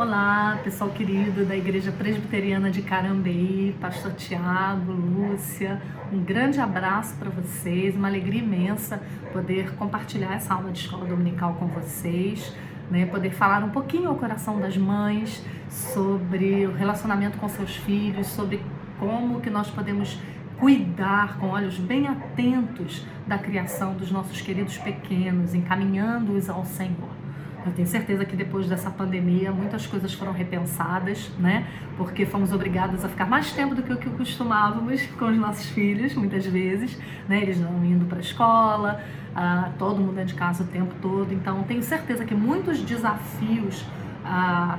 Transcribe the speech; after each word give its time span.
Olá, 0.00 0.58
pessoal 0.64 0.88
querido 0.88 1.44
da 1.44 1.54
Igreja 1.54 1.92
Presbiteriana 1.92 2.70
de 2.70 2.80
Carambeí, 2.80 3.76
Pastor 3.78 4.14
Tiago, 4.14 4.90
Lúcia, 4.92 5.78
um 6.10 6.24
grande 6.24 6.58
abraço 6.58 7.14
para 7.16 7.28
vocês, 7.28 7.94
uma 7.94 8.08
alegria 8.08 8.40
imensa 8.40 8.98
poder 9.30 9.74
compartilhar 9.74 10.32
essa 10.36 10.54
aula 10.54 10.72
de 10.72 10.78
escola 10.78 11.04
dominical 11.04 11.52
com 11.56 11.66
vocês, 11.66 12.50
né? 12.90 13.04
poder 13.04 13.32
falar 13.32 13.62
um 13.62 13.68
pouquinho 13.68 14.08
ao 14.08 14.14
coração 14.14 14.58
das 14.58 14.74
mães 14.74 15.44
sobre 15.68 16.66
o 16.66 16.72
relacionamento 16.72 17.36
com 17.36 17.46
seus 17.50 17.76
filhos, 17.76 18.26
sobre 18.28 18.64
como 18.98 19.42
que 19.42 19.50
nós 19.50 19.68
podemos 19.68 20.18
cuidar 20.58 21.36
com 21.36 21.48
olhos 21.48 21.78
bem 21.78 22.08
atentos 22.08 23.06
da 23.26 23.36
criação 23.36 23.92
dos 23.92 24.10
nossos 24.10 24.40
queridos 24.40 24.78
pequenos, 24.78 25.54
encaminhando-os 25.54 26.48
ao 26.48 26.64
Senhor. 26.64 27.19
Eu 27.64 27.72
tenho 27.72 27.86
certeza 27.86 28.24
que 28.24 28.34
depois 28.34 28.66
dessa 28.66 28.90
pandemia 28.90 29.52
muitas 29.52 29.86
coisas 29.86 30.12
foram 30.14 30.32
repensadas, 30.32 31.30
né? 31.38 31.66
Porque 31.96 32.24
fomos 32.24 32.52
obrigadas 32.52 33.04
a 33.04 33.08
ficar 33.08 33.26
mais 33.26 33.52
tempo 33.52 33.74
do 33.74 33.82
que 33.82 33.92
o 33.92 33.96
que 33.96 34.08
costumávamos 34.10 35.06
com 35.18 35.26
os 35.26 35.36
nossos 35.36 35.66
filhos, 35.70 36.14
muitas 36.14 36.46
vezes, 36.46 36.98
né? 37.28 37.42
Eles 37.42 37.60
não 37.60 37.84
indo 37.84 38.06
para 38.06 38.18
a 38.18 38.20
escola, 38.20 39.00
ah, 39.34 39.70
todo 39.78 40.00
mundo 40.00 40.14
dentro 40.14 40.34
de 40.34 40.34
casa 40.34 40.62
o 40.62 40.66
tempo 40.66 40.94
todo. 41.02 41.32
Então, 41.32 41.62
tenho 41.64 41.82
certeza 41.82 42.24
que 42.24 42.34
muitos 42.34 42.80
desafios 42.82 43.84
ah, 44.24 44.78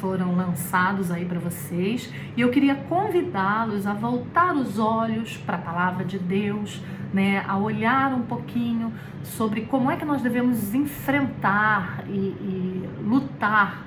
foram 0.00 0.36
lançados 0.36 1.10
aí 1.10 1.24
para 1.24 1.38
vocês 1.38 2.12
e 2.36 2.40
eu 2.40 2.50
queria 2.50 2.74
convidá-los 2.74 3.86
a 3.86 3.94
voltar 3.94 4.54
os 4.54 4.78
olhos 4.78 5.36
para 5.38 5.56
a 5.56 5.60
palavra 5.60 6.04
de 6.04 6.18
Deus 6.18 6.80
né, 7.12 7.44
a 7.46 7.56
olhar 7.56 8.12
um 8.14 8.22
pouquinho 8.22 8.92
sobre 9.22 9.62
como 9.62 9.90
é 9.90 9.96
que 9.96 10.04
nós 10.04 10.22
devemos 10.22 10.74
enfrentar 10.74 12.04
e, 12.08 12.12
e 12.12 12.88
lutar 13.02 13.86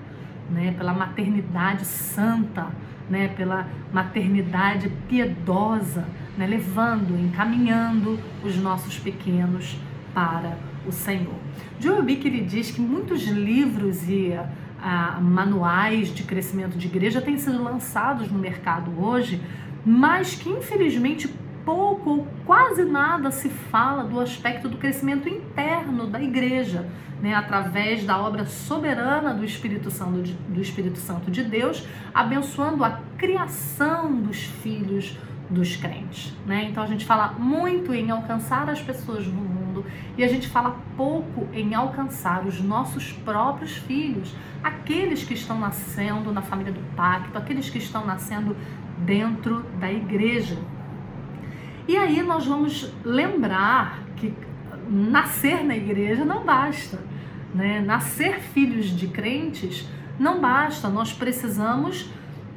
né, 0.49 0.73
pela 0.77 0.93
maternidade 0.93 1.85
santa, 1.85 2.67
né, 3.09 3.29
pela 3.29 3.67
maternidade 3.93 4.89
piedosa, 5.07 6.07
né, 6.37 6.47
levando, 6.47 7.19
encaminhando 7.19 8.19
os 8.43 8.57
nossos 8.57 8.97
pequenos 8.97 9.77
para 10.13 10.57
o 10.85 10.91
Senhor. 10.91 11.35
Joe 11.79 12.01
Bick 12.01 12.27
ele 12.27 12.41
diz 12.41 12.71
que 12.71 12.81
muitos 12.81 13.23
livros 13.27 14.07
e 14.09 14.33
ah, 14.81 15.19
manuais 15.21 16.13
de 16.13 16.23
crescimento 16.23 16.77
de 16.77 16.87
igreja 16.87 17.21
têm 17.21 17.37
sido 17.37 17.61
lançados 17.63 18.31
no 18.31 18.39
mercado 18.39 18.91
hoje, 18.99 19.41
mas 19.85 20.35
que 20.35 20.49
infelizmente 20.49 21.27
pouco 21.65 22.09
ou 22.09 22.27
quase 22.45 22.83
nada 22.83 23.31
se 23.31 23.49
fala 23.49 24.03
do 24.03 24.19
aspecto 24.19 24.67
do 24.67 24.77
crescimento 24.77 25.27
interno 25.27 26.07
da 26.07 26.21
igreja, 26.21 26.87
né, 27.21 27.35
através 27.35 28.03
da 28.03 28.17
obra 28.17 28.45
soberana 28.45 29.33
do 29.33 29.45
Espírito 29.45 29.91
Santo 29.91 30.21
de, 30.21 30.33
do 30.33 30.61
Espírito 30.61 30.97
Santo 30.97 31.29
de 31.29 31.43
Deus, 31.43 31.87
abençoando 32.13 32.83
a 32.83 32.99
criação 33.17 34.21
dos 34.21 34.43
filhos 34.43 35.17
dos 35.49 35.75
crentes, 35.75 36.33
né? 36.45 36.67
Então 36.69 36.81
a 36.81 36.87
gente 36.87 37.05
fala 37.05 37.33
muito 37.33 37.93
em 37.93 38.09
alcançar 38.09 38.69
as 38.69 38.81
pessoas 38.81 39.27
no 39.27 39.41
mundo 39.41 39.85
e 40.17 40.23
a 40.23 40.27
gente 40.27 40.47
fala 40.47 40.79
pouco 40.95 41.47
em 41.53 41.75
alcançar 41.75 42.45
os 42.45 42.61
nossos 42.61 43.11
próprios 43.11 43.75
filhos, 43.75 44.33
aqueles 44.63 45.23
que 45.23 45.33
estão 45.33 45.59
nascendo 45.59 46.31
na 46.31 46.41
família 46.41 46.71
do 46.71 46.79
pacto, 46.95 47.37
aqueles 47.37 47.69
que 47.69 47.77
estão 47.77 48.05
nascendo 48.05 48.55
dentro 48.99 49.63
da 49.79 49.91
igreja, 49.91 50.57
e 51.91 51.97
aí 51.97 52.23
nós 52.23 52.45
vamos 52.45 52.89
lembrar 53.03 53.99
que 54.15 54.33
nascer 54.89 55.61
na 55.61 55.75
igreja 55.75 56.23
não 56.23 56.45
basta, 56.45 57.03
né? 57.53 57.81
Nascer 57.81 58.39
filhos 58.39 58.95
de 58.95 59.09
crentes 59.09 59.89
não 60.17 60.39
basta, 60.39 60.87
nós 60.87 61.11
precisamos 61.11 62.09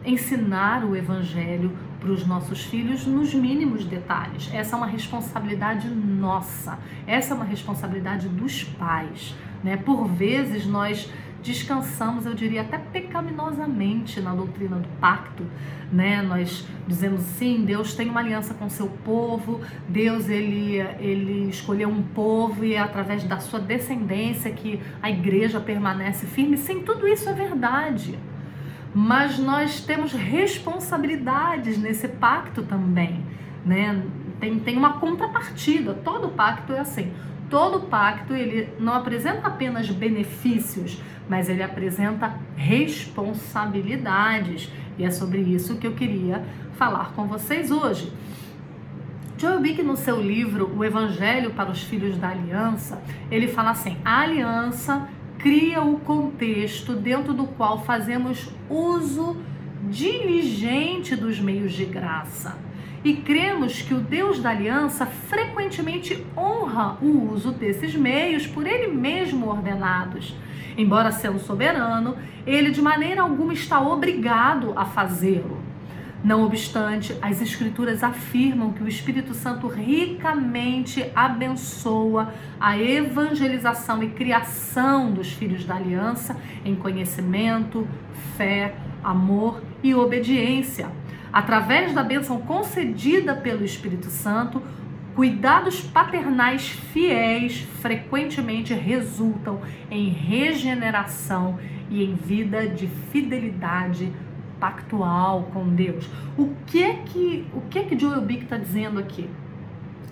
ensinar 0.04 0.84
o 0.84 0.94
evangelho 0.94 1.76
para 1.98 2.12
os 2.12 2.25
nossos 2.25 2.62
filhos 2.62 3.09
nos 3.09 3.34
mínimos 3.34 3.84
detalhes. 3.84 4.48
Essa 4.54 4.76
é 4.76 4.78
uma 4.78 4.86
responsabilidade 4.86 5.88
nossa, 5.88 6.78
essa 7.04 7.34
é 7.34 7.36
uma 7.36 7.44
responsabilidade 7.44 8.28
dos 8.28 8.62
pais, 8.62 9.34
né? 9.64 9.76
Por 9.76 10.06
vezes 10.06 10.64
nós 10.64 11.10
descansamos, 11.44 12.25
eu 12.25 12.32
diria 12.32 12.62
até 12.62 12.78
pecaminosamente 12.78 14.19
na 14.21 14.34
doutrina 14.34 14.77
do 14.77 14.88
pacto, 14.99 15.44
né? 15.93 16.22
Nós 16.22 16.66
dizemos 16.88 17.21
sim, 17.21 17.65
Deus 17.65 17.94
tem 17.94 18.09
uma 18.09 18.21
aliança 18.21 18.55
com 18.55 18.69
seu 18.71 18.88
povo, 18.88 19.60
Deus 19.87 20.28
ele 20.28 20.78
ele 20.99 21.50
escolheu 21.50 21.91
um 21.91 22.03
povo 22.03 22.65
e 22.65 22.72
é 22.72 22.78
através 22.81 23.22
da 23.25 23.38
sua 23.38 23.60
descendência 23.60 24.50
que 24.50 24.81
a 25.03 25.10
igreja 25.10 25.60
permanece 25.60 26.27
firme. 26.27 26.56
Sim, 26.56 26.81
tudo 26.81 27.06
isso 27.06 27.28
é 27.28 27.34
verdade. 27.34 28.19
Mas 28.94 29.38
nós 29.38 29.81
temos 29.81 30.12
responsabilidades 30.12 31.77
nesse 31.77 32.09
pacto 32.09 32.62
também, 32.62 33.21
né? 33.66 34.03
Tem, 34.41 34.59
tem 34.59 34.77
uma 34.77 34.94
contrapartida. 34.94 35.93
Todo 35.94 36.28
pacto 36.28 36.72
é 36.72 36.81
assim. 36.81 37.12
Todo 37.54 37.87
pacto 37.87 38.34
ele 38.34 38.69
não 38.81 38.94
apresenta 38.94 39.47
apenas 39.47 39.88
benefícios, 39.88 41.00
mas 41.28 41.48
ele 41.48 41.62
apresenta 41.62 42.37
responsabilidades. 42.56 44.69
E 44.98 45.04
é 45.04 45.10
sobre 45.12 45.41
isso 45.41 45.76
que 45.76 45.87
eu 45.87 45.92
queria 45.92 46.44
falar 46.76 47.12
com 47.12 47.28
vocês 47.28 47.70
hoje. 47.70 48.12
Joel 49.38 49.60
Bick, 49.60 49.84
no 49.84 49.97
seu 49.97 50.20
livro 50.20 50.76
O 50.76 50.84
Evangelho 50.84 51.53
para 51.53 51.70
os 51.70 51.81
Filhos 51.81 52.19
da 52.19 52.31
Aliança, 52.31 53.00
ele 53.31 53.47
fala 53.47 53.71
assim: 53.71 53.98
a 54.04 54.22
aliança 54.22 55.09
cria 55.38 55.81
o 55.81 56.00
contexto 56.00 56.97
dentro 56.97 57.32
do 57.32 57.47
qual 57.47 57.84
fazemos 57.84 58.50
uso 58.69 59.36
diligente 59.88 61.15
dos 61.15 61.38
meios 61.38 61.72
de 61.72 61.84
graça. 61.84 62.59
E 63.04 63.15
cremos 63.16 63.82
que 63.82 63.92
o 63.92 64.00
Deus 64.00 64.41
da 64.41 64.50
aliança 64.50 65.04
frequentemente 65.04 66.26
honra 66.37 66.97
o 67.03 67.31
uso 67.32 67.53
desses 67.53 67.94
meios 67.94 68.47
por 68.47 68.66
ele 68.66 68.88
mesmo 68.88 69.48
ordenados 69.48 70.34
Embora 70.76 71.12
sendo 71.12 71.38
soberano, 71.38 72.16
ele 72.47 72.70
de 72.70 72.82
maneira 72.82 73.22
alguma 73.22 73.53
está 73.53 73.81
obrigado 73.81 74.72
a 74.76 74.84
fazê-lo. 74.84 75.62
Não 76.22 76.42
obstante, 76.42 77.16
as 77.20 77.41
Escrituras 77.41 78.03
afirmam 78.03 78.72
que 78.72 78.82
o 78.82 78.88
Espírito 78.88 79.34
Santo 79.34 79.69
ricamente 79.69 81.04
abençoa 81.15 82.32
a 82.59 82.78
evangelização 82.78 84.03
e 84.03 84.09
criação 84.09 85.12
dos 85.12 85.31
filhos 85.32 85.65
da 85.65 85.76
aliança 85.76 86.36
em 86.65 86.75
conhecimento, 86.75 87.86
fé, 88.36 88.75
amor 89.03 89.62
e 89.82 89.94
obediência. 89.94 90.91
Através 91.34 91.93
da 91.93 92.03
bênção 92.03 92.41
concedida 92.41 93.34
pelo 93.34 93.65
Espírito 93.65 94.06
Santo, 94.06 94.62
Cuidados 95.15 95.81
paternais 95.81 96.71
fiéis 96.71 97.61
frequentemente 97.81 98.75
resultam 98.75 99.61
em 99.89 100.09
regeneração 100.09 101.56
e 101.89 102.03
em 102.03 102.17
vida 102.17 102.67
de 102.67 102.89
fidelidade 102.89 104.12
pactual 104.59 105.50
com 105.53 105.69
Deus. 105.69 106.11
O 106.37 106.53
que 106.67 106.83
é 106.83 106.95
que 106.95 107.47
o 107.55 107.61
que 107.61 107.78
é 107.78 107.84
que 107.84 107.97
Joel 107.97 108.22
Bick 108.22 108.43
está 108.43 108.56
dizendo 108.56 108.99
aqui? 108.99 109.31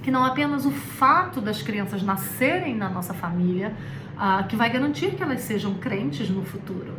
Que 0.05 0.11
não 0.11 0.25
apenas 0.25 0.65
o 0.67 0.71
fato 0.71 1.41
das 1.41 1.63
crianças 1.63 2.01
nascerem 2.01 2.77
na 2.77 2.89
nossa 2.89 3.13
família 3.13 3.75
uh, 4.15 4.47
que 4.47 4.55
vai 4.55 4.71
garantir 4.71 5.17
que 5.17 5.23
elas 5.23 5.41
sejam 5.41 5.75
crentes 5.75 6.31
no 6.31 6.45
futuro. 6.45 6.95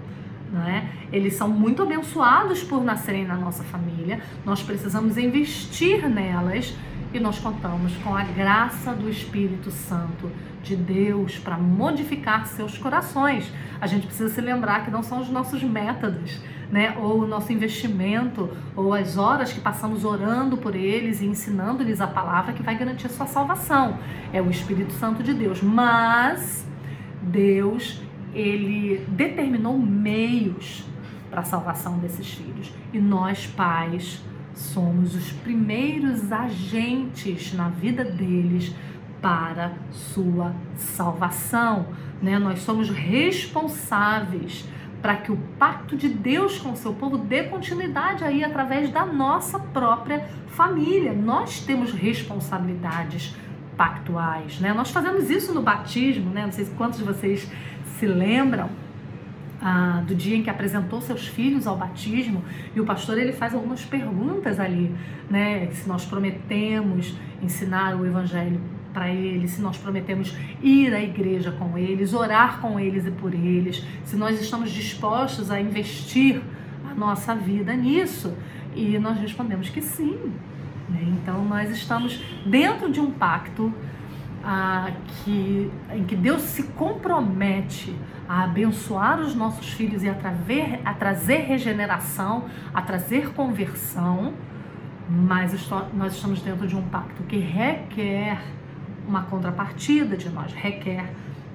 Não 0.54 0.62
é? 0.62 0.88
Eles 1.12 1.34
são 1.34 1.50
muito 1.50 1.82
abençoados 1.82 2.64
por 2.64 2.84
nascerem 2.84 3.26
na 3.26 3.36
nossa 3.36 3.64
família. 3.64 4.22
Nós 4.46 4.62
precisamos 4.62 5.18
investir 5.18 6.08
nelas 6.08 6.76
e 7.12 7.20
nós 7.20 7.40
contamos 7.40 7.96
com 7.98 8.16
a 8.16 8.24
graça 8.24 8.94
do 8.94 9.10
Espírito 9.10 9.72
Santo 9.72 10.32
de 10.62 10.76
Deus 10.76 11.38
para 11.38 11.58
modificar 11.58 12.46
seus 12.46 12.78
corações. 12.78 13.52
A 13.82 13.88
gente 13.88 14.06
precisa 14.06 14.34
se 14.34 14.42
lembrar 14.42 14.86
que 14.86 14.92
não 14.92 15.04
são 15.04 15.22
os 15.22 15.30
nossos 15.30 15.62
métodos, 15.62 16.40
né, 16.72 16.96
ou 17.00 17.22
o 17.22 17.28
nosso 17.28 17.52
investimento, 17.52 18.50
ou 18.76 18.94
as 18.94 19.18
horas 19.18 19.52
que 19.52 19.60
passamos 19.60 20.06
orando 20.06 20.58
por 20.58 20.76
eles 20.76 21.22
e 21.22 21.26
ensinando-lhes 21.26 22.00
a 22.00 22.08
palavra 22.08 22.54
que 22.54 22.64
vai 22.64 22.78
garantir 22.78 23.08
a 23.08 23.10
sua 23.10 23.28
salvação. 23.28 23.98
É 24.32 24.42
o 24.42 24.50
Espírito 24.50 24.94
Santo 24.94 25.22
de 25.22 25.34
Deus. 25.34 25.62
Mas 25.62 26.66
Deus, 27.22 28.02
ele 28.34 29.06
determinou 29.10 29.78
meios 29.78 30.84
para 31.30 31.42
a 31.42 31.46
salvação 31.46 31.98
desses 31.98 32.34
filhos. 32.34 32.72
E 32.92 33.00
nós, 33.00 33.48
pais, 33.48 34.22
somos 34.54 35.16
os 35.16 35.32
primeiros 35.32 36.32
agentes 36.32 37.54
na 37.54 37.70
vida 37.70 38.04
deles 38.04 38.74
para 39.22 39.74
sua 39.92 40.54
salvação, 40.76 41.88
né? 42.22 42.38
Nós 42.38 42.60
somos 42.60 42.90
responsáveis 42.90 44.68
para 45.02 45.16
que 45.16 45.32
o 45.32 45.38
pacto 45.58 45.98
de 45.98 46.08
Deus 46.08 46.58
com 46.58 46.72
o 46.72 46.76
seu 46.76 46.94
povo 46.94 47.18
dê 47.18 47.44
continuidade 47.44 48.24
aí 48.24 48.44
através 48.44 48.90
da 48.90 49.06
nossa 49.06 49.60
própria 49.60 50.30
família. 50.48 51.14
Nós 51.14 51.60
temos 51.62 51.92
responsabilidades 51.92 53.36
pactuais, 53.76 54.60
né? 54.60 54.74
Nós 54.74 54.92
fazemos 54.92 55.30
isso 55.30 55.54
no 55.54 55.62
batismo, 55.62 56.30
né? 56.30 56.46
Não 56.46 56.52
sei 56.52 56.66
quantos 56.78 57.00
de 57.00 57.06
vocês 57.06 57.50
se 58.04 58.08
lembram 58.08 58.70
ah, 59.62 60.04
do 60.06 60.14
dia 60.14 60.36
em 60.36 60.44
que 60.44 60.50
apresentou 60.50 61.00
seus 61.00 61.26
filhos 61.26 61.66
ao 61.66 61.78
batismo 61.78 62.44
e 62.76 62.82
o 62.82 62.86
pastor 62.86 63.18
ele 63.18 63.32
faz 63.32 63.54
algumas 63.54 63.86
perguntas 63.86 64.60
ali, 64.60 64.94
né? 65.30 65.70
Se 65.72 65.88
nós 65.88 66.04
prometemos 66.04 67.16
ensinar 67.42 67.96
o 67.96 68.06
evangelho 68.06 68.60
para 68.92 69.10
eles, 69.10 69.52
se 69.52 69.62
nós 69.62 69.78
prometemos 69.78 70.36
ir 70.62 70.94
à 70.94 71.02
igreja 71.02 71.50
com 71.54 71.78
eles, 71.78 72.14
orar 72.14 72.60
com 72.60 72.78
eles 72.78 73.06
e 73.06 73.12
por 73.12 73.34
eles, 73.34 73.86
se 74.04 74.18
nós 74.18 74.40
estamos 74.42 74.70
dispostos 74.70 75.50
a 75.50 75.62
investir 75.62 76.42
a 76.92 76.94
nossa 76.94 77.34
vida 77.34 77.74
nisso. 77.74 78.34
E 78.76 79.00
nós 79.00 79.18
respondemos 79.18 79.70
que 79.70 79.82
sim. 79.82 80.34
Né? 80.90 81.06
Então 81.08 81.46
nós 81.46 81.70
estamos 81.72 82.22
dentro 82.46 82.92
de 82.92 83.00
um 83.00 83.12
pacto 83.12 83.74
ah, 84.44 84.92
que, 85.24 85.72
em 85.92 86.04
que 86.04 86.16
Deus 86.16 86.42
se 86.42 86.64
compromete 86.64 87.96
a 88.28 88.44
abençoar 88.44 89.20
os 89.20 89.34
nossos 89.34 89.72
filhos 89.72 90.04
e 90.04 90.10
a, 90.10 90.14
traver, 90.14 90.82
a 90.84 90.94
trazer 90.94 91.46
regeneração, 91.46 92.46
a 92.74 92.82
trazer 92.82 93.34
conversão, 93.34 94.34
mas 95.10 95.70
nós 95.94 96.16
estamos 96.16 96.42
dentro 96.42 96.68
de 96.68 96.76
um 96.76 96.82
pacto 96.82 97.24
que 97.24 97.38
requer 97.38 98.42
uma 99.08 99.24
contrapartida 99.24 100.18
de 100.18 100.30
nós, 100.30 100.52
requer 100.54 101.10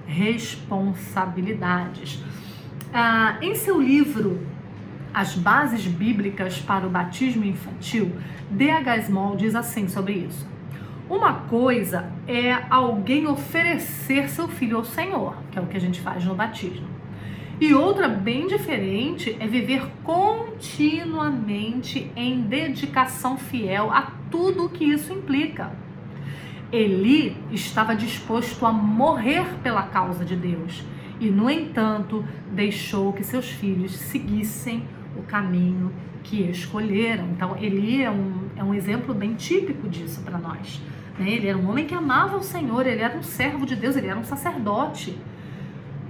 responsabilidades. 0.06 2.25
Ah, 2.93 3.38
em 3.43 3.55
seu 3.55 3.81
livro 3.81 4.44
As 5.12 5.35
Bases 5.35 5.87
Bíblicas 5.87 6.58
para 6.58 6.87
o 6.87 6.90
Batismo 6.90 7.44
Infantil, 7.44 8.17
D.H. 8.50 9.02
Small 9.02 9.37
diz 9.37 9.55
assim 9.55 9.87
sobre 9.88 10.14
isso. 10.14 10.57
Uma 11.08 11.32
coisa 11.32 12.12
é 12.26 12.52
alguém 12.69 13.26
oferecer 13.26 14.28
seu 14.28 14.46
filho 14.46 14.76
ao 14.76 14.84
Senhor, 14.84 15.34
que 15.50 15.58
é 15.58 15.62
o 15.62 15.66
que 15.66 15.78
a 15.78 15.81
gente 15.81 16.02
faz 16.02 16.22
no 16.22 16.34
batismo. 16.34 16.87
E 17.58 17.72
outra 17.72 18.08
bem 18.08 18.46
diferente 18.46 19.34
é 19.40 19.46
viver 19.46 19.87
continuamente 20.05 22.12
em 22.14 22.43
dedicação 22.43 23.38
fiel 23.38 23.90
a 23.90 24.12
tudo 24.31 24.66
o 24.66 24.69
que 24.69 24.84
isso 24.84 25.10
implica. 25.12 25.72
Eli 26.70 27.34
estava 27.50 27.96
disposto 27.96 28.66
a 28.66 28.72
morrer 28.72 29.46
pela 29.62 29.84
causa 29.84 30.26
de 30.26 30.37
Deus 30.37 30.84
e, 31.19 31.31
no 31.31 31.49
entanto, 31.49 32.22
deixou 32.52 33.14
que 33.14 33.25
seus 33.25 33.49
filhos 33.49 33.96
seguissem 33.96 34.84
o 35.16 35.22
caminho 35.22 35.90
que 36.22 36.43
escolheram. 36.43 37.31
Então, 37.31 37.56
Eli 37.58 38.02
é 38.02 38.11
um, 38.11 38.50
é 38.54 38.62
um 38.62 38.75
exemplo 38.75 39.14
bem 39.14 39.34
típico 39.34 39.88
disso 39.88 40.20
para 40.20 40.37
nós. 40.37 40.82
Né? 41.19 41.31
Ele 41.31 41.49
era 41.49 41.59
um 41.59 41.69
homem 41.69 41.87
que 41.87 41.94
amava 41.94 42.37
o 42.37 42.43
Senhor, 42.43 42.87
ele 42.87 43.03
era 43.03 43.17
um 43.17 43.23
servo 43.23 43.67
de 43.67 43.75
Deus, 43.75 43.97
ele 43.97 44.06
era 44.06 44.19
um 44.19 44.25
sacerdote. 44.25 45.19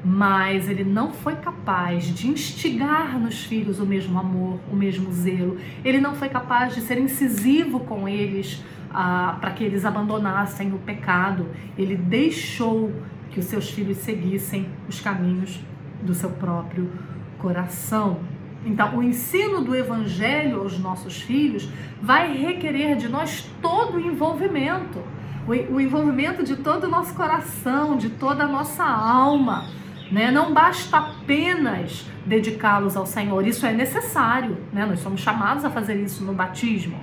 Mas 0.05 0.69
ele 0.69 0.85
não 0.85 1.13
foi 1.13 1.37
capaz 1.37 2.05
de 2.05 2.29
instigar 2.29 3.19
nos 3.19 3.45
filhos 3.45 3.81
o 3.81 3.87
mesmo 3.87 4.19
amor, 4.19 4.61
o 4.71 4.77
mesmo 4.77 5.13
zelo. 5.13 5.59
Ele 5.85 6.01
não 6.01 6.15
foi 6.15 6.29
capaz 6.29 6.75
de 6.75 6.81
ser 6.81 6.99
incisivo 6.99 7.81
com 7.81 8.09
eles 8.09 8.63
ah, 8.91 9.37
para 9.41 9.51
que 9.51 9.65
eles 9.65 9.85
abandonassem 9.85 10.73
o 10.73 10.79
pecado. 10.79 11.49
Ele 11.77 11.97
deixou 11.97 12.93
que 13.31 13.41
os 13.41 13.47
seus 13.47 13.71
filhos 13.71 13.99
seguissem 13.99 14.69
os 14.89 15.01
caminhos 15.01 15.61
do 16.03 16.15
seu 16.15 16.31
próprio 16.31 16.91
coração. 17.39 18.21
Então, 18.65 18.97
o 18.97 19.03
ensino 19.03 19.63
do 19.63 19.75
evangelho 19.75 20.61
aos 20.61 20.79
nossos 20.79 21.21
filhos 21.21 21.69
vai 22.03 22.37
requerer 22.37 22.97
de 22.97 23.09
nós 23.09 23.49
todo 23.63 23.97
o 23.97 24.01
envolvimento, 24.01 25.03
o 25.47 25.81
envolvimento 25.81 26.45
de 26.45 26.57
todo 26.57 26.85
o 26.85 26.89
nosso 26.89 27.15
coração, 27.15 27.97
de 27.97 28.11
toda 28.11 28.45
a 28.45 28.49
nossa 28.49 28.85
alma. 28.85 29.67
Né? 30.11 30.31
Não 30.31 30.53
basta 30.53 30.99
apenas 30.99 32.07
dedicá-los 32.27 32.97
ao 32.97 33.07
Senhor, 33.07 33.47
isso 33.47 33.65
é 33.65 33.73
necessário, 33.73 34.59
né? 34.73 34.85
nós 34.85 35.01
somos 35.01 35.21
chamados 35.21 35.65
a 35.65 35.71
fazer 35.71 35.97
isso 35.97 36.25
no 36.25 36.35
batismo. 36.35 36.99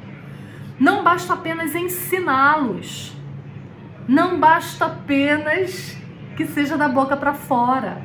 Não 0.80 1.04
basta 1.04 1.34
apenas 1.34 1.74
ensiná-los. 1.74 3.16
Não 4.08 4.40
basta 4.40 4.86
apenas 4.86 5.98
que 6.36 6.46
seja 6.46 6.78
da 6.78 6.88
boca 6.88 7.16
para 7.16 7.34
fora. 7.34 8.02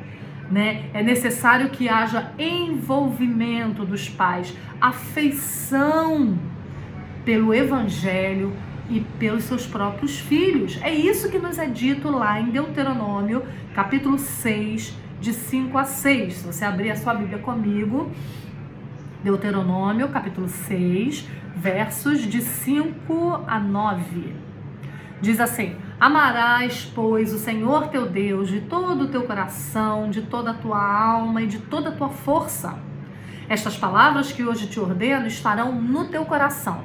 Né? 0.51 0.89
É 0.93 1.01
necessário 1.01 1.69
que 1.69 1.87
haja 1.87 2.33
envolvimento 2.37 3.85
dos 3.85 4.09
pais, 4.09 4.53
afeição 4.81 6.37
pelo 7.23 7.53
evangelho 7.53 8.53
e 8.89 8.99
pelos 9.17 9.45
seus 9.45 9.65
próprios 9.65 10.19
filhos. 10.19 10.77
É 10.81 10.93
isso 10.93 11.29
que 11.29 11.39
nos 11.39 11.57
é 11.57 11.67
dito 11.67 12.09
lá 12.09 12.39
em 12.39 12.49
Deuteronômio, 12.49 13.43
capítulo 13.73 14.19
6, 14.19 14.93
de 15.21 15.33
5 15.33 15.77
a 15.77 15.85
6. 15.85 16.33
Se 16.33 16.45
você 16.45 16.65
abrir 16.65 16.91
a 16.91 16.97
sua 16.97 17.13
Bíblia 17.13 17.39
comigo, 17.39 18.11
Deuteronômio, 19.23 20.09
capítulo 20.09 20.49
6, 20.49 21.25
versos 21.55 22.21
de 22.23 22.41
5 22.41 23.45
a 23.47 23.59
9. 23.59 24.33
Diz 25.21 25.39
assim: 25.39 25.75
Amarás, 26.01 26.91
pois, 26.95 27.31
o 27.31 27.37
Senhor 27.37 27.89
teu 27.89 28.07
Deus 28.07 28.49
de 28.49 28.61
todo 28.61 29.03
o 29.03 29.07
teu 29.09 29.21
coração, 29.21 30.09
de 30.09 30.23
toda 30.23 30.49
a 30.49 30.53
tua 30.55 30.83
alma 30.83 31.43
e 31.43 31.45
de 31.45 31.59
toda 31.59 31.89
a 31.89 31.91
tua 31.91 32.09
força. 32.09 32.75
Estas 33.47 33.77
palavras 33.77 34.31
que 34.31 34.43
hoje 34.43 34.65
te 34.65 34.79
ordeno 34.79 35.27
estarão 35.27 35.71
no 35.79 36.07
teu 36.07 36.25
coração. 36.25 36.81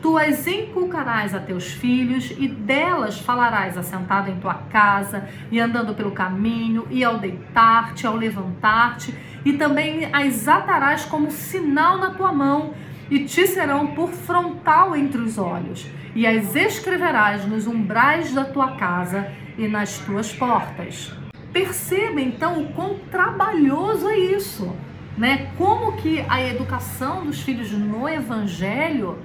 Tu 0.00 0.16
as 0.16 0.46
inculcarás 0.46 1.34
a 1.34 1.40
teus 1.40 1.72
filhos 1.72 2.32
e 2.38 2.46
delas 2.46 3.18
falarás 3.18 3.76
assentado 3.76 4.30
em 4.30 4.38
tua 4.38 4.54
casa 4.54 5.28
e 5.50 5.58
andando 5.58 5.92
pelo 5.92 6.12
caminho 6.12 6.86
e 6.88 7.02
ao 7.02 7.18
deitar-te, 7.18 8.06
ao 8.06 8.14
levantar-te, 8.14 9.12
e 9.44 9.54
também 9.54 10.08
as 10.12 10.46
atarás 10.46 11.04
como 11.04 11.32
sinal 11.32 11.98
na 11.98 12.10
tua 12.10 12.32
mão 12.32 12.74
e 13.12 13.26
te 13.26 13.46
serão 13.46 13.88
por 13.88 14.08
frontal 14.08 14.96
entre 14.96 15.20
os 15.20 15.36
olhos, 15.36 15.86
e 16.14 16.26
as 16.26 16.56
escreverás 16.56 17.44
nos 17.44 17.66
umbrais 17.66 18.32
da 18.32 18.42
tua 18.42 18.72
casa 18.76 19.30
e 19.58 19.68
nas 19.68 19.98
tuas 19.98 20.32
portas. 20.32 21.12
Perceba 21.52 22.22
então 22.22 22.62
o 22.62 22.72
quão 22.72 23.00
trabalhoso 23.10 24.08
é 24.08 24.16
isso, 24.16 24.74
né? 25.18 25.50
Como 25.58 25.92
que 25.98 26.24
a 26.26 26.42
educação 26.42 27.26
dos 27.26 27.42
filhos 27.42 27.70
no 27.70 28.08
evangelho 28.08 29.18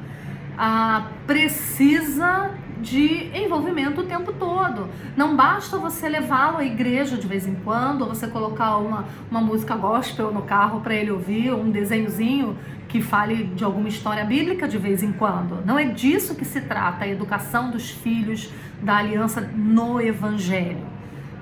ah, 0.58 1.08
precisa 1.26 2.52
de 2.82 3.30
envolvimento 3.36 4.02
o 4.02 4.04
tempo 4.04 4.32
todo. 4.34 4.90
Não 5.16 5.36
basta 5.36 5.78
você 5.78 6.08
levá-lo 6.08 6.58
à 6.58 6.66
igreja 6.66 7.18
de 7.18 7.28
vez 7.28 7.48
em 7.48 7.56
quando, 7.56 8.02
ou 8.02 8.08
você 8.08 8.28
colocar 8.28 8.78
uma, 8.78 9.06
uma 9.30 9.42
música 9.42 9.76
gospel 9.76 10.32
no 10.32 10.44
carro 10.44 10.82
para 10.82 10.94
ele 10.94 11.12
ouvir, 11.12 11.54
um 11.54 11.70
desenhozinho 11.70 12.58
que 12.88 13.02
fale 13.02 13.44
de 13.44 13.64
alguma 13.64 13.90
história 13.90 14.24
bíblica 14.24 14.68
de 14.68 14.78
vez 14.78 15.04
em 15.04 15.12
quando. 15.12 15.64
Não 15.66 15.78
é 15.78 15.86
disso 15.86 16.36
que 16.36 16.46
se 16.46 16.62
trata 16.62 17.06
a 17.06 17.08
educação 17.08 17.70
dos 17.70 17.90
filhos 17.90 18.52
da 18.82 18.98
aliança 18.98 19.42
no 19.42 20.00
evangelho. 20.00 20.86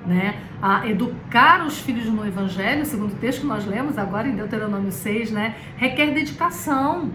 Né? 0.05 0.35
A 0.61 0.87
educar 0.87 1.65
os 1.65 1.79
filhos 1.79 2.05
no 2.05 2.25
evangelho, 2.25 2.85
segundo 2.85 3.13
o 3.13 3.15
texto 3.15 3.41
que 3.41 3.47
nós 3.47 3.65
lemos 3.65 3.97
agora 3.97 4.27
em 4.27 4.35
Deuteronômio 4.35 4.91
6, 4.91 5.31
né, 5.31 5.55
requer 5.77 6.13
dedicação, 6.13 7.11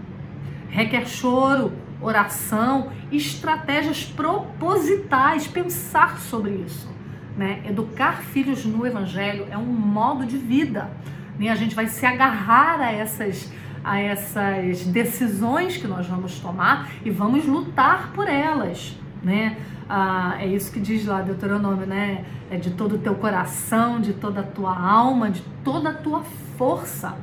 requer 0.69 1.07
choro, 1.07 1.71
oração, 2.01 2.91
estratégias 3.11 4.03
propositais, 4.03 5.47
pensar 5.47 6.17
sobre 6.19 6.51
isso. 6.51 6.89
Né? 7.37 7.61
Educar 7.65 8.21
filhos 8.21 8.65
no 8.65 8.85
Evangelho 8.85 9.47
é 9.49 9.57
um 9.57 9.65
modo 9.65 10.25
de 10.25 10.37
vida. 10.37 10.89
Né? 11.37 11.49
A 11.49 11.55
gente 11.55 11.75
vai 11.75 11.87
se 11.87 12.05
agarrar 12.05 12.79
a 12.81 12.91
essas, 12.91 13.51
a 13.83 13.99
essas 13.99 14.85
decisões 14.85 15.77
que 15.77 15.87
nós 15.87 16.07
vamos 16.07 16.39
tomar 16.39 16.89
e 17.05 17.09
vamos 17.09 17.45
lutar 17.45 18.11
por 18.13 18.27
elas. 18.27 18.97
Né? 19.23 19.57
Ah, 19.87 20.37
é 20.39 20.47
isso 20.47 20.71
que 20.71 20.79
diz 20.79 21.05
lá 21.05 21.21
Deuteronômio, 21.21 21.85
né? 21.85 22.23
É 22.49 22.57
de 22.57 22.71
todo 22.71 22.95
o 22.95 22.97
teu 22.97 23.15
coração, 23.15 23.99
de 23.99 24.13
toda 24.13 24.39
a 24.39 24.43
tua 24.43 24.73
alma, 24.73 25.29
de 25.29 25.41
toda 25.63 25.89
a 25.89 25.93
tua 25.93 26.23
força. 26.57 27.13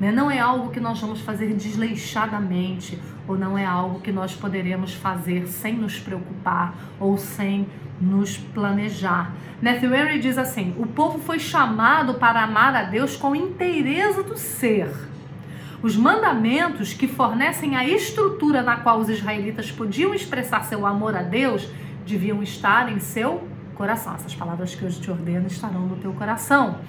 Né? 0.00 0.12
Não 0.12 0.30
é 0.30 0.38
algo 0.38 0.70
que 0.70 0.80
nós 0.80 1.00
vamos 1.00 1.20
fazer 1.20 1.54
desleixadamente, 1.54 2.98
ou 3.28 3.38
não 3.38 3.56
é 3.56 3.64
algo 3.64 4.00
que 4.00 4.10
nós 4.10 4.34
poderemos 4.34 4.94
fazer 4.94 5.46
sem 5.46 5.76
nos 5.76 6.00
preocupar 6.00 6.74
ou 6.98 7.16
sem 7.18 7.68
nos 8.00 8.36
planejar. 8.38 9.32
Matthew 9.60 9.94
Henry 9.94 10.18
diz 10.18 10.38
assim: 10.38 10.74
o 10.78 10.86
povo 10.86 11.18
foi 11.18 11.38
chamado 11.38 12.14
para 12.14 12.42
amar 12.42 12.74
a 12.74 12.84
Deus 12.84 13.16
com 13.16 13.36
inteireza 13.36 14.22
do 14.22 14.36
ser. 14.36 14.90
Os 15.80 15.94
mandamentos 15.94 16.92
que 16.92 17.06
fornecem 17.06 17.76
a 17.76 17.86
estrutura 17.86 18.62
na 18.62 18.78
qual 18.78 18.98
os 18.98 19.08
israelitas 19.08 19.70
podiam 19.70 20.12
expressar 20.12 20.64
seu 20.64 20.84
amor 20.84 21.14
a 21.14 21.22
Deus 21.22 21.68
deviam 22.04 22.42
estar 22.42 22.90
em 22.90 22.98
seu 22.98 23.46
coração. 23.74 24.14
Essas 24.14 24.34
palavras 24.34 24.74
que 24.74 24.84
hoje 24.84 25.00
te 25.00 25.10
ordeno 25.10 25.46
estarão 25.46 25.82
no 25.82 25.96
teu 25.96 26.12
coração. 26.12 26.80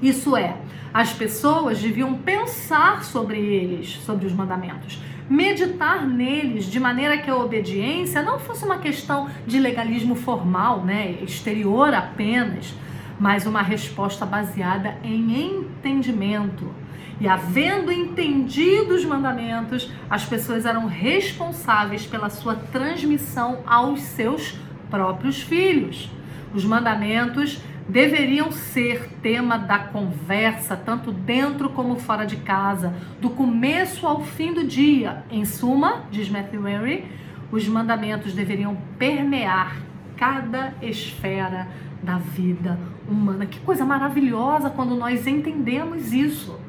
Isso 0.00 0.36
é, 0.36 0.56
as 0.94 1.12
pessoas 1.12 1.80
deviam 1.80 2.14
pensar 2.14 3.04
sobre 3.04 3.38
eles, 3.38 4.00
sobre 4.04 4.26
os 4.26 4.32
mandamentos, 4.32 5.00
meditar 5.28 6.06
neles 6.06 6.64
de 6.64 6.80
maneira 6.80 7.18
que 7.18 7.28
a 7.28 7.36
obediência 7.36 8.22
não 8.22 8.38
fosse 8.38 8.64
uma 8.64 8.78
questão 8.78 9.28
de 9.46 9.58
legalismo 9.58 10.14
formal, 10.14 10.84
né, 10.84 11.18
exterior 11.22 11.92
apenas, 11.92 12.72
mas 13.18 13.46
uma 13.46 13.62
resposta 13.62 14.24
baseada 14.24 14.96
em 15.02 15.56
entendimento. 15.56 16.72
E 17.20 17.26
havendo 17.26 17.90
entendido 17.90 18.94
os 18.94 19.04
mandamentos, 19.04 19.90
as 20.08 20.24
pessoas 20.24 20.64
eram 20.64 20.86
responsáveis 20.86 22.06
pela 22.06 22.30
sua 22.30 22.54
transmissão 22.54 23.58
aos 23.66 24.00
seus 24.02 24.54
próprios 24.88 25.42
filhos. 25.42 26.08
Os 26.54 26.64
mandamentos 26.64 27.60
deveriam 27.88 28.52
ser 28.52 29.08
tema 29.22 29.56
da 29.56 29.78
conversa, 29.78 30.76
tanto 30.76 31.10
dentro 31.10 31.70
como 31.70 31.96
fora 31.96 32.26
de 32.26 32.36
casa, 32.36 32.94
do 33.20 33.30
começo 33.30 34.06
ao 34.06 34.22
fim 34.22 34.52
do 34.52 34.64
dia. 34.64 35.24
Em 35.30 35.44
suma, 35.44 36.04
diz 36.10 36.28
Matthew 36.28 36.68
Henry, 36.68 37.04
os 37.50 37.66
mandamentos 37.66 38.34
deveriam 38.34 38.76
permear 38.98 39.78
cada 40.16 40.74
esfera 40.82 41.68
da 42.02 42.18
vida 42.18 42.78
humana. 43.08 43.46
Que 43.46 43.58
coisa 43.60 43.84
maravilhosa 43.84 44.68
quando 44.68 44.94
nós 44.94 45.26
entendemos 45.26 46.12
isso. 46.12 46.60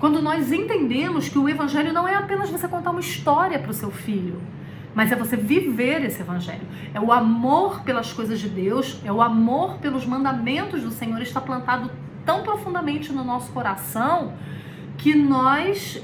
Quando 0.00 0.22
nós 0.22 0.50
entendemos 0.50 1.28
que 1.28 1.38
o 1.38 1.48
evangelho 1.48 1.92
não 1.92 2.08
é 2.08 2.14
apenas 2.14 2.50
você 2.50 2.66
contar 2.66 2.90
uma 2.90 3.00
história 3.00 3.58
para 3.58 3.70
o 3.70 3.74
seu 3.74 3.90
filho, 3.90 4.40
mas 4.94 5.10
é 5.10 5.16
você 5.16 5.36
viver 5.36 6.04
esse 6.04 6.20
evangelho. 6.20 6.66
É 6.92 7.00
o 7.00 7.12
amor 7.12 7.82
pelas 7.82 8.12
coisas 8.12 8.40
de 8.40 8.48
Deus, 8.48 9.00
é 9.04 9.12
o 9.12 9.22
amor 9.22 9.78
pelos 9.78 10.04
mandamentos 10.04 10.82
do 10.82 10.90
Senhor 10.90 11.20
está 11.22 11.40
plantado 11.40 11.90
tão 12.24 12.42
profundamente 12.42 13.12
no 13.12 13.24
nosso 13.24 13.50
coração 13.52 14.34
que 14.98 15.14
nós 15.14 16.02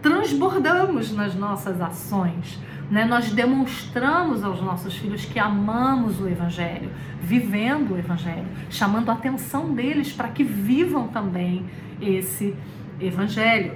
transbordamos 0.00 1.12
nas 1.12 1.34
nossas 1.34 1.80
ações. 1.80 2.58
Né? 2.90 3.04
Nós 3.04 3.30
demonstramos 3.30 4.42
aos 4.42 4.62
nossos 4.62 4.94
filhos 4.94 5.24
que 5.24 5.38
amamos 5.38 6.20
o 6.20 6.28
Evangelho, 6.28 6.90
vivendo 7.20 7.94
o 7.94 7.98
Evangelho, 7.98 8.46
chamando 8.70 9.10
a 9.10 9.12
atenção 9.12 9.74
deles 9.74 10.12
para 10.12 10.28
que 10.28 10.42
vivam 10.42 11.08
também 11.08 11.66
esse 12.00 12.56
Evangelho. 13.00 13.74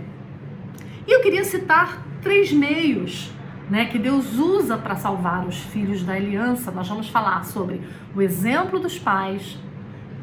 E 1.06 1.12
eu 1.12 1.20
queria 1.20 1.44
citar 1.44 2.00
três 2.22 2.52
meios 2.52 3.32
né, 3.72 3.86
que 3.86 3.98
Deus 3.98 4.34
usa 4.34 4.76
para 4.76 4.96
salvar 4.96 5.46
os 5.48 5.56
filhos 5.56 6.04
da 6.04 6.12
aliança. 6.12 6.70
Nós 6.70 6.86
vamos 6.86 7.08
falar 7.08 7.42
sobre 7.46 7.80
o 8.14 8.20
exemplo 8.20 8.78
dos 8.78 8.98
pais, 8.98 9.58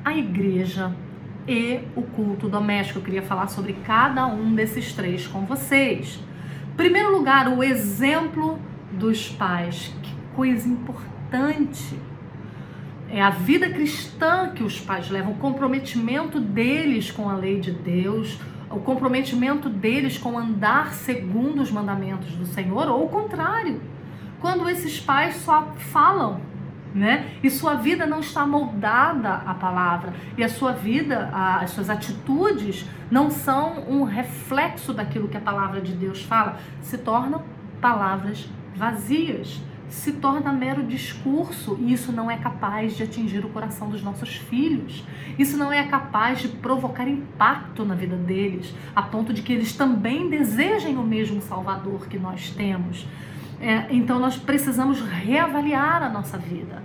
a 0.05 0.15
igreja 0.15 0.93
e 1.47 1.79
o 1.95 2.03
culto 2.03 2.47
doméstico. 2.47 2.99
Eu 2.99 3.03
queria 3.03 3.23
falar 3.23 3.47
sobre 3.47 3.73
cada 3.83 4.27
um 4.27 4.53
desses 4.53 4.93
três 4.93 5.25
com 5.25 5.47
vocês. 5.47 6.19
Em 6.73 6.75
primeiro 6.75 7.11
lugar, 7.11 7.47
o 7.47 7.63
exemplo 7.63 8.59
dos 8.91 9.29
pais. 9.29 9.95
Que 10.03 10.13
coisa 10.35 10.69
importante. 10.69 11.99
É 13.09 13.19
a 13.19 13.31
vida 13.31 13.67
cristã 13.67 14.51
que 14.53 14.63
os 14.63 14.79
pais 14.79 15.09
levam, 15.09 15.31
o 15.31 15.37
comprometimento 15.37 16.39
deles 16.39 17.09
com 17.09 17.27
a 17.27 17.33
lei 17.33 17.59
de 17.59 17.71
Deus, 17.71 18.37
o 18.71 18.79
comprometimento 18.79 19.69
deles 19.69 20.17
com 20.17 20.37
andar 20.37 20.93
segundo 20.93 21.61
os 21.61 21.71
mandamentos 21.71 22.31
do 22.35 22.45
Senhor, 22.45 22.87
ou 22.87 23.05
o 23.05 23.09
contrário, 23.09 23.81
quando 24.39 24.69
esses 24.69 24.99
pais 24.99 25.35
só 25.37 25.73
falam, 25.91 26.41
né? 26.93 27.31
E 27.43 27.49
sua 27.49 27.75
vida 27.75 28.05
não 28.05 28.19
está 28.19 28.45
moldada 28.45 29.33
à 29.45 29.53
palavra, 29.53 30.13
e 30.37 30.43
a 30.43 30.49
sua 30.49 30.71
vida, 30.71 31.29
as 31.33 31.71
suas 31.71 31.89
atitudes 31.89 32.85
não 33.11 33.29
são 33.29 33.83
um 33.87 34.03
reflexo 34.03 34.93
daquilo 34.93 35.27
que 35.27 35.37
a 35.37 35.41
palavra 35.41 35.81
de 35.81 35.93
Deus 35.93 36.23
fala, 36.23 36.57
se 36.81 36.97
tornam 36.97 37.43
palavras 37.81 38.49
vazias 38.75 39.61
se 39.89 40.13
torna 40.13 40.53
mero 40.53 40.83
discurso 40.83 41.77
e 41.81 41.91
isso 41.91 42.11
não 42.11 42.29
é 42.29 42.37
capaz 42.37 42.95
de 42.95 43.03
atingir 43.03 43.43
o 43.43 43.49
coração 43.49 43.89
dos 43.89 44.03
nossos 44.03 44.35
filhos. 44.35 45.03
Isso 45.37 45.57
não 45.57 45.73
é 45.73 45.83
capaz 45.87 46.39
de 46.39 46.47
provocar 46.47 47.07
impacto 47.07 47.83
na 47.83 47.95
vida 47.95 48.15
deles, 48.15 48.73
a 48.95 49.01
ponto 49.01 49.33
de 49.33 49.41
que 49.41 49.51
eles 49.51 49.73
também 49.75 50.29
desejem 50.29 50.97
o 50.97 51.03
mesmo 51.03 51.41
Salvador 51.41 52.07
que 52.07 52.19
nós 52.19 52.51
temos. 52.51 53.07
É, 53.59 53.87
então 53.89 54.19
nós 54.19 54.37
precisamos 54.37 55.01
reavaliar 55.01 56.03
a 56.03 56.09
nossa 56.09 56.37
vida, 56.37 56.81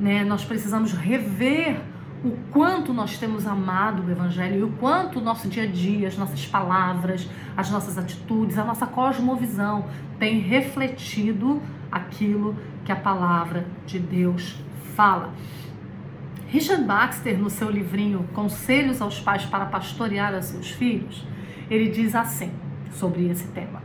né? 0.00 0.24
Nós 0.24 0.44
precisamos 0.44 0.92
rever 0.92 1.80
o 2.24 2.36
quanto 2.50 2.92
nós 2.92 3.16
temos 3.16 3.46
amado 3.46 4.02
o 4.02 4.10
Evangelho 4.10 4.58
e 4.58 4.62
o 4.62 4.72
quanto 4.72 5.20
o 5.20 5.22
nosso 5.22 5.48
dia 5.48 5.62
a 5.62 5.66
dia, 5.66 6.08
as 6.08 6.18
nossas 6.18 6.44
palavras, 6.46 7.28
as 7.56 7.70
nossas 7.70 7.96
atitudes, 7.96 8.58
a 8.58 8.64
nossa 8.64 8.86
cosmovisão 8.86 9.86
tem 10.18 10.38
refletido 10.40 11.62
aquilo 11.90 12.56
que 12.84 12.92
a 12.92 12.96
palavra 12.96 13.66
de 13.86 13.98
Deus 13.98 14.56
fala. 14.94 15.32
Richard 16.48 16.84
Baxter, 16.84 17.38
no 17.38 17.48
seu 17.48 17.70
livrinho 17.70 18.28
Conselhos 18.34 19.00
aos 19.00 19.20
Pais 19.20 19.46
para 19.46 19.66
Pastorear 19.66 20.34
a 20.34 20.42
Seus 20.42 20.70
Filhos, 20.70 21.24
ele 21.70 21.90
diz 21.90 22.14
assim 22.14 22.50
sobre 22.90 23.28
esse 23.28 23.46
tema: 23.48 23.80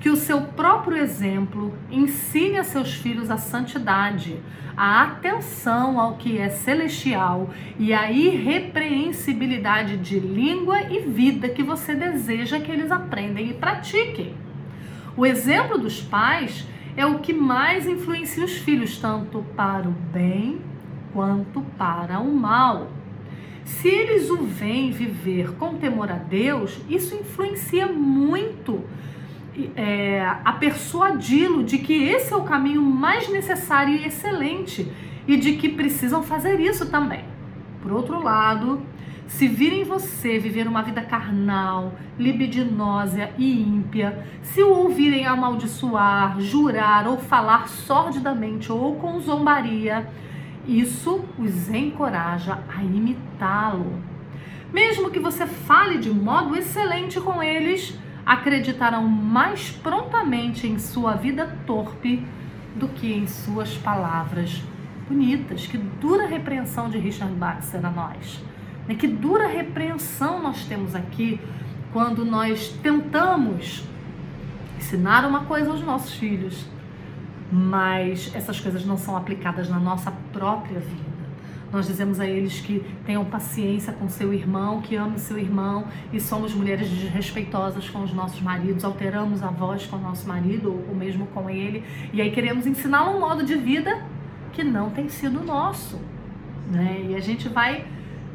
que 0.00 0.08
o 0.08 0.16
seu 0.16 0.42
próprio 0.42 0.96
exemplo 0.96 1.74
ensine 1.90 2.56
a 2.56 2.64
seus 2.64 2.94
filhos 2.94 3.30
a 3.30 3.36
santidade, 3.36 4.40
a 4.76 5.02
atenção 5.02 5.98
ao 5.98 6.16
que 6.16 6.38
é 6.38 6.48
celestial 6.48 7.50
e 7.78 7.92
a 7.92 8.10
irrepreensibilidade 8.12 9.96
de 9.96 10.20
língua 10.20 10.82
e 10.82 11.00
vida 11.00 11.48
que 11.48 11.64
você 11.64 11.96
deseja 11.96 12.60
que 12.60 12.70
eles 12.70 12.92
aprendam 12.92 13.42
e 13.42 13.54
pratiquem. 13.54 14.34
O 15.16 15.26
exemplo 15.26 15.76
dos 15.78 16.00
pais 16.00 16.64
é 16.98 17.06
o 17.06 17.20
que 17.20 17.32
mais 17.32 17.86
influencia 17.86 18.44
os 18.44 18.56
filhos, 18.56 18.98
tanto 18.98 19.44
para 19.56 19.88
o 19.88 19.92
bem 19.92 20.60
quanto 21.12 21.60
para 21.78 22.18
o 22.18 22.34
mal. 22.34 22.90
Se 23.64 23.86
eles 23.86 24.28
o 24.30 24.38
veem 24.38 24.90
viver 24.90 25.52
com 25.52 25.76
temor 25.76 26.10
a 26.10 26.16
Deus, 26.16 26.76
isso 26.90 27.14
influencia 27.14 27.86
muito 27.86 28.82
é, 29.76 30.26
a 30.44 30.52
persuadi-lo 30.54 31.62
de 31.62 31.78
que 31.78 32.02
esse 32.02 32.32
é 32.32 32.36
o 32.36 32.42
caminho 32.42 32.82
mais 32.82 33.28
necessário 33.28 33.94
e 33.94 34.04
excelente 34.04 34.90
e 35.24 35.36
de 35.36 35.52
que 35.52 35.68
precisam 35.68 36.24
fazer 36.24 36.58
isso 36.58 36.90
também. 36.90 37.24
Por 37.80 37.92
outro 37.92 38.20
lado, 38.20 38.82
se 39.28 39.46
virem 39.46 39.84
você 39.84 40.38
viver 40.38 40.66
uma 40.66 40.82
vida 40.82 41.02
carnal, 41.02 41.92
libidinosa 42.18 43.28
e 43.36 43.60
ímpia, 43.60 44.26
se 44.42 44.62
o 44.62 44.70
ouvirem 44.70 45.26
amaldiçoar, 45.26 46.40
jurar 46.40 47.06
ou 47.06 47.18
falar 47.18 47.68
sordidamente 47.68 48.72
ou 48.72 48.96
com 48.96 49.20
zombaria, 49.20 50.08
isso 50.66 51.22
os 51.38 51.68
encoraja 51.68 52.58
a 52.74 52.82
imitá-lo. 52.82 54.02
Mesmo 54.72 55.10
que 55.10 55.20
você 55.20 55.46
fale 55.46 55.98
de 55.98 56.10
modo 56.10 56.56
excelente 56.56 57.20
com 57.20 57.42
eles, 57.42 57.98
acreditarão 58.24 59.06
mais 59.06 59.70
prontamente 59.70 60.66
em 60.66 60.78
sua 60.78 61.12
vida 61.12 61.54
torpe 61.66 62.26
do 62.74 62.88
que 62.88 63.12
em 63.12 63.26
suas 63.26 63.76
palavras 63.76 64.62
bonitas. 65.06 65.66
Que 65.66 65.76
dura 65.76 66.26
repreensão 66.26 66.88
de 66.88 66.98
Richard 66.98 67.34
Baxter 67.34 67.84
a 67.84 67.90
nós. 67.90 68.47
Né? 68.88 68.94
Que 68.94 69.06
dura 69.06 69.46
repreensão 69.46 70.42
nós 70.42 70.64
temos 70.64 70.94
aqui 70.94 71.38
quando 71.92 72.24
nós 72.24 72.70
tentamos 72.82 73.84
ensinar 74.78 75.26
uma 75.26 75.44
coisa 75.44 75.70
aos 75.70 75.82
nossos 75.82 76.14
filhos, 76.14 76.64
mas 77.52 78.30
essas 78.34 78.58
coisas 78.58 78.84
não 78.84 78.96
são 78.96 79.16
aplicadas 79.16 79.68
na 79.68 79.78
nossa 79.78 80.10
própria 80.32 80.80
vida. 80.80 81.08
Nós 81.70 81.86
dizemos 81.86 82.18
a 82.18 82.26
eles 82.26 82.60
que 82.60 82.82
tenham 83.04 83.24
paciência 83.26 83.92
com 83.92 84.08
seu 84.08 84.32
irmão, 84.32 84.80
que 84.80 84.96
ame 84.96 85.18
seu 85.18 85.38
irmão, 85.38 85.86
e 86.10 86.18
somos 86.18 86.54
mulheres 86.54 86.88
desrespeitosas 86.88 87.90
com 87.90 88.02
os 88.02 88.12
nossos 88.12 88.40
maridos, 88.40 88.84
alteramos 88.84 89.42
a 89.42 89.48
voz 89.48 89.86
com 89.86 89.96
o 89.96 90.00
nosso 90.00 90.26
marido 90.26 90.82
ou 90.88 90.94
mesmo 90.94 91.26
com 91.26 91.50
ele, 91.50 91.84
e 92.12 92.22
aí 92.22 92.30
queremos 92.30 92.66
ensiná-lo 92.66 93.16
um 93.16 93.20
modo 93.20 93.44
de 93.44 93.54
vida 93.54 94.02
que 94.52 94.64
não 94.64 94.88
tem 94.88 95.10
sido 95.10 95.44
nosso. 95.44 96.00
Né? 96.70 97.08
E 97.10 97.14
a 97.14 97.20
gente 97.20 97.48
vai 97.50 97.84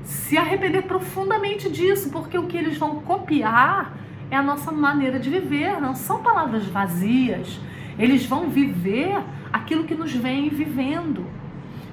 se 0.04 0.38
arrepender 0.38 0.84
profundamente 0.84 1.70
disso, 1.70 2.10
porque 2.10 2.38
o 2.38 2.48
que 2.48 2.58
eles 2.58 2.78
vão 2.78 3.02
copiar 3.02 3.94
é 4.30 4.36
a 4.36 4.44
nossa 4.44 4.72
maneira 4.72 5.20
de 5.20 5.30
viver, 5.30 5.80
não 5.80 5.96
são 5.96 6.22
palavras 6.22 6.66
vazias. 6.66 7.60
Eles 7.98 8.26
vão 8.26 8.50
viver 8.50 9.22
aquilo 9.52 9.84
que 9.84 9.94
nos 9.94 10.14
vem 10.14 10.50
vivendo. 10.50 11.26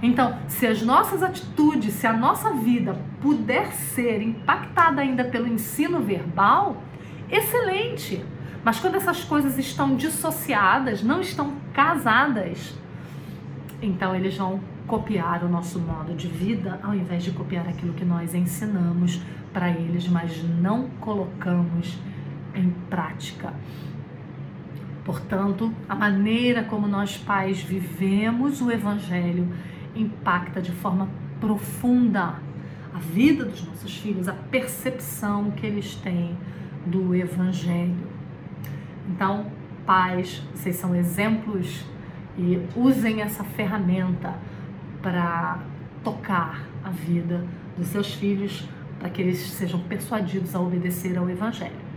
Então, 0.02 0.38
se 0.48 0.66
as 0.66 0.80
nossas 0.80 1.22
atitudes, 1.22 1.92
se 1.92 2.06
a 2.06 2.12
nossa 2.12 2.54
vida 2.54 2.96
puder 3.20 3.72
ser 3.72 4.22
impactada 4.22 5.02
ainda 5.02 5.24
pelo 5.24 5.46
ensino 5.46 6.00
verbal, 6.00 6.82
excelente. 7.30 8.24
Mas 8.64 8.80
quando 8.80 8.94
essas 8.94 9.22
coisas 9.22 9.58
estão 9.58 9.96
dissociadas, 9.96 11.02
não 11.02 11.20
estão 11.20 11.52
casadas, 11.74 12.74
então 13.82 14.14
eles 14.14 14.36
vão 14.36 14.60
copiar 14.90 15.44
o 15.44 15.48
nosso 15.48 15.78
modo 15.78 16.14
de 16.14 16.26
vida 16.26 16.80
ao 16.82 16.92
invés 16.92 17.22
de 17.22 17.30
copiar 17.30 17.68
aquilo 17.68 17.94
que 17.94 18.04
nós 18.04 18.34
ensinamos 18.34 19.22
para 19.52 19.70
eles, 19.70 20.08
mas 20.08 20.42
não 20.42 20.90
colocamos 20.98 21.96
em 22.56 22.70
prática. 22.90 23.54
Portanto, 25.04 25.72
a 25.88 25.94
maneira 25.94 26.64
como 26.64 26.88
nós 26.88 27.16
pais 27.16 27.62
vivemos 27.62 28.60
o 28.60 28.68
evangelho 28.68 29.46
impacta 29.94 30.60
de 30.60 30.72
forma 30.72 31.08
profunda 31.40 32.40
a 32.92 32.98
vida 32.98 33.44
dos 33.44 33.64
nossos 33.64 33.96
filhos, 33.96 34.26
a 34.26 34.32
percepção 34.32 35.52
que 35.52 35.64
eles 35.64 35.94
têm 35.94 36.36
do 36.84 37.14
Evangelho. 37.14 37.94
Então, 39.08 39.46
pais, 39.86 40.42
vocês 40.52 40.74
são 40.74 40.96
exemplos 40.96 41.84
e 42.36 42.58
usem 42.74 43.22
essa 43.22 43.44
ferramenta 43.44 44.34
para 45.02 45.58
tocar 46.02 46.62
a 46.84 46.90
vida 46.90 47.44
dos 47.76 47.88
seus 47.88 48.14
filhos, 48.14 48.68
para 48.98 49.08
que 49.08 49.22
eles 49.22 49.38
sejam 49.38 49.80
persuadidos 49.80 50.54
a 50.54 50.60
obedecer 50.60 51.16
ao 51.16 51.28
Evangelho. 51.28 51.90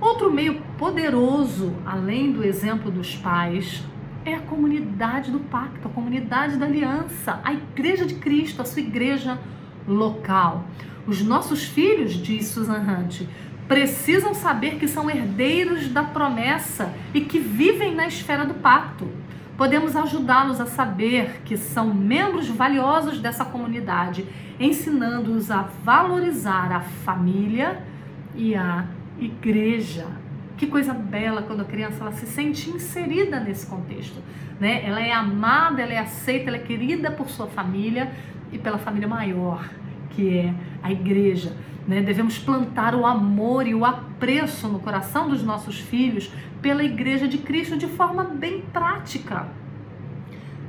Outro 0.00 0.32
meio 0.32 0.62
poderoso, 0.78 1.74
além 1.84 2.32
do 2.32 2.42
exemplo 2.42 2.90
dos 2.90 3.14
pais, 3.16 3.84
é 4.24 4.34
a 4.34 4.40
comunidade 4.40 5.30
do 5.30 5.40
pacto, 5.40 5.88
a 5.88 5.90
comunidade 5.90 6.56
da 6.56 6.66
aliança, 6.66 7.40
a 7.44 7.52
igreja 7.52 8.06
de 8.06 8.14
Cristo, 8.14 8.62
a 8.62 8.64
sua 8.64 8.80
igreja 8.82 9.38
local. 9.86 10.64
Os 11.06 11.22
nossos 11.22 11.64
filhos, 11.64 12.14
diz 12.14 12.46
Susan 12.46 12.80
Hunt, 12.80 13.22
precisam 13.68 14.34
saber 14.34 14.76
que 14.76 14.88
são 14.88 15.08
herdeiros 15.08 15.88
da 15.88 16.02
promessa 16.02 16.92
e 17.14 17.20
que 17.20 17.38
vivem 17.38 17.94
na 17.94 18.06
esfera 18.06 18.44
do 18.44 18.54
pacto. 18.54 19.08
Podemos 19.60 19.94
ajudá-los 19.94 20.58
a 20.58 20.64
saber 20.64 21.42
que 21.44 21.54
são 21.54 21.92
membros 21.92 22.48
valiosos 22.48 23.20
dessa 23.20 23.44
comunidade, 23.44 24.26
ensinando-os 24.58 25.50
a 25.50 25.68
valorizar 25.84 26.72
a 26.72 26.80
família 26.80 27.84
e 28.34 28.54
a 28.54 28.86
igreja. 29.18 30.06
Que 30.56 30.66
coisa 30.66 30.94
bela 30.94 31.42
quando 31.42 31.60
a 31.60 31.66
criança 31.66 31.98
ela 32.00 32.12
se 32.12 32.24
sente 32.24 32.70
inserida 32.70 33.38
nesse 33.38 33.66
contexto, 33.66 34.22
né? 34.58 34.82
Ela 34.82 35.02
é 35.02 35.12
amada, 35.12 35.82
ela 35.82 35.92
é 35.92 35.98
aceita, 35.98 36.48
ela 36.48 36.56
é 36.56 36.60
querida 36.60 37.10
por 37.10 37.28
sua 37.28 37.46
família 37.46 38.10
e 38.50 38.56
pela 38.56 38.78
família 38.78 39.08
maior, 39.08 39.68
que 40.10 40.36
é 40.36 40.54
a 40.82 40.90
igreja. 40.92 41.52
Né? 41.86 42.00
Devemos 42.02 42.38
plantar 42.38 42.94
o 42.94 43.06
amor 43.06 43.66
e 43.66 43.74
o 43.74 43.84
apreço 43.84 44.68
no 44.68 44.78
coração 44.78 45.28
dos 45.28 45.42
nossos 45.42 45.78
filhos 45.80 46.30
pela 46.60 46.84
Igreja 46.84 47.26
de 47.26 47.38
Cristo 47.38 47.76
de 47.76 47.86
forma 47.86 48.22
bem 48.24 48.62
prática, 48.72 49.48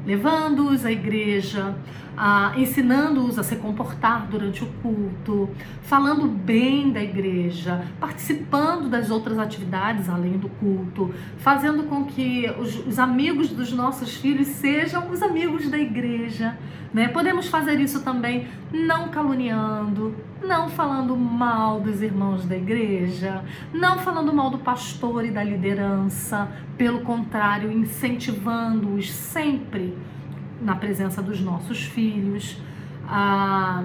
levando-os 0.05 0.85
à 0.85 0.91
igreja, 0.91 1.75
ah, 2.15 2.53
ensinando-os 2.57 3.39
a 3.39 3.43
se 3.43 3.55
comportar 3.55 4.27
durante 4.27 4.63
o 4.63 4.67
culto, 4.81 5.49
falando 5.81 6.27
bem 6.27 6.91
da 6.91 7.01
igreja, 7.01 7.85
participando 7.99 8.89
das 8.89 9.09
outras 9.09 9.39
atividades 9.39 10.09
além 10.09 10.37
do 10.37 10.49
culto, 10.49 11.13
fazendo 11.37 11.83
com 11.83 12.05
que 12.05 12.49
os, 12.59 12.85
os 12.85 12.99
amigos 12.99 13.49
dos 13.49 13.71
nossos 13.71 14.15
filhos 14.15 14.47
sejam 14.47 15.09
os 15.09 15.21
amigos 15.21 15.69
da 15.69 15.77
igreja. 15.77 16.57
Né? 16.93 17.07
Podemos 17.07 17.47
fazer 17.47 17.79
isso 17.79 18.03
também 18.03 18.47
não 18.71 19.07
caluniando, 19.07 20.13
não 20.43 20.69
falando 20.69 21.15
mal 21.15 21.79
dos 21.79 22.01
irmãos 22.01 22.45
da 22.45 22.57
igreja, 22.57 23.43
não 23.73 23.97
falando 23.99 24.33
mal 24.33 24.49
do 24.49 24.57
pastor 24.57 25.23
e 25.25 25.31
da 25.31 25.43
liderança, 25.43 26.49
pelo 26.77 27.01
contrário, 27.01 27.71
incentivando-os 27.71 29.09
sempre 29.09 29.95
na 30.61 30.75
presença 30.75 31.21
dos 31.21 31.41
nossos 31.41 31.83
filhos. 31.83 32.57
Ah, 33.07 33.83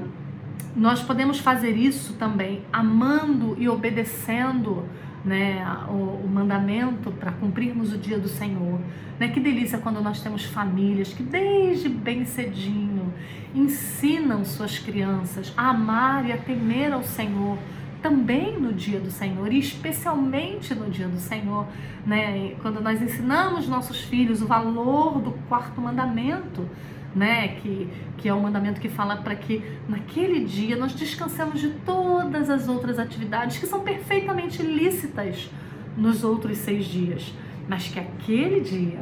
nós 0.75 1.03
podemos 1.03 1.39
fazer 1.39 1.71
isso 1.71 2.15
também 2.15 2.63
amando 2.73 3.57
e 3.59 3.69
obedecendo 3.69 4.85
né, 5.25 5.67
o, 5.89 6.25
o 6.25 6.29
mandamento 6.29 7.11
para 7.11 7.33
cumprirmos 7.33 7.93
o 7.93 7.99
dia 7.99 8.19
do 8.19 8.29
Senhor. 8.29 8.79
Né? 9.19 9.29
Que 9.29 9.41
delícia 9.41 9.79
quando 9.79 10.01
nós 10.01 10.21
temos 10.21 10.45
famílias 10.45 11.13
que 11.13 11.23
desde 11.23 11.89
bem 11.89 12.25
cedinho 12.25 13.13
ensinam 13.55 14.45
suas 14.45 14.79
crianças 14.79 15.53
a 15.57 15.71
amar 15.71 16.29
e 16.29 16.33
a 16.33 16.37
temer 16.37 16.93
ao 16.93 17.03
Senhor 17.03 17.59
também 18.07 18.57
no 18.57 18.73
dia 18.73 19.01
do 19.01 19.11
Senhor 19.11 19.53
e 19.53 19.59
especialmente 19.59 20.73
no 20.77 20.89
dia 20.89 21.09
do 21.09 21.19
Senhor, 21.19 21.67
né? 22.07 22.55
Quando 22.63 22.81
nós 22.81 23.03
ensinamos 23.03 23.67
nossos 23.67 24.01
filhos 24.03 24.41
o 24.41 24.47
valor 24.47 25.21
do 25.21 25.33
quarto 25.49 25.81
mandamento, 25.81 26.69
né? 27.13 27.49
Que, 27.49 27.89
que 28.17 28.29
é 28.29 28.33
o 28.33 28.41
mandamento 28.41 28.81
que 28.81 28.89
fala 28.89 29.17
para 29.17 29.35
que 29.35 29.61
naquele 29.89 30.45
dia 30.45 30.77
nós 30.77 30.95
descansemos 30.95 31.61
de 31.61 31.71
todas 31.85 32.49
as 32.49 32.69
outras 32.69 33.01
atividades 33.01 33.59
que 33.59 33.67
são 33.67 33.81
perfeitamente 33.81 34.63
lícitas 34.63 35.51
nos 35.97 36.23
outros 36.23 36.59
seis 36.59 36.85
dias, 36.85 37.35
mas 37.69 37.89
que 37.89 37.99
aquele 37.99 38.61
dia 38.61 39.01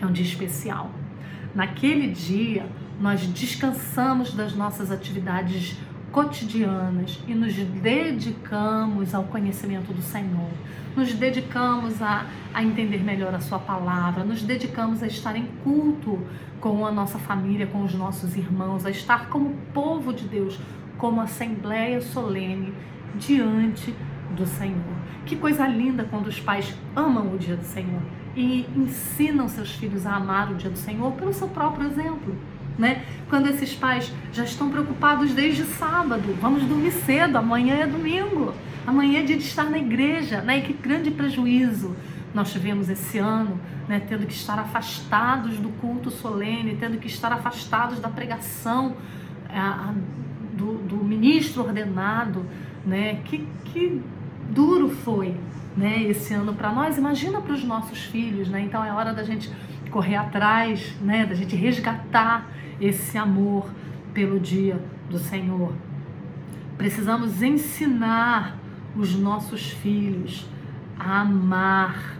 é 0.00 0.06
um 0.06 0.12
dia 0.12 0.24
especial. 0.24 0.88
Naquele 1.52 2.12
dia 2.12 2.64
nós 3.00 3.22
descansamos 3.26 4.34
das 4.34 4.54
nossas 4.54 4.92
atividades 4.92 5.76
cotidianas 6.14 7.18
e 7.26 7.34
nos 7.34 7.54
dedicamos 7.56 9.12
ao 9.12 9.24
conhecimento 9.24 9.92
do 9.92 10.00
Senhor, 10.00 10.48
nos 10.96 11.12
dedicamos 11.12 12.00
a, 12.00 12.26
a 12.54 12.62
entender 12.62 13.02
melhor 13.02 13.34
a 13.34 13.40
Sua 13.40 13.58
palavra, 13.58 14.22
nos 14.22 14.40
dedicamos 14.40 15.02
a 15.02 15.08
estar 15.08 15.34
em 15.34 15.46
culto 15.64 16.22
com 16.60 16.86
a 16.86 16.92
nossa 16.92 17.18
família, 17.18 17.66
com 17.66 17.82
os 17.82 17.94
nossos 17.94 18.36
irmãos, 18.36 18.86
a 18.86 18.90
estar 18.90 19.28
como 19.28 19.56
povo 19.74 20.12
de 20.12 20.28
Deus, 20.28 20.56
como 20.98 21.20
assembleia 21.20 22.00
solene 22.00 22.72
diante 23.16 23.92
do 24.36 24.46
Senhor. 24.46 24.94
Que 25.26 25.34
coisa 25.34 25.66
linda 25.66 26.06
quando 26.08 26.28
os 26.28 26.38
pais 26.38 26.76
amam 26.94 27.34
o 27.34 27.38
dia 27.38 27.56
do 27.56 27.64
Senhor 27.64 28.02
e 28.36 28.68
ensinam 28.76 29.48
seus 29.48 29.72
filhos 29.72 30.06
a 30.06 30.14
amar 30.14 30.52
o 30.52 30.54
dia 30.54 30.70
do 30.70 30.78
Senhor 30.78 31.10
pelo 31.14 31.32
seu 31.32 31.48
próprio 31.48 31.88
exemplo 31.88 32.36
né? 32.78 33.02
Quando 33.28 33.48
esses 33.48 33.74
pais 33.74 34.12
já 34.32 34.44
estão 34.44 34.70
preocupados 34.70 35.32
desde 35.32 35.64
sábado, 35.64 36.36
vamos 36.40 36.64
dormir 36.64 36.92
cedo, 36.92 37.36
amanhã 37.36 37.76
é 37.76 37.86
domingo, 37.86 38.54
amanhã 38.86 39.20
é 39.20 39.22
dia 39.22 39.36
de 39.36 39.44
estar 39.44 39.64
na 39.64 39.78
igreja, 39.78 40.40
né? 40.40 40.58
E 40.58 40.62
que 40.62 40.72
grande 40.72 41.10
prejuízo 41.10 41.94
nós 42.34 42.52
tivemos 42.52 42.88
esse 42.88 43.18
ano, 43.18 43.60
né? 43.88 44.00
Tendo 44.08 44.26
que 44.26 44.34
estar 44.34 44.58
afastados 44.58 45.58
do 45.58 45.68
culto 45.80 46.10
solene, 46.10 46.76
tendo 46.76 46.98
que 46.98 47.06
estar 47.06 47.32
afastados 47.32 48.00
da 48.00 48.08
pregação 48.08 48.96
a, 49.48 49.94
do, 50.52 50.74
do 50.78 50.96
ministro 50.96 51.62
ordenado, 51.62 52.44
né? 52.84 53.20
Que, 53.24 53.46
que 53.66 54.02
duro 54.50 54.90
foi, 54.90 55.36
né? 55.76 56.02
Esse 56.02 56.34
ano 56.34 56.54
para 56.54 56.72
nós. 56.72 56.98
Imagina 56.98 57.40
para 57.40 57.52
os 57.52 57.62
nossos 57.62 58.02
filhos, 58.04 58.48
né? 58.48 58.60
Então 58.60 58.84
é 58.84 58.92
hora 58.92 59.14
da 59.14 59.22
gente 59.22 59.50
correr 59.90 60.16
atrás, 60.16 60.92
né? 61.00 61.24
Da 61.24 61.34
gente 61.34 61.54
resgatar 61.54 62.50
esse 62.80 63.16
amor 63.16 63.70
pelo 64.12 64.38
dia 64.38 64.80
do 65.10 65.18
Senhor. 65.18 65.72
Precisamos 66.76 67.42
ensinar 67.42 68.58
os 68.96 69.14
nossos 69.14 69.70
filhos 69.70 70.48
a 70.98 71.20
amar 71.20 72.16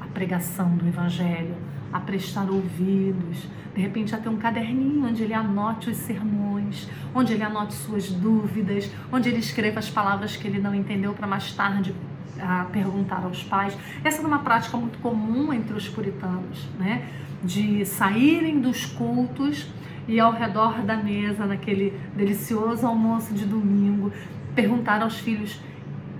a 0.00 0.06
pregação 0.06 0.76
do 0.76 0.86
Evangelho, 0.86 1.54
a 1.92 2.00
prestar 2.00 2.50
ouvidos, 2.50 3.46
de 3.74 3.80
repente 3.80 4.14
a 4.14 4.18
ter 4.18 4.28
um 4.28 4.36
caderninho 4.36 5.06
onde 5.06 5.22
ele 5.22 5.34
anote 5.34 5.90
os 5.90 5.96
sermões, 5.96 6.88
onde 7.14 7.32
ele 7.32 7.42
anote 7.42 7.74
suas 7.74 8.10
dúvidas, 8.10 8.90
onde 9.10 9.28
ele 9.28 9.38
escreva 9.38 9.78
as 9.78 9.88
palavras 9.88 10.36
que 10.36 10.46
ele 10.46 10.60
não 10.60 10.74
entendeu 10.74 11.12
para 11.14 11.26
mais 11.26 11.52
tarde 11.52 11.94
a 12.40 12.64
perguntar 12.64 13.22
aos 13.24 13.42
pais. 13.44 13.76
Essa 14.02 14.22
é 14.22 14.26
uma 14.26 14.40
prática 14.40 14.76
muito 14.76 14.98
comum 14.98 15.52
entre 15.52 15.74
os 15.74 15.88
puritanos, 15.88 16.68
né? 16.78 17.08
De 17.44 17.84
saírem 17.84 18.60
dos 18.60 18.86
cultos 18.86 19.66
e 20.06 20.18
ao 20.18 20.32
redor 20.32 20.82
da 20.82 20.96
mesa, 20.96 21.46
naquele 21.46 21.92
delicioso 22.14 22.86
almoço 22.86 23.34
de 23.34 23.44
domingo, 23.44 24.12
perguntar 24.54 25.02
aos 25.02 25.18
filhos 25.18 25.60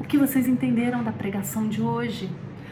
o 0.00 0.04
que 0.04 0.18
vocês 0.18 0.48
entenderam 0.48 1.02
da 1.02 1.12
pregação 1.12 1.68
de 1.68 1.80
hoje. 1.80 2.28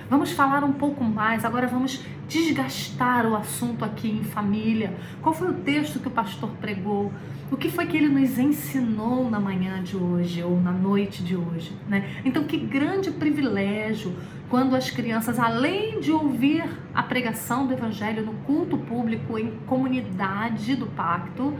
Vamos 0.08 0.32
falar 0.32 0.64
um 0.64 0.72
pouco 0.72 1.04
mais, 1.04 1.44
agora 1.44 1.66
vamos 1.66 2.04
desgastar 2.30 3.26
o 3.26 3.34
assunto 3.34 3.84
aqui 3.84 4.08
em 4.08 4.22
família. 4.22 4.94
Qual 5.20 5.34
foi 5.34 5.50
o 5.50 5.54
texto 5.54 5.98
que 5.98 6.06
o 6.06 6.10
pastor 6.10 6.48
pregou? 6.60 7.12
O 7.50 7.56
que 7.56 7.68
foi 7.68 7.86
que 7.86 7.96
ele 7.96 8.08
nos 8.08 8.38
ensinou 8.38 9.28
na 9.28 9.40
manhã 9.40 9.82
de 9.82 9.96
hoje 9.96 10.40
ou 10.40 10.58
na 10.60 10.70
noite 10.70 11.24
de 11.24 11.36
hoje? 11.36 11.72
Né? 11.88 12.08
Então, 12.24 12.44
que 12.44 12.56
grande 12.56 13.10
privilégio 13.10 14.14
quando 14.48 14.76
as 14.76 14.90
crianças, 14.90 15.40
além 15.40 16.00
de 16.00 16.12
ouvir 16.12 16.64
a 16.94 17.02
pregação 17.02 17.66
do 17.66 17.72
Evangelho 17.72 18.24
no 18.24 18.34
culto 18.44 18.78
público, 18.78 19.36
em 19.36 19.50
comunidade 19.66 20.76
do 20.76 20.86
pacto, 20.86 21.56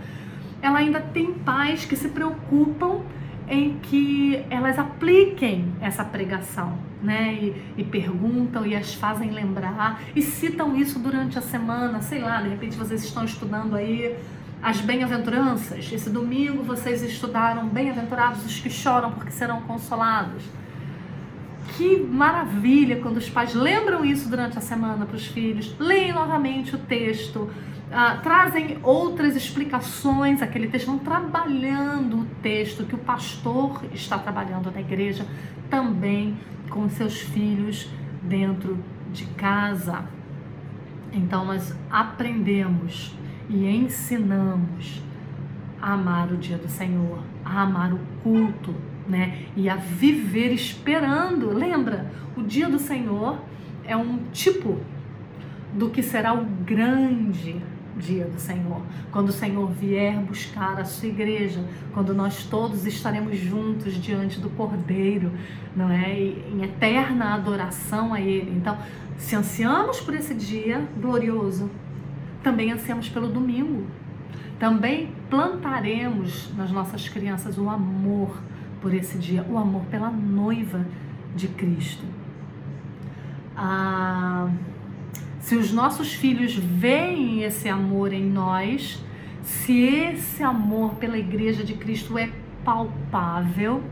ela 0.63 0.79
ainda 0.79 1.01
tem 1.01 1.33
pais 1.33 1.85
que 1.85 1.97
se 1.97 2.09
preocupam 2.09 3.03
em 3.51 3.79
que 3.83 4.45
elas 4.49 4.79
apliquem 4.79 5.73
essa 5.81 6.05
pregação, 6.05 6.79
né? 7.03 7.35
E, 7.35 7.63
e, 7.79 7.85
perguntam 7.85 8.65
e 8.65 8.77
as 8.77 8.95
fazem 8.95 9.33
lembrar 9.33 10.01
e 10.15 10.23
citam 10.23 10.77
isso 10.77 11.01
durante 11.01 11.37
a 11.37 11.43
semana, 11.43 12.01
sei 12.01 12.21
lá, 12.21 12.41
de 12.41 12.49
repente 12.49 12.77
vocês 12.77 13.03
estão 13.03 13.25
estudando 13.25 13.75
aí 13.75 14.17
as 14.63 14.81
bem-aventuranças. 14.81 15.91
Esse 15.93 16.09
domingo 16.09 16.63
vocês 16.63 17.03
estudaram 17.03 17.69
bem-aventurados 17.69 18.47
os 18.47 18.61
que 18.61 18.71
choram 18.71 19.11
porque 19.11 19.33
serão 19.33 19.63
consolados 19.63 20.45
que 21.77 21.97
maravilha 21.99 23.01
quando 23.01 23.17
os 23.17 23.29
pais 23.29 23.55
lembram 23.55 24.05
isso 24.05 24.29
durante 24.29 24.59
a 24.59 24.61
semana 24.61 25.07
para 25.07 25.17
os 25.17 25.27
filhos, 25.27 25.75
leem 25.79 26.13
novamente 26.13 26.75
o 26.75 26.79
texto, 26.79 27.49
uh, 27.91 28.23
trazem 28.23 28.79
outras 28.83 29.37
explicações 29.37 30.41
àquele 30.41 30.69
texto, 30.69 30.87
vão 30.87 30.99
trabalhando 30.99 32.21
o 32.21 32.25
texto 32.43 32.85
que 32.85 32.95
o 32.95 32.99
pastor 32.99 33.85
está 33.93 34.19
trabalhando 34.19 34.71
na 34.71 34.81
igreja 34.81 35.27
também 35.69 36.39
com 36.69 36.89
seus 36.89 37.21
filhos 37.21 37.91
dentro 38.23 38.79
de 39.13 39.25
casa. 39.27 40.05
Então 41.13 41.45
nós 41.45 41.75
aprendemos 41.91 43.15
e 43.49 43.67
ensinamos 43.67 45.03
a 45.83 45.95
amar 45.95 46.31
o 46.31 46.37
dia 46.37 46.57
do 46.57 46.69
Senhor, 46.69 47.19
a 47.45 47.63
amar 47.63 47.93
o 47.93 47.99
culto, 48.23 48.75
né? 49.09 49.47
E 49.57 49.69
a 49.69 49.75
viver 49.75 50.53
esperando. 50.53 51.53
Lembra? 51.53 52.11
O 52.37 52.43
dia 52.43 52.69
do 52.69 52.79
Senhor 52.79 53.41
é 53.85 53.97
um 53.97 54.19
tipo 54.33 54.79
do 55.75 55.91
que 55.91 56.03
será 56.03 56.33
o 56.33 56.45
grande 56.45 57.61
dia 58.01 58.25
do 58.25 58.41
Senhor, 58.41 58.83
quando 59.13 59.29
o 59.29 59.33
Senhor 59.33 59.71
vier 59.71 60.19
buscar 60.21 60.81
a 60.81 60.85
sua 60.85 61.09
igreja, 61.09 61.65
quando 61.93 62.15
nós 62.15 62.45
todos 62.45 62.87
estaremos 62.87 63.39
juntos 63.39 63.95
diante 63.95 64.41
do 64.41 64.51
Cordeiro, 64.51 65.31
não 65.77 65.91
é? 65.91 66.13
em 66.19 66.63
eterna 66.63 67.35
adoração 67.35 68.15
a 68.15 68.21
Ele. 68.21 68.53
Então, 68.57 68.77
se 69.17 69.37
ansiamos 69.37 70.01
por 70.01 70.15
esse 70.15 70.35
dia 70.35 70.89
glorioso, 71.01 71.71
também 72.43 72.73
ansiamos 72.73 73.09
pelo 73.09 73.29
domingo. 73.29 73.87
Também 74.59 75.13
plantaremos 75.29 76.51
nas 76.57 76.71
nossas 76.71 77.09
crianças 77.09 77.57
o 77.57 77.69
amor 77.69 78.41
por 78.81 78.93
esse 78.93 79.19
dia, 79.19 79.45
o 79.49 79.57
amor 79.57 79.83
pela 79.91 80.11
noiva 80.11 80.85
de 81.35 81.49
Cristo. 81.49 82.05
Ah, 83.57 84.49
se 85.51 85.57
os 85.57 85.73
nossos 85.73 86.15
filhos 86.15 86.55
veem 86.55 87.43
esse 87.43 87.69
amor 87.69 88.13
em 88.13 88.25
nós, 88.25 89.03
se 89.43 89.83
esse 89.83 90.45
amor 90.45 90.95
pela 90.95 91.19
igreja 91.19 91.65
de 91.65 91.75
Cristo 91.75 92.17
é 92.17 92.31
palpável, 92.65 93.83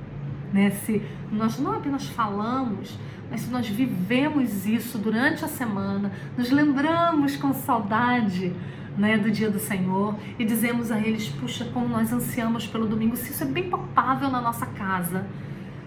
né? 0.53 0.71
se 0.71 1.03
nós 1.33 1.59
não 1.59 1.73
apenas 1.73 2.07
falamos, 2.07 2.97
mas 3.29 3.41
se 3.41 3.51
nós 3.51 3.67
vivemos 3.67 4.67
isso 4.67 4.99
durante 4.99 5.45
a 5.45 5.49
semana, 5.49 6.13
nos 6.37 6.49
lembramos 6.49 7.35
com 7.35 7.53
saudade 7.53 8.55
né, 8.97 9.19
do 9.19 9.29
dia 9.29 9.51
do 9.51 9.59
Senhor 9.59 10.15
e 10.39 10.45
dizemos 10.45 10.93
a 10.93 11.01
eles: 11.01 11.29
puxa, 11.29 11.65
como 11.75 11.89
nós 11.89 12.13
ansiamos 12.13 12.69
pelo 12.69 12.87
domingo, 12.87 13.17
se 13.17 13.33
isso 13.33 13.43
é 13.43 13.47
bem 13.49 13.69
palpável 13.69 14.31
na 14.31 14.41
nossa 14.41 14.65
casa, 14.65 15.27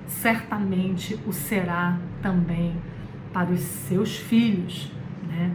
certamente 0.05 1.17
o 1.25 1.31
será 1.31 1.97
também 2.21 2.75
para 3.31 3.49
os 3.49 3.61
seus 3.61 4.17
filhos. 4.17 4.91
Né? 5.31 5.51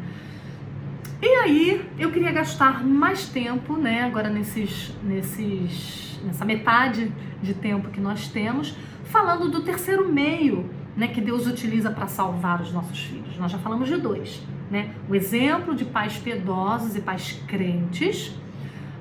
E 1.23 1.27
aí 1.27 1.91
eu 1.99 2.11
queria 2.11 2.33
gastar 2.33 2.85
mais 2.85 3.29
tempo, 3.29 3.77
né, 3.77 4.03
agora 4.03 4.29
nesses, 4.29 4.95
nesses, 5.03 6.21
nessa 6.25 6.45
metade 6.45 7.11
de 7.43 7.55
tempo 7.55 7.89
que 7.89 8.01
nós 8.01 8.29
temos, 8.29 8.77
falando 9.05 9.49
do 9.49 9.63
terceiro 9.63 10.09
meio 10.09 10.69
né, 10.97 11.09
que 11.09 11.21
Deus 11.21 11.47
utiliza 11.47 11.91
para 11.91 12.07
salvar 12.07 12.61
os 12.61 12.73
nossos 12.73 12.99
filhos. 12.99 13.37
Nós 13.39 13.53
já 13.53 13.59
falamos 13.59 13.89
de 13.89 13.97
dois, 13.97 14.43
né? 14.71 14.91
O 15.09 15.15
exemplo 15.15 15.75
de 15.75 15.85
pais 15.85 16.17
piedosos 16.17 16.97
e 16.97 17.01
pais 17.01 17.41
crentes, 17.47 18.35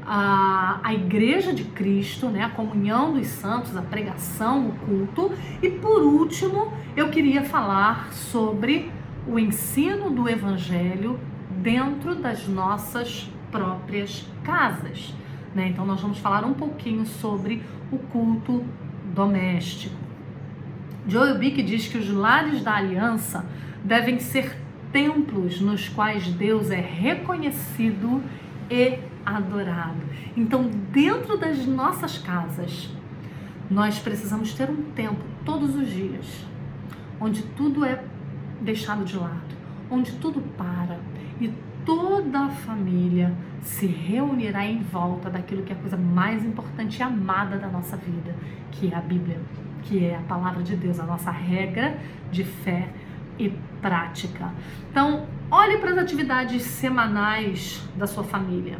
a, 0.05 0.79
a 0.83 0.93
igreja 0.93 1.53
de 1.53 1.63
Cristo, 1.63 2.27
né, 2.27 2.43
a 2.43 2.49
comunhão 2.49 3.13
dos 3.13 3.27
santos, 3.27 3.75
a 3.75 3.81
pregação, 3.81 4.69
o 4.69 4.71
culto, 4.73 5.31
e 5.61 5.69
por 5.69 6.01
último, 6.03 6.71
eu 6.95 7.09
queria 7.09 7.43
falar 7.43 8.11
sobre 8.13 8.91
o 9.27 9.39
ensino 9.39 10.09
do 10.09 10.29
evangelho 10.29 11.19
dentro 11.61 12.15
das 12.15 12.47
nossas 12.47 13.29
próprias 13.51 14.27
casas. 14.43 15.13
Né? 15.53 15.69
Então, 15.69 15.85
nós 15.85 16.01
vamos 16.01 16.19
falar 16.19 16.45
um 16.45 16.53
pouquinho 16.53 17.05
sobre 17.05 17.63
o 17.91 17.97
culto 17.97 18.63
doméstico. 19.13 19.95
Joel 21.07 21.37
Bick 21.37 21.61
diz 21.63 21.87
que 21.87 21.97
os 21.97 22.09
lares 22.09 22.63
da 22.63 22.75
aliança 22.75 23.45
devem 23.83 24.19
ser 24.19 24.57
templos 24.91 25.61
nos 25.61 25.87
quais 25.87 26.27
Deus 26.27 26.71
é 26.71 26.79
reconhecido 26.79 28.23
e 28.69 28.99
adorado. 29.25 30.01
Então, 30.35 30.69
dentro 30.91 31.37
das 31.37 31.65
nossas 31.65 32.17
casas, 32.17 32.89
nós 33.69 33.99
precisamos 33.99 34.53
ter 34.53 34.69
um 34.69 34.83
tempo 34.91 35.23
todos 35.43 35.75
os 35.75 35.89
dias 35.89 36.45
onde 37.19 37.43
tudo 37.43 37.85
é 37.85 38.03
deixado 38.61 39.03
de 39.03 39.17
lado, 39.17 39.55
onde 39.89 40.13
tudo 40.13 40.41
para 40.57 40.99
e 41.39 41.53
toda 41.85 42.45
a 42.45 42.49
família 42.49 43.33
se 43.61 43.85
reunirá 43.85 44.65
em 44.65 44.81
volta 44.81 45.29
daquilo 45.29 45.63
que 45.63 45.71
é 45.71 45.75
a 45.75 45.79
coisa 45.79 45.97
mais 45.97 46.43
importante 46.43 46.99
e 46.99 47.03
amada 47.03 47.57
da 47.57 47.67
nossa 47.67 47.95
vida, 47.97 48.35
que 48.71 48.91
é 48.91 48.95
a 48.95 49.01
Bíblia 49.01 49.39
que 49.85 50.03
é 50.03 50.15
a 50.15 50.21
palavra 50.21 50.63
de 50.63 50.75
Deus, 50.75 50.99
a 50.99 51.05
nossa 51.05 51.31
regra 51.31 51.97
de 52.31 52.43
fé 52.43 52.89
e 53.37 53.49
prática. 53.81 54.51
Então, 54.89 55.27
olhe 55.49 55.77
para 55.77 55.91
as 55.91 55.97
atividades 55.97 56.63
semanais 56.63 57.87
da 57.95 58.07
sua 58.07 58.23
família. 58.23 58.79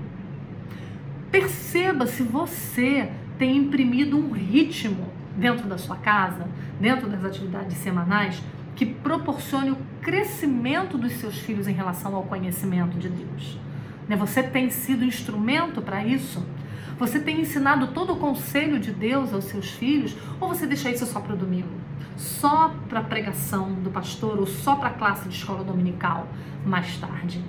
Perceba 1.31 2.07
se 2.07 2.23
você 2.23 3.09
tem 3.38 3.57
imprimido 3.57 4.17
um 4.17 4.31
ritmo 4.31 5.07
dentro 5.38 5.67
da 5.67 5.77
sua 5.77 5.97
casa, 5.97 6.47
dentro 6.79 7.09
das 7.09 7.23
atividades 7.23 7.77
semanais, 7.77 8.41
que 8.75 8.85
proporcione 8.85 9.71
o 9.71 9.77
crescimento 10.01 10.97
dos 10.97 11.13
seus 11.13 11.39
filhos 11.39 11.67
em 11.67 11.73
relação 11.73 12.15
ao 12.15 12.23
conhecimento 12.23 12.97
de 12.97 13.09
Deus. 13.09 13.57
Né, 14.07 14.15
você 14.15 14.43
tem 14.43 14.69
sido 14.69 15.03
instrumento 15.03 15.81
para 15.81 16.05
isso? 16.05 16.45
Você 16.97 17.19
tem 17.19 17.41
ensinado 17.41 17.88
todo 17.88 18.13
o 18.13 18.17
conselho 18.17 18.79
de 18.79 18.91
Deus 18.91 19.33
aos 19.33 19.45
seus 19.45 19.71
filhos 19.71 20.15
ou 20.39 20.49
você 20.49 20.65
deixa 20.65 20.89
isso 20.89 21.05
só 21.05 21.19
para 21.19 21.33
o 21.33 21.38
domingo? 21.38 21.69
Só 22.15 22.73
para 22.88 22.99
a 22.99 23.03
pregação 23.03 23.73
do 23.73 23.89
pastor 23.89 24.39
ou 24.39 24.45
só 24.45 24.75
para 24.75 24.89
a 24.89 24.93
classe 24.93 25.27
de 25.27 25.35
escola 25.35 25.63
dominical 25.63 26.27
mais 26.65 26.97
tarde? 26.97 27.43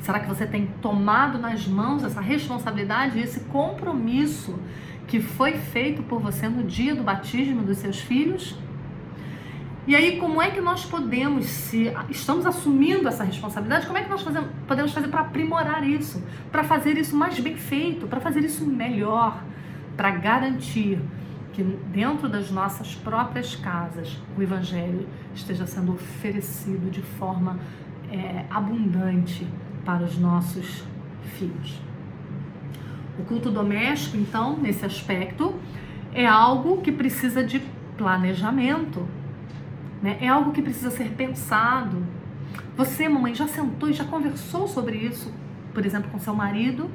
Será 0.00 0.20
que 0.20 0.28
você 0.28 0.46
tem 0.46 0.66
tomado 0.80 1.38
nas 1.38 1.66
mãos 1.66 2.04
essa 2.04 2.20
responsabilidade, 2.20 3.18
esse 3.18 3.40
compromisso 3.40 4.58
que 5.06 5.20
foi 5.20 5.52
feito 5.52 6.02
por 6.02 6.20
você 6.20 6.48
no 6.48 6.62
dia 6.62 6.94
do 6.94 7.02
batismo 7.02 7.62
dos 7.62 7.78
seus 7.78 7.98
filhos? 7.98 8.56
E 9.88 9.96
aí, 9.96 10.18
como 10.18 10.42
é 10.42 10.50
que 10.50 10.60
nós 10.60 10.84
podemos, 10.84 11.46
se 11.46 11.90
estamos 12.10 12.44
assumindo 12.44 13.08
essa 13.08 13.24
responsabilidade, 13.24 13.86
como 13.86 13.96
é 13.96 14.02
que 14.02 14.10
nós 14.10 14.20
fazemos, 14.20 14.50
podemos 14.66 14.92
fazer 14.92 15.08
para 15.08 15.20
aprimorar 15.20 15.82
isso, 15.82 16.22
para 16.52 16.62
fazer 16.62 16.98
isso 16.98 17.16
mais 17.16 17.40
bem 17.40 17.56
feito, 17.56 18.06
para 18.06 18.20
fazer 18.20 18.44
isso 18.44 18.66
melhor, 18.66 19.42
para 19.96 20.10
garantir 20.10 21.00
que 21.54 21.62
dentro 21.62 22.28
das 22.28 22.50
nossas 22.50 22.94
próprias 22.96 23.56
casas 23.56 24.20
o 24.36 24.42
Evangelho 24.42 25.08
esteja 25.34 25.66
sendo 25.66 25.94
oferecido 25.94 26.90
de 26.90 27.00
forma 27.00 27.58
é, 28.12 28.44
abundante 28.50 29.46
para 29.86 30.04
os 30.04 30.18
nossos 30.18 30.84
filhos. 31.38 31.80
O 33.18 33.24
culto 33.24 33.50
doméstico, 33.50 34.18
então, 34.18 34.54
nesse 34.58 34.84
aspecto, 34.84 35.54
é 36.12 36.26
algo 36.26 36.82
que 36.82 36.92
precisa 36.92 37.42
de 37.42 37.62
planejamento 37.96 39.08
né? 40.02 40.18
É 40.20 40.28
algo 40.28 40.52
que 40.52 40.62
precisa 40.62 40.90
ser 40.90 41.10
pensado. 41.10 42.02
Você, 42.76 43.08
mamãe, 43.08 43.34
já 43.34 43.48
sentou 43.48 43.88
e 43.88 43.92
já 43.92 44.04
conversou 44.04 44.68
sobre 44.68 44.96
isso, 44.96 45.32
por 45.74 45.84
exemplo, 45.84 46.10
com 46.10 46.18
seu 46.18 46.34
marido? 46.34 46.90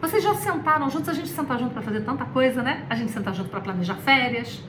Vocês 0.00 0.22
já 0.22 0.34
sentaram 0.34 0.88
juntos? 0.90 1.08
A 1.08 1.12
gente 1.12 1.28
senta 1.28 1.56
junto 1.58 1.72
para 1.72 1.82
fazer 1.82 2.00
tanta 2.00 2.24
coisa, 2.24 2.62
né? 2.62 2.84
A 2.88 2.94
gente 2.94 3.12
senta 3.12 3.32
junto 3.32 3.50
para 3.50 3.60
planejar 3.60 3.94
férias, 3.94 4.62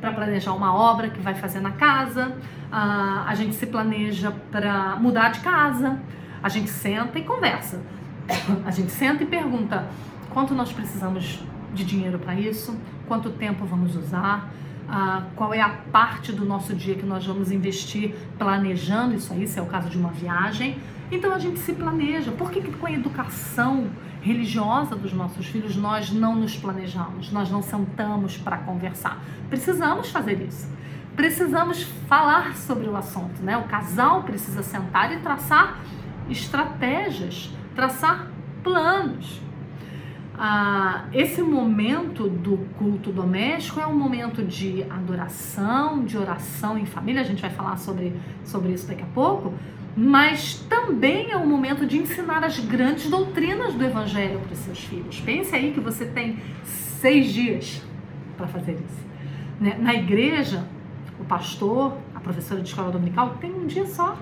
para 0.00 0.12
planejar 0.12 0.52
uma 0.52 0.74
obra 0.74 1.08
que 1.08 1.20
vai 1.20 1.34
fazer 1.34 1.60
na 1.60 1.72
casa, 1.72 2.36
a, 2.70 3.24
a 3.26 3.34
gente 3.34 3.54
se 3.54 3.66
planeja 3.66 4.32
para 4.50 4.96
mudar 4.96 5.30
de 5.30 5.40
casa, 5.40 5.98
a 6.42 6.48
gente 6.48 6.68
senta 6.68 7.18
e 7.18 7.22
conversa. 7.22 7.80
A 8.66 8.70
gente 8.70 8.90
senta 8.90 9.22
e 9.22 9.26
pergunta 9.26 9.86
quanto 10.30 10.54
nós 10.54 10.72
precisamos 10.72 11.42
de 11.72 11.84
dinheiro 11.84 12.18
para 12.18 12.34
isso, 12.34 12.78
quanto 13.06 13.30
tempo 13.30 13.64
vamos 13.64 13.96
usar, 13.96 14.50
ah, 14.88 15.24
qual 15.34 15.52
é 15.54 15.60
a 15.60 15.68
parte 15.68 16.32
do 16.32 16.44
nosso 16.44 16.74
dia 16.74 16.94
que 16.94 17.06
nós 17.06 17.24
vamos 17.26 17.50
investir 17.50 18.14
planejando 18.38 19.14
isso 19.14 19.32
aí, 19.32 19.46
se 19.46 19.58
é 19.58 19.62
o 19.62 19.66
caso 19.66 19.88
de 19.88 19.96
uma 19.96 20.10
viagem. 20.10 20.78
Então 21.10 21.32
a 21.32 21.38
gente 21.38 21.58
se 21.58 21.72
planeja. 21.72 22.32
Por 22.32 22.50
que, 22.50 22.60
que 22.60 22.72
com 22.72 22.86
a 22.86 22.92
educação 22.92 23.88
religiosa 24.20 24.96
dos 24.96 25.12
nossos 25.12 25.46
filhos 25.46 25.76
nós 25.76 26.10
não 26.10 26.34
nos 26.34 26.56
planejamos, 26.56 27.30
nós 27.30 27.50
não 27.50 27.62
sentamos 27.62 28.36
para 28.36 28.58
conversar? 28.58 29.22
Precisamos 29.48 30.10
fazer 30.10 30.40
isso. 30.42 30.68
Precisamos 31.14 31.82
falar 32.08 32.56
sobre 32.56 32.88
o 32.88 32.96
assunto, 32.96 33.40
né? 33.42 33.56
O 33.56 33.64
casal 33.64 34.24
precisa 34.24 34.62
sentar 34.62 35.12
e 35.12 35.20
traçar 35.20 35.78
estratégias, 36.28 37.50
traçar 37.74 38.28
planos. 38.64 39.40
Ah, 40.36 41.04
esse 41.12 41.40
momento 41.42 42.28
do 42.28 42.58
culto 42.76 43.12
doméstico 43.12 43.78
é 43.78 43.86
um 43.86 43.96
momento 43.96 44.42
de 44.42 44.84
adoração, 44.90 46.04
de 46.04 46.18
oração 46.18 46.76
em 46.76 46.84
família, 46.84 47.20
a 47.20 47.24
gente 47.24 47.40
vai 47.40 47.50
falar 47.50 47.76
sobre, 47.76 48.12
sobre 48.44 48.72
isso 48.72 48.86
daqui 48.88 49.02
a 49.02 49.06
pouco, 49.14 49.54
mas 49.96 50.56
também 50.68 51.30
é 51.30 51.36
um 51.36 51.46
momento 51.46 51.86
de 51.86 51.98
ensinar 51.98 52.42
as 52.42 52.58
grandes 52.58 53.08
doutrinas 53.08 53.74
do 53.74 53.84
Evangelho 53.84 54.40
para 54.40 54.52
os 54.52 54.58
seus 54.58 54.80
filhos. 54.80 55.20
Pense 55.20 55.54
aí 55.54 55.72
que 55.72 55.78
você 55.78 56.04
tem 56.04 56.36
seis 56.64 57.32
dias 57.32 57.80
para 58.36 58.48
fazer 58.48 58.72
isso. 58.72 59.06
Né? 59.60 59.76
Na 59.78 59.94
igreja, 59.94 60.66
o 61.20 61.24
pastor, 61.24 61.96
a 62.12 62.18
professora 62.18 62.60
de 62.60 62.68
escola 62.68 62.90
dominical, 62.90 63.36
tem 63.40 63.52
um 63.54 63.66
dia 63.66 63.86
só. 63.86 64.18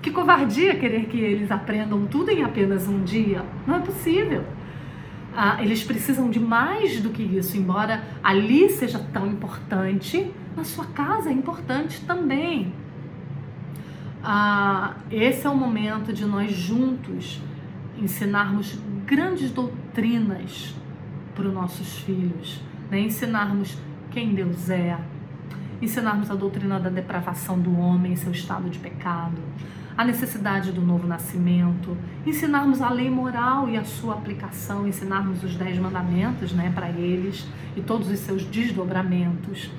Que 0.00 0.10
covardia 0.10 0.74
querer 0.74 1.06
que 1.06 1.16
eles 1.16 1.48
aprendam 1.52 2.06
tudo 2.06 2.30
em 2.30 2.42
apenas 2.42 2.88
um 2.88 3.04
dia. 3.04 3.44
Não 3.64 3.76
é 3.76 3.78
possível. 3.78 4.42
Ah, 5.34 5.62
eles 5.62 5.82
precisam 5.82 6.28
de 6.28 6.38
mais 6.38 7.00
do 7.00 7.10
que 7.10 7.22
isso, 7.22 7.56
embora 7.56 8.04
ali 8.22 8.68
seja 8.68 8.98
tão 8.98 9.26
importante, 9.26 10.30
na 10.56 10.64
sua 10.64 10.84
casa 10.86 11.30
é 11.30 11.32
importante 11.32 12.02
também. 12.02 12.72
Ah, 14.22 14.94
esse 15.10 15.46
é 15.46 15.50
o 15.50 15.56
momento 15.56 16.12
de 16.12 16.24
nós 16.24 16.52
juntos 16.52 17.40
ensinarmos 17.98 18.78
grandes 19.06 19.50
doutrinas 19.50 20.74
para 21.34 21.46
os 21.46 21.54
nossos 21.54 21.98
filhos, 21.98 22.60
né? 22.90 23.00
ensinarmos 23.00 23.76
quem 24.10 24.34
Deus 24.34 24.68
é, 24.68 24.98
ensinarmos 25.80 26.30
a 26.30 26.34
doutrina 26.34 26.78
da 26.78 26.90
depravação 26.90 27.58
do 27.58 27.76
homem, 27.78 28.14
seu 28.14 28.32
estado 28.32 28.68
de 28.68 28.78
pecado, 28.78 29.38
a 29.96 30.04
necessidade 30.04 30.72
do 30.72 30.80
novo 30.80 31.06
nascimento, 31.06 31.96
ensinarmos 32.26 32.80
a 32.80 32.90
lei 32.90 33.10
moral 33.10 33.68
e 33.68 33.76
a 33.76 33.84
sua 33.84 34.14
aplicação, 34.14 34.86
ensinarmos 34.86 35.42
os 35.42 35.54
dez 35.56 35.78
mandamentos 35.78 36.52
né, 36.52 36.72
para 36.74 36.88
eles 36.90 37.46
e 37.76 37.80
todos 37.80 38.10
os 38.10 38.18
seus 38.18 38.44
desdobramentos, 38.44 39.70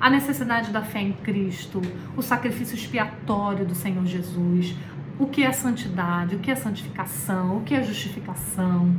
a 0.00 0.10
necessidade 0.10 0.70
da 0.70 0.82
fé 0.82 1.00
em 1.00 1.12
Cristo, 1.12 1.80
o 2.16 2.22
sacrifício 2.22 2.74
expiatório 2.74 3.64
do 3.64 3.74
Senhor 3.74 4.04
Jesus, 4.04 4.76
o 5.18 5.26
que 5.26 5.42
é 5.42 5.50
santidade, 5.52 6.36
o 6.36 6.38
que 6.38 6.50
é 6.50 6.54
santificação, 6.54 7.58
o 7.58 7.62
que 7.62 7.74
é 7.74 7.82
justificação, 7.82 8.94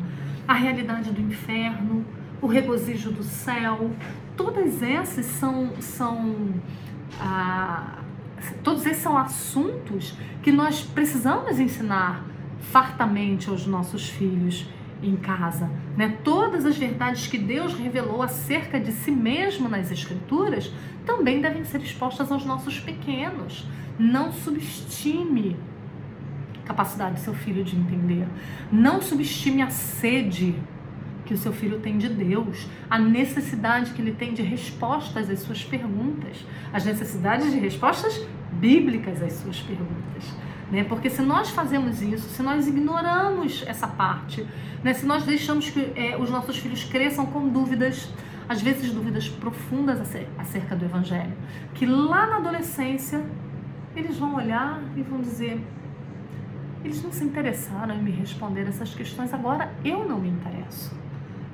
a 0.48 0.54
realidade 0.54 1.12
do 1.12 1.22
inferno, 1.22 2.04
o 2.42 2.48
regozijo 2.48 3.12
do 3.12 3.24
céu, 3.24 3.92
todas 4.36 4.82
essas 4.82 5.26
são, 5.26 5.72
são 5.80 6.54
ah, 7.20 7.97
todos 8.64 8.86
esses 8.86 9.02
são 9.02 9.18
assuntos 9.18 10.16
que 10.42 10.52
nós 10.52 10.82
precisamos 10.82 11.60
ensinar 11.60 12.26
fartamente 12.60 13.50
aos 13.50 13.66
nossos 13.66 14.10
filhos 14.10 14.68
em 15.02 15.16
casa, 15.16 15.70
né? 15.96 16.18
Todas 16.24 16.66
as 16.66 16.78
verdades 16.78 17.28
que 17.28 17.38
Deus 17.38 17.74
revelou 17.74 18.22
acerca 18.22 18.80
de 18.80 18.92
si 18.92 19.12
mesmo 19.12 19.70
nas 19.70 19.92
escrituras 19.92 20.72
também 21.06 21.40
devem 21.40 21.64
ser 21.64 21.82
expostas 21.82 22.32
aos 22.32 22.46
nossos 22.46 22.80
pequenos. 22.80 23.66
Não 24.00 24.32
subestime 24.32 25.56
a 26.64 26.68
capacidade 26.68 27.16
do 27.16 27.20
seu 27.20 27.34
filho 27.34 27.64
de 27.64 27.76
entender. 27.76 28.28
Não 28.72 29.02
subestime 29.02 29.62
a 29.62 29.70
sede 29.70 30.56
que 31.28 31.34
o 31.34 31.38
seu 31.38 31.52
filho 31.52 31.80
tem 31.80 31.98
de 31.98 32.08
Deus, 32.08 32.66
a 32.90 32.98
necessidade 32.98 33.92
que 33.92 34.02
ele 34.02 34.14
tem 34.14 34.34
de 34.34 34.42
respostas 34.42 35.30
às 35.30 35.40
suas 35.40 35.64
perguntas, 35.64 36.46
as 36.72 36.86
necessidades 36.86 37.52
de 37.52 37.60
respostas 37.60 38.26
bíblicas 38.54 39.22
às 39.22 39.34
suas 39.34 39.60
perguntas. 39.60 40.24
Né? 40.72 40.86
Porque 40.86 41.10
se 41.10 41.22
nós 41.22 41.50
fazemos 41.50 42.02
isso, 42.02 42.30
se 42.30 42.42
nós 42.42 42.68
ignoramos 42.68 43.64
essa 43.68 43.88
parte, 43.88 44.48
né? 44.84 44.94
se 44.94 45.06
nós 45.06 45.24
deixamos 45.26 45.70
que 45.70 45.92
é, 45.96 46.18
os 46.18 46.30
nossos 46.30 46.58
filhos 46.58 46.84
cresçam 46.86 47.26
com 47.26 47.48
dúvidas, 47.50 48.10
às 48.48 48.62
vezes 48.62 48.92
dúvidas 48.92 49.28
profundas 49.28 50.00
acerca 50.38 50.76
do 50.76 50.86
Evangelho, 50.86 51.34
que 51.74 51.86
lá 51.86 52.26
na 52.26 52.38
adolescência 52.38 53.22
eles 53.96 54.18
vão 54.18 54.36
olhar 54.36 54.82
e 54.96 55.02
vão 55.02 55.20
dizer: 55.20 55.62
eles 56.84 57.04
não 57.04 57.12
se 57.12 57.24
interessaram 57.24 57.96
em 57.96 58.04
me 58.04 58.12
responder 58.12 58.68
essas 58.68 58.94
questões, 58.94 59.34
agora 59.34 59.74
eu 59.84 60.08
não 60.08 60.20
me 60.20 60.30
interesso. 60.30 60.96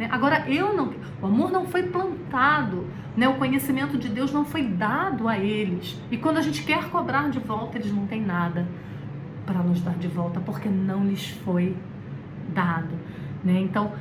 Né? 0.03 0.09
Agora 0.11 0.49
eu 0.49 0.73
não, 0.73 0.93
o 1.21 1.27
amor 1.27 1.51
não 1.51 1.65
foi 1.65 1.83
plantado, 1.83 2.85
né? 3.15 3.27
o 3.27 3.35
conhecimento 3.35 3.97
de 3.97 4.09
Deus 4.09 4.33
não 4.33 4.43
foi 4.43 4.63
dado 4.63 5.27
a 5.27 5.37
eles. 5.37 5.99
E 6.11 6.17
quando 6.17 6.37
a 6.37 6.41
gente 6.41 6.63
quer 6.63 6.89
cobrar 6.89 7.29
de 7.29 7.39
volta, 7.39 7.77
eles 7.77 7.91
não 7.91 8.05
têm 8.05 8.21
nada 8.21 8.67
para 9.45 9.59
nos 9.59 9.81
dar 9.81 9.95
de 9.95 10.07
volta, 10.07 10.39
porque 10.39 10.67
não 10.67 11.05
lhes 11.05 11.29
foi 11.29 11.75
dado. 12.49 12.95
Né? 13.43 13.59
Então, 13.61 13.93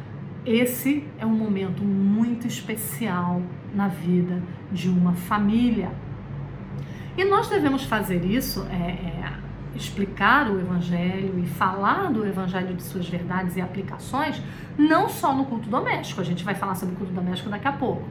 esse 0.45 1.05
é 1.19 1.27
um 1.27 1.37
momento 1.37 1.85
muito 1.85 2.47
especial 2.47 3.41
na 3.75 3.87
vida 3.87 4.43
de 4.73 4.89
uma 4.89 5.15
família. 5.15 5.93
E 7.17 7.25
nós 7.25 7.49
devemos 7.49 7.85
fazer 7.85 8.25
isso, 8.25 8.67
é, 8.71 8.75
é, 8.75 9.33
explicar 9.75 10.51
o 10.51 10.61
Evangelho 10.61 11.39
e 11.39 11.47
falar 11.47 12.13
do 12.13 12.27
Evangelho 12.27 12.75
de 12.75 12.83
suas 12.83 13.09
verdades 13.09 13.57
e 13.57 13.61
aplicações, 13.61 14.41
não 14.77 15.09
só 15.09 15.35
no 15.35 15.45
culto 15.45 15.69
doméstico, 15.69 16.21
a 16.21 16.25
gente 16.25 16.45
vai 16.45 16.55
falar 16.55 16.75
sobre 16.75 16.95
o 16.95 16.99
culto 16.99 17.13
doméstico 17.13 17.49
daqui 17.49 17.69
a 17.69 17.73
pouco. 17.73 18.07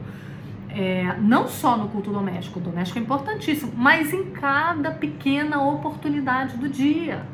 É, 0.68 1.16
não 1.20 1.46
só 1.48 1.76
no 1.76 1.88
culto 1.88 2.10
doméstico, 2.10 2.58
o 2.58 2.62
doméstico 2.62 2.98
é 2.98 3.02
importantíssimo, 3.02 3.72
mas 3.76 4.12
em 4.12 4.30
cada 4.30 4.90
pequena 4.90 5.62
oportunidade 5.62 6.56
do 6.56 6.68
dia. 6.68 7.26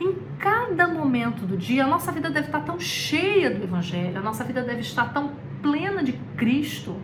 Em 0.00 0.16
cada 0.38 0.88
momento 0.88 1.46
do 1.46 1.56
dia, 1.56 1.84
a 1.84 1.86
nossa 1.86 2.10
vida 2.10 2.28
deve 2.28 2.46
estar 2.46 2.60
tão 2.60 2.80
cheia 2.80 3.48
do 3.48 3.62
Evangelho, 3.62 4.18
a 4.18 4.22
nossa 4.22 4.42
vida 4.42 4.62
deve 4.62 4.80
estar 4.80 5.12
tão 5.12 5.30
plena 5.62 6.02
de 6.02 6.12
Cristo, 6.36 6.96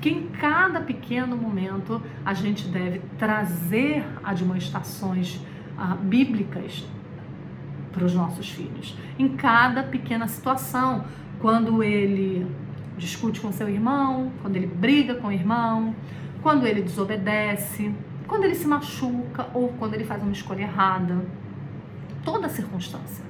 que 0.00 0.08
em 0.08 0.28
cada 0.28 0.80
pequeno 0.80 1.36
momento 1.36 2.02
a 2.24 2.32
gente 2.32 2.66
deve 2.66 3.00
trazer 3.18 4.04
admoestações 4.24 5.38
ah, 5.82 5.96
bíblicas 6.00 6.86
para 7.90 8.04
os 8.04 8.14
nossos 8.14 8.48
filhos. 8.48 8.96
Em 9.18 9.30
cada 9.36 9.82
pequena 9.82 10.28
situação, 10.28 11.04
quando 11.40 11.82
ele 11.82 12.46
discute 12.96 13.40
com 13.40 13.50
seu 13.50 13.68
irmão, 13.68 14.30
quando 14.40 14.54
ele 14.54 14.68
briga 14.68 15.16
com 15.16 15.26
o 15.26 15.32
irmão, 15.32 15.92
quando 16.40 16.68
ele 16.68 16.82
desobedece, 16.82 17.92
quando 18.28 18.44
ele 18.44 18.54
se 18.54 18.68
machuca 18.68 19.48
ou 19.52 19.70
quando 19.70 19.94
ele 19.94 20.04
faz 20.04 20.22
uma 20.22 20.30
escolha 20.30 20.62
errada. 20.62 21.26
Toda 22.24 22.48
circunstância, 22.48 23.24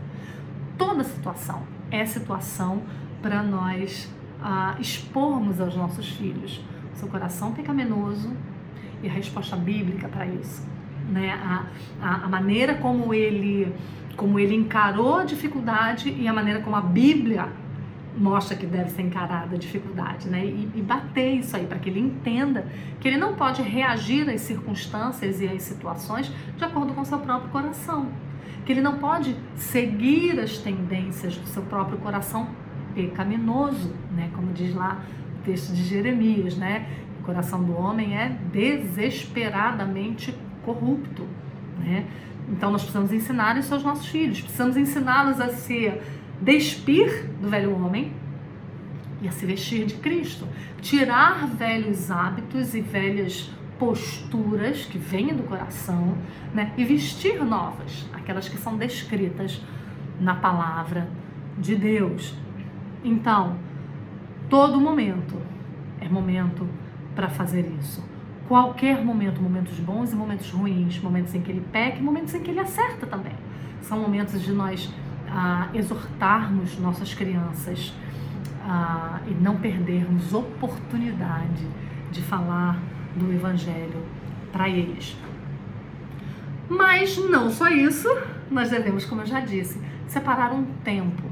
toda 0.76 1.02
situação 1.02 1.62
é 1.90 2.04
situação 2.04 2.82
para 3.22 3.42
nós 3.42 4.12
ah, 4.42 4.76
expormos 4.78 5.58
aos 5.58 5.74
nossos 5.74 6.10
filhos 6.10 6.60
seu 6.96 7.08
coração 7.08 7.52
pecaminoso 7.52 8.30
e 9.02 9.08
a 9.08 9.10
resposta 9.10 9.56
bíblica 9.56 10.06
para 10.08 10.26
isso 10.26 10.71
né? 11.10 11.32
A, 11.32 11.66
a, 12.00 12.24
a, 12.24 12.28
maneira 12.28 12.74
como 12.74 13.12
ele, 13.12 13.72
como 14.16 14.38
ele 14.38 14.54
encarou 14.54 15.20
a 15.20 15.24
dificuldade 15.24 16.10
e 16.10 16.26
a 16.28 16.32
maneira 16.32 16.60
como 16.60 16.76
a 16.76 16.80
Bíblia 16.80 17.48
mostra 18.16 18.56
que 18.56 18.66
deve 18.66 18.90
ser 18.90 19.02
encarada 19.02 19.56
a 19.56 19.58
dificuldade, 19.58 20.28
né? 20.28 20.44
E, 20.44 20.70
e 20.74 20.82
bater 20.82 21.36
isso 21.36 21.56
aí 21.56 21.66
para 21.66 21.78
que 21.78 21.88
ele 21.88 22.00
entenda 22.00 22.66
que 23.00 23.08
ele 23.08 23.16
não 23.16 23.34
pode 23.34 23.62
reagir 23.62 24.28
às 24.28 24.42
circunstâncias 24.42 25.40
e 25.40 25.48
às 25.48 25.62
situações 25.62 26.30
de 26.56 26.64
acordo 26.64 26.92
com 26.92 27.04
seu 27.04 27.18
próprio 27.18 27.50
coração, 27.50 28.08
que 28.64 28.72
ele 28.72 28.80
não 28.80 28.98
pode 28.98 29.34
seguir 29.56 30.38
as 30.38 30.58
tendências 30.58 31.36
do 31.36 31.46
seu 31.48 31.62
próprio 31.62 31.98
coração 31.98 32.48
pecaminoso, 32.94 33.92
né? 34.14 34.30
Como 34.34 34.52
diz 34.52 34.74
lá 34.74 35.02
o 35.40 35.44
texto 35.44 35.72
de 35.72 35.82
Jeremias, 35.82 36.56
né? 36.56 36.86
O 37.20 37.24
coração 37.24 37.62
do 37.62 37.76
homem 37.76 38.16
é 38.16 38.36
desesperadamente 38.52 40.34
corrupto, 40.64 41.26
né? 41.78 42.06
Então 42.48 42.70
nós 42.70 42.82
precisamos 42.82 43.12
ensinar 43.12 43.56
isso 43.56 43.72
aos 43.72 43.82
nossos 43.82 44.06
filhos, 44.06 44.40
precisamos 44.40 44.76
ensiná-los 44.76 45.40
a 45.40 45.48
se 45.48 45.92
despir 46.40 47.28
do 47.40 47.48
velho 47.48 47.74
homem 47.74 48.12
e 49.20 49.28
a 49.28 49.32
se 49.32 49.46
vestir 49.46 49.86
de 49.86 49.94
Cristo, 49.94 50.46
tirar 50.80 51.46
velhos 51.46 52.10
hábitos 52.10 52.74
e 52.74 52.80
velhas 52.80 53.50
posturas 53.78 54.84
que 54.84 54.98
vêm 54.98 55.34
do 55.34 55.44
coração, 55.44 56.16
né? 56.52 56.72
E 56.76 56.84
vestir 56.84 57.42
novas, 57.44 58.06
aquelas 58.12 58.48
que 58.48 58.58
são 58.58 58.76
descritas 58.76 59.60
na 60.20 60.34
palavra 60.34 61.08
de 61.58 61.74
Deus. 61.76 62.34
Então, 63.04 63.56
todo 64.48 64.80
momento 64.80 65.40
é 66.00 66.08
momento 66.08 66.68
para 67.14 67.28
fazer 67.28 67.70
isso 67.80 68.11
qualquer 68.48 69.04
momento, 69.04 69.40
momentos 69.40 69.78
bons 69.78 70.12
e 70.12 70.16
momentos 70.16 70.50
ruins, 70.50 71.00
momentos 71.00 71.34
em 71.34 71.40
que 71.40 71.50
ele 71.50 71.64
peca 71.72 71.98
e 71.98 72.02
momentos 72.02 72.34
em 72.34 72.40
que 72.40 72.50
ele 72.50 72.60
acerta 72.60 73.06
também. 73.06 73.34
São 73.80 73.98
momentos 73.98 74.40
de 74.42 74.52
nós 74.52 74.92
ah, 75.28 75.68
exortarmos 75.74 76.78
nossas 76.78 77.14
crianças 77.14 77.94
ah, 78.64 79.20
e 79.26 79.34
não 79.34 79.56
perdermos 79.56 80.32
oportunidade 80.32 81.66
de 82.10 82.20
falar 82.22 82.78
do 83.16 83.32
Evangelho 83.32 84.02
para 84.52 84.68
eles. 84.68 85.16
Mas 86.68 87.16
não 87.16 87.50
só 87.50 87.68
isso, 87.68 88.08
nós 88.50 88.70
devemos, 88.70 89.04
como 89.04 89.22
eu 89.22 89.26
já 89.26 89.40
disse, 89.40 89.80
separar 90.06 90.52
um 90.52 90.64
tempo 90.84 91.22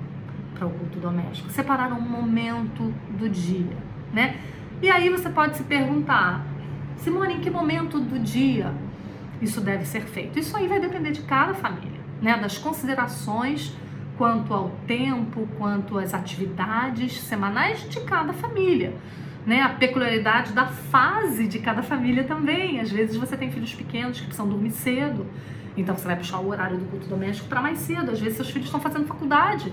para 0.55 0.67
o 0.67 0.71
culto 0.71 0.99
doméstico, 0.99 1.51
separar 1.51 1.93
um 1.93 2.01
momento 2.01 2.93
do 3.19 3.29
dia, 3.29 3.77
né? 4.13 4.37
E 4.83 4.91
aí 4.91 5.09
você 5.09 5.29
pode 5.29 5.57
se 5.57 5.65
perguntar, 5.65 6.45
Simone, 7.01 7.35
em 7.35 7.41
que 7.41 7.51
momento 7.51 7.99
do 7.99 8.19
dia 8.19 8.73
isso 9.41 9.61
deve 9.61 9.85
ser 9.87 10.03
feito? 10.03 10.39
Isso 10.39 10.57
aí 10.57 10.69
vai 10.69 10.79
depender 10.79 11.13
de 11.13 11.23
cada 11.23 11.55
família, 11.55 12.01
né? 12.21 12.37
Das 12.37 12.59
considerações 12.59 13.75
quanto 14.19 14.53
ao 14.53 14.69
tempo, 14.87 15.49
quanto 15.57 15.99
às 15.99 16.13
atividades 16.13 17.19
semanais 17.21 17.89
de 17.89 18.01
cada 18.01 18.35
família. 18.35 18.93
Né, 19.47 19.63
a 19.63 19.71
peculiaridade 19.71 20.53
da 20.53 20.67
fase 20.67 21.47
de 21.49 21.59
cada 21.61 21.83
família 21.83 22.25
também. 22.25 22.79
Às 22.79 22.91
vezes 22.93 23.17
você 23.17 23.35
tem 23.35 23.51
filhos 23.51 23.75
pequenos 23.75 24.21
que 24.21 24.27
precisam 24.27 24.47
dormir 24.47 24.71
cedo, 24.71 25.27
então 25.75 25.97
você 25.97 26.07
vai 26.07 26.17
puxar 26.17 26.41
o 26.41 26.49
horário 26.49 26.77
do 26.77 26.85
culto 26.85 27.09
doméstico 27.09 27.49
para 27.49 27.63
mais 27.63 27.79
cedo. 27.79 28.11
Às 28.11 28.21
vezes 28.21 28.37
seus 28.37 28.51
filhos 28.51 28.67
estão 28.67 28.79
fazendo 28.79 29.07
faculdade, 29.07 29.73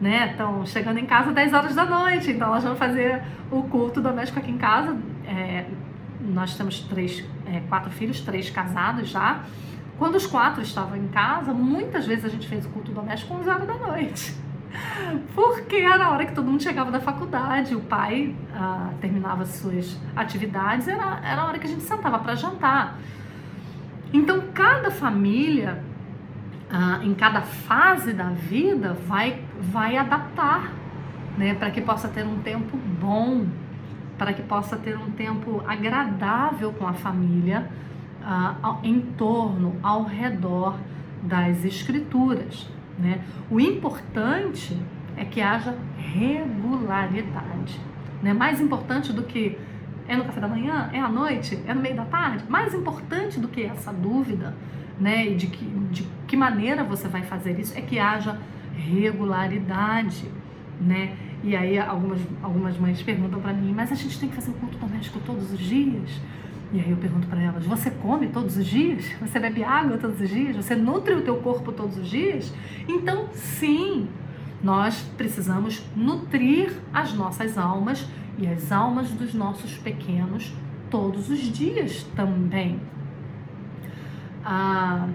né? 0.00 0.30
Estão 0.30 0.64
chegando 0.64 0.96
em 0.96 1.04
casa 1.04 1.30
10 1.30 1.52
horas 1.52 1.74
da 1.74 1.84
noite, 1.84 2.30
então 2.30 2.48
elas 2.48 2.64
vão 2.64 2.74
fazer 2.74 3.22
o 3.50 3.62
culto 3.64 4.00
doméstico 4.00 4.38
aqui 4.38 4.50
em 4.50 4.56
casa. 4.56 4.96
É, 5.26 5.66
nós 6.22 6.56
temos 6.56 6.80
três, 6.80 7.24
é, 7.46 7.60
quatro 7.68 7.90
filhos, 7.90 8.20
três 8.20 8.50
casados 8.50 9.08
já. 9.08 9.42
Quando 9.98 10.16
os 10.16 10.26
quatro 10.26 10.62
estavam 10.62 10.96
em 10.96 11.08
casa, 11.08 11.52
muitas 11.52 12.06
vezes 12.06 12.24
a 12.24 12.28
gente 12.28 12.48
fez 12.48 12.64
o 12.64 12.68
culto 12.70 12.92
doméstico 12.92 13.34
11 13.34 13.48
horas 13.48 13.66
da 13.66 13.74
noite. 13.74 14.34
Porque 15.34 15.76
era 15.76 16.06
a 16.06 16.10
hora 16.10 16.26
que 16.26 16.34
todo 16.34 16.46
mundo 16.46 16.62
chegava 16.62 16.90
da 16.90 17.00
faculdade, 17.00 17.74
o 17.74 17.80
pai 17.80 18.34
ah, 18.54 18.90
terminava 19.00 19.44
suas 19.44 19.98
atividades, 20.16 20.88
era, 20.88 21.20
era 21.22 21.42
a 21.42 21.46
hora 21.46 21.58
que 21.58 21.66
a 21.66 21.70
gente 21.70 21.82
sentava 21.82 22.18
para 22.18 22.34
jantar. 22.34 22.98
Então, 24.12 24.44
cada 24.52 24.90
família, 24.90 25.82
ah, 26.70 27.00
em 27.02 27.14
cada 27.14 27.42
fase 27.42 28.12
da 28.12 28.30
vida, 28.30 28.94
vai, 29.06 29.42
vai 29.60 29.96
adaptar 29.96 30.72
né, 31.36 31.54
para 31.54 31.70
que 31.70 31.80
possa 31.80 32.08
ter 32.08 32.26
um 32.26 32.38
tempo 32.40 32.76
bom 32.76 33.46
para 34.22 34.32
que 34.32 34.42
possa 34.42 34.76
ter 34.76 34.96
um 34.96 35.10
tempo 35.10 35.60
agradável 35.66 36.72
com 36.72 36.86
a 36.86 36.92
família 36.92 37.68
uh, 38.20 38.78
em 38.84 39.00
torno, 39.00 39.74
ao 39.82 40.04
redor 40.04 40.78
das 41.24 41.64
escrituras. 41.64 42.70
Né? 42.96 43.20
O 43.50 43.58
importante 43.58 44.78
é 45.16 45.24
que 45.24 45.40
haja 45.40 45.76
regularidade. 45.98 47.80
Né? 48.22 48.32
Mais 48.32 48.60
importante 48.60 49.12
do 49.12 49.24
que 49.24 49.58
é 50.06 50.14
no 50.14 50.24
café 50.24 50.40
da 50.40 50.46
manhã, 50.46 50.88
é 50.92 51.00
à 51.00 51.08
noite, 51.08 51.60
é 51.66 51.74
no 51.74 51.80
meio 51.80 51.96
da 51.96 52.04
tarde, 52.04 52.44
mais 52.48 52.72
importante 52.74 53.40
do 53.40 53.48
que 53.48 53.64
essa 53.64 53.92
dúvida 53.92 54.54
né, 55.00 55.26
e 55.26 55.34
de 55.34 55.48
que, 55.48 55.64
de 55.90 56.06
que 56.28 56.36
maneira 56.36 56.84
você 56.84 57.08
vai 57.08 57.22
fazer 57.22 57.58
isso, 57.58 57.76
é 57.76 57.80
que 57.80 57.98
haja 57.98 58.38
regularidade. 58.76 60.30
Né? 60.80 61.16
E 61.42 61.56
aí 61.56 61.78
algumas, 61.78 62.20
algumas 62.42 62.78
mães 62.78 63.02
perguntam 63.02 63.40
para 63.40 63.52
mim, 63.52 63.72
mas 63.72 63.90
a 63.90 63.94
gente 63.94 64.18
tem 64.18 64.28
que 64.28 64.34
fazer 64.34 64.50
o 64.50 64.54
culto 64.54 64.78
doméstico 64.78 65.18
todos 65.26 65.52
os 65.52 65.58
dias? 65.58 66.20
E 66.72 66.80
aí 66.80 66.90
eu 66.90 66.96
pergunto 66.96 67.26
para 67.26 67.42
elas, 67.42 67.66
você 67.66 67.90
come 67.90 68.28
todos 68.28 68.56
os 68.56 68.64
dias? 68.64 69.04
Você 69.20 69.38
bebe 69.38 69.62
água 69.62 69.98
todos 69.98 70.20
os 70.20 70.28
dias? 70.28 70.56
Você 70.56 70.74
nutre 70.74 71.14
o 71.14 71.22
teu 71.22 71.36
corpo 71.36 71.72
todos 71.72 71.98
os 71.98 72.08
dias? 72.08 72.52
Então, 72.88 73.28
sim, 73.34 74.08
nós 74.62 75.02
precisamos 75.18 75.84
nutrir 75.96 76.72
as 76.94 77.12
nossas 77.12 77.58
almas 77.58 78.06
e 78.38 78.46
as 78.46 78.70
almas 78.70 79.10
dos 79.10 79.34
nossos 79.34 79.76
pequenos 79.76 80.54
todos 80.88 81.28
os 81.28 81.40
dias 81.40 82.04
também. 82.14 82.80
Ah, 84.44 85.08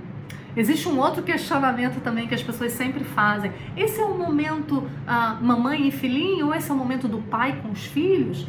Existe 0.57 0.89
um 0.89 0.97
outro 0.97 1.21
questionamento 1.21 2.01
também 2.01 2.27
que 2.27 2.33
as 2.33 2.41
pessoas 2.41 2.71
sempre 2.71 3.03
fazem. 3.03 3.51
Esse 3.77 4.01
é 4.01 4.03
o 4.03 4.17
momento 4.17 4.89
ah, 5.05 5.37
mamãe 5.39 5.87
e 5.87 5.91
filhinho 5.91 6.47
ou 6.47 6.55
esse 6.55 6.71
é 6.71 6.73
o 6.73 6.77
momento 6.77 7.07
do 7.07 7.19
pai 7.19 7.59
com 7.61 7.69
os 7.69 7.85
filhos? 7.85 8.47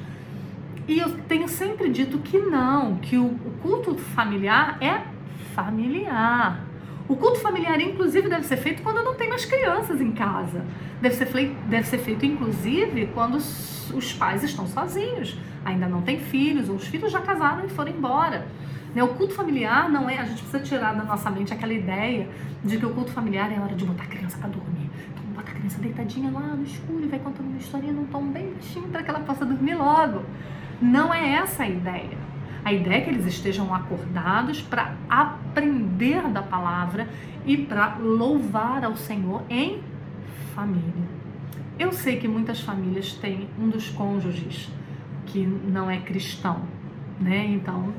E 0.89 0.99
eu 0.99 1.11
tenho 1.29 1.47
sempre 1.47 1.91
dito 1.91 2.17
que 2.19 2.39
não, 2.39 2.97
que 2.97 3.19
o, 3.19 3.29
culto 3.61 3.95
familiar 3.95 4.79
é 4.81 5.03
familiar. 5.55 6.65
O 7.07 7.15
culto 7.15 7.41
familiar, 7.41 7.79
inclusive, 7.79 8.27
deve 8.27 8.47
ser 8.47 8.57
feito 8.57 8.83
quando 8.83 9.03
não 9.05 9.15
tem 9.15 9.29
mais 9.29 9.45
crianças 9.45 10.01
em 10.01 10.13
casa. 10.13 10.65
Deve 11.03 11.15
ser, 11.15 11.27
feito, 11.27 11.55
deve 11.69 11.87
ser 11.87 11.99
feito, 11.99 12.25
inclusive, 12.25 13.11
quando 13.13 13.35
os, 13.35 13.91
os 13.91 14.15
pais 14.15 14.43
estão 14.43 14.67
sozinhos, 14.67 15.39
ainda 15.63 15.87
não 15.87 16.01
têm 16.01 16.19
filhos, 16.19 16.71
ou 16.71 16.77
os 16.77 16.87
filhos 16.87 17.13
já 17.13 17.21
casaram 17.21 17.67
e 17.67 17.69
foram 17.69 17.93
embora. 17.93 18.47
Né? 18.95 19.03
O 19.03 19.09
culto 19.09 19.35
familiar 19.35 19.89
não 19.89 20.09
é, 20.09 20.19
a 20.19 20.25
gente 20.25 20.43
precisa 20.43 20.61
tirar 20.61 20.95
da 20.95 21.05
nossa 21.05 21.31
mente 21.31 21.53
aquela 21.53 21.73
ideia 21.73 22.29
de 22.65 22.79
que 22.79 22.87
o 22.87 22.91
culto 22.91 23.13
familiar 23.13 23.53
é 23.53 23.61
hora 23.61 23.75
de 23.75 23.85
botar 23.85 24.05
a 24.05 24.07
criança 24.07 24.39
para 24.39 24.49
dormir. 24.49 24.91
Então 25.13 25.25
bota 25.35 25.51
a 25.51 25.55
criança 25.55 25.81
deitadinha 25.81 26.31
lá 26.31 26.41
no 26.41 26.65
escuro 26.65 27.05
e 27.05 27.09
vai 27.09 27.19
contando 27.19 27.49
uma 27.49 27.59
historinha 27.59 27.93
num 27.93 28.07
tom 28.07 28.25
bem 28.25 28.53
baixinho 28.53 28.89
para 28.89 29.03
que 29.03 29.11
ela 29.11 29.21
possa 29.21 29.45
dormir 29.45 29.75
logo. 29.75 30.23
Não 30.81 31.13
é 31.13 31.35
essa 31.35 31.65
a 31.65 31.69
ideia. 31.69 32.19
A 32.65 32.73
ideia 32.73 32.99
é 32.99 33.01
que 33.01 33.11
eles 33.11 33.27
estejam 33.27 33.75
acordados 33.75 34.61
para 34.61 34.95
aprender 35.09 36.23
da 36.29 36.43
palavra 36.43 37.09
e 37.47 37.57
para 37.57 37.97
louvar 37.97 38.85
ao 38.85 38.97
Senhor 38.97 39.43
em 39.49 39.81
família. 40.55 41.09
Eu 41.79 41.93
sei 41.93 42.19
que 42.19 42.27
muitas 42.27 42.61
famílias 42.61 43.13
têm 43.13 43.49
um 43.59 43.69
dos 43.69 43.89
cônjuges 43.89 44.69
que 45.27 45.47
não 45.47 45.91
é 45.91 45.99
cristão, 45.99 46.63
né? 47.21 47.47
Então 47.47 47.95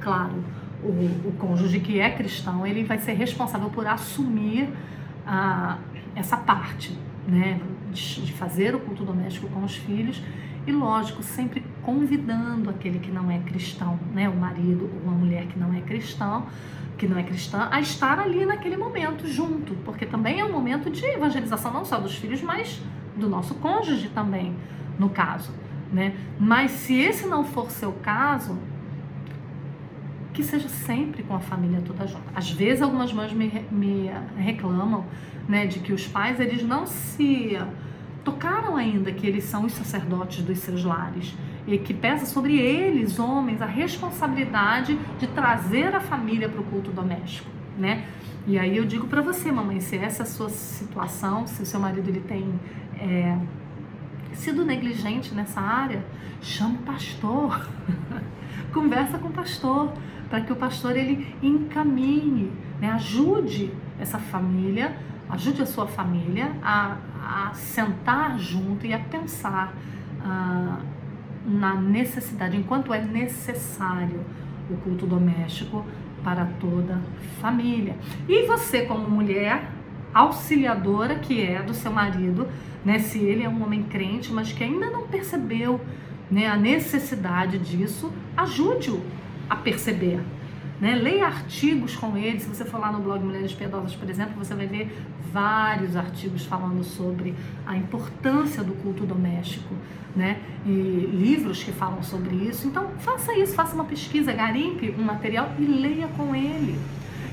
claro, 0.00 0.42
o, 0.82 0.88
o 1.28 1.34
cônjuge 1.38 1.80
que 1.80 2.00
é 2.00 2.10
cristão, 2.10 2.66
ele 2.66 2.84
vai 2.84 2.98
ser 2.98 3.12
responsável 3.12 3.70
por 3.70 3.86
assumir 3.86 4.68
a, 5.26 5.78
essa 6.14 6.36
parte, 6.36 6.96
né, 7.26 7.60
de, 7.92 8.22
de 8.22 8.32
fazer 8.32 8.74
o 8.74 8.80
culto 8.80 9.04
doméstico 9.04 9.48
com 9.48 9.62
os 9.62 9.76
filhos 9.76 10.22
e, 10.66 10.72
lógico, 10.72 11.22
sempre 11.22 11.64
convidando 11.82 12.70
aquele 12.70 12.98
que 12.98 13.10
não 13.10 13.30
é 13.30 13.38
cristão, 13.38 13.98
né, 14.12 14.28
o 14.28 14.36
marido 14.36 14.90
ou 14.92 15.10
uma 15.10 15.12
mulher 15.12 15.46
que 15.46 15.58
não 15.58 15.72
é 15.74 15.80
cristão, 15.80 16.46
que 16.98 17.08
não 17.08 17.16
é 17.16 17.22
cristã, 17.22 17.68
a 17.70 17.80
estar 17.80 18.18
ali 18.18 18.44
naquele 18.44 18.76
momento 18.76 19.26
junto, 19.26 19.74
porque 19.84 20.04
também 20.04 20.40
é 20.40 20.44
um 20.44 20.52
momento 20.52 20.90
de 20.90 21.04
evangelização 21.04 21.72
não 21.72 21.84
só 21.84 21.98
dos 21.98 22.14
filhos, 22.14 22.42
mas 22.42 22.80
do 23.16 23.28
nosso 23.28 23.54
cônjuge 23.54 24.08
também, 24.10 24.54
no 24.98 25.08
caso, 25.08 25.50
né? 25.90 26.14
Mas 26.38 26.72
se 26.72 26.98
esse 27.00 27.26
não 27.26 27.42
for 27.42 27.70
seu 27.70 27.92
caso, 27.92 28.58
que 30.40 30.46
seja 30.46 30.68
sempre 30.68 31.22
com 31.22 31.34
a 31.34 31.40
família 31.40 31.82
toda 31.82 32.06
junto. 32.06 32.24
Às 32.34 32.50
vezes 32.50 32.80
algumas 32.80 33.12
mães 33.12 33.32
me, 33.32 33.64
me 33.70 34.10
reclamam, 34.36 35.04
né, 35.46 35.66
de 35.66 35.80
que 35.80 35.92
os 35.92 36.06
pais 36.06 36.40
eles 36.40 36.62
não 36.62 36.86
se 36.86 37.58
tocaram 38.24 38.76
ainda 38.76 39.12
que 39.12 39.26
eles 39.26 39.44
são 39.44 39.66
os 39.66 39.72
sacerdotes 39.72 40.42
dos 40.42 40.58
seus 40.58 40.82
lares 40.82 41.34
e 41.66 41.76
que 41.78 41.92
pesa 41.92 42.24
sobre 42.24 42.58
eles, 42.58 43.18
homens, 43.18 43.60
a 43.60 43.66
responsabilidade 43.66 44.98
de 45.18 45.26
trazer 45.26 45.94
a 45.94 46.00
família 46.00 46.48
para 46.48 46.60
o 46.60 46.64
culto 46.64 46.90
doméstico, 46.90 47.48
né? 47.78 48.06
E 48.46 48.58
aí 48.58 48.76
eu 48.76 48.86
digo 48.86 49.06
para 49.06 49.20
você, 49.20 49.52
mamãe, 49.52 49.80
se 49.80 49.96
essa 49.96 50.22
é 50.22 50.24
a 50.24 50.26
sua 50.26 50.48
situação, 50.48 51.46
se 51.46 51.62
o 51.62 51.66
seu 51.66 51.78
marido 51.78 52.08
ele 52.08 52.20
tem 52.20 52.58
é, 52.98 53.36
sido 54.32 54.64
negligente 54.64 55.34
nessa 55.34 55.60
área, 55.60 56.02
chama 56.40 56.76
o 56.76 56.82
pastor, 56.82 57.68
conversa 58.72 59.18
com 59.18 59.28
o 59.28 59.32
pastor, 59.32 59.92
para 60.30 60.40
que 60.40 60.52
o 60.52 60.56
pastor 60.56 60.96
ele 60.96 61.34
encaminhe, 61.42 62.52
né, 62.80 62.88
ajude 62.92 63.74
essa 63.98 64.18
família, 64.18 64.96
ajude 65.28 65.60
a 65.60 65.66
sua 65.66 65.88
família 65.88 66.52
a, 66.62 66.96
a 67.20 67.52
sentar 67.52 68.38
junto 68.38 68.86
e 68.86 68.94
a 68.94 68.98
pensar 69.00 69.74
ah, 70.22 70.78
na 71.44 71.74
necessidade, 71.74 72.56
enquanto 72.56 72.94
é 72.94 73.02
necessário 73.02 74.24
o 74.70 74.76
culto 74.76 75.04
doméstico 75.04 75.84
para 76.22 76.44
toda 76.60 76.94
a 76.94 77.40
família. 77.40 77.96
E 78.28 78.46
você, 78.46 78.82
como 78.82 79.10
mulher 79.10 79.68
auxiliadora 80.14 81.16
que 81.16 81.42
é 81.42 81.60
do 81.62 81.74
seu 81.74 81.90
marido, 81.90 82.46
né, 82.84 83.00
se 83.00 83.18
ele 83.18 83.42
é 83.42 83.48
um 83.48 83.62
homem 83.64 83.82
crente, 83.82 84.32
mas 84.32 84.52
que 84.52 84.62
ainda 84.62 84.90
não 84.90 85.08
percebeu 85.08 85.80
né, 86.30 86.46
a 86.46 86.56
necessidade 86.56 87.58
disso, 87.58 88.12
ajude-o 88.36 89.02
a 89.50 89.56
perceber. 89.56 90.20
Né? 90.80 90.94
Leia 90.94 91.26
artigos 91.26 91.96
com 91.96 92.16
ele. 92.16 92.40
Se 92.40 92.48
você 92.48 92.64
for 92.64 92.80
lá 92.80 92.90
no 92.90 93.00
blog 93.00 93.22
Mulheres 93.22 93.52
Piedosas, 93.52 93.94
por 93.94 94.08
exemplo, 94.08 94.32
você 94.38 94.54
vai 94.54 94.66
ver 94.66 94.90
vários 95.32 95.94
artigos 95.96 96.46
falando 96.46 96.82
sobre 96.82 97.34
a 97.66 97.76
importância 97.76 98.64
do 98.64 98.72
culto 98.74 99.04
doméstico, 99.04 99.74
né? 100.16 100.40
E 100.66 100.70
livros 101.12 101.62
que 101.62 101.70
falam 101.70 102.02
sobre 102.02 102.34
isso. 102.34 102.66
Então, 102.66 102.88
faça 102.98 103.36
isso, 103.36 103.54
faça 103.54 103.74
uma 103.74 103.84
pesquisa, 103.84 104.32
garimpe 104.32 104.94
um 104.98 105.02
material 105.02 105.52
e 105.58 105.64
leia 105.64 106.08
com 106.16 106.34
ele. 106.34 106.78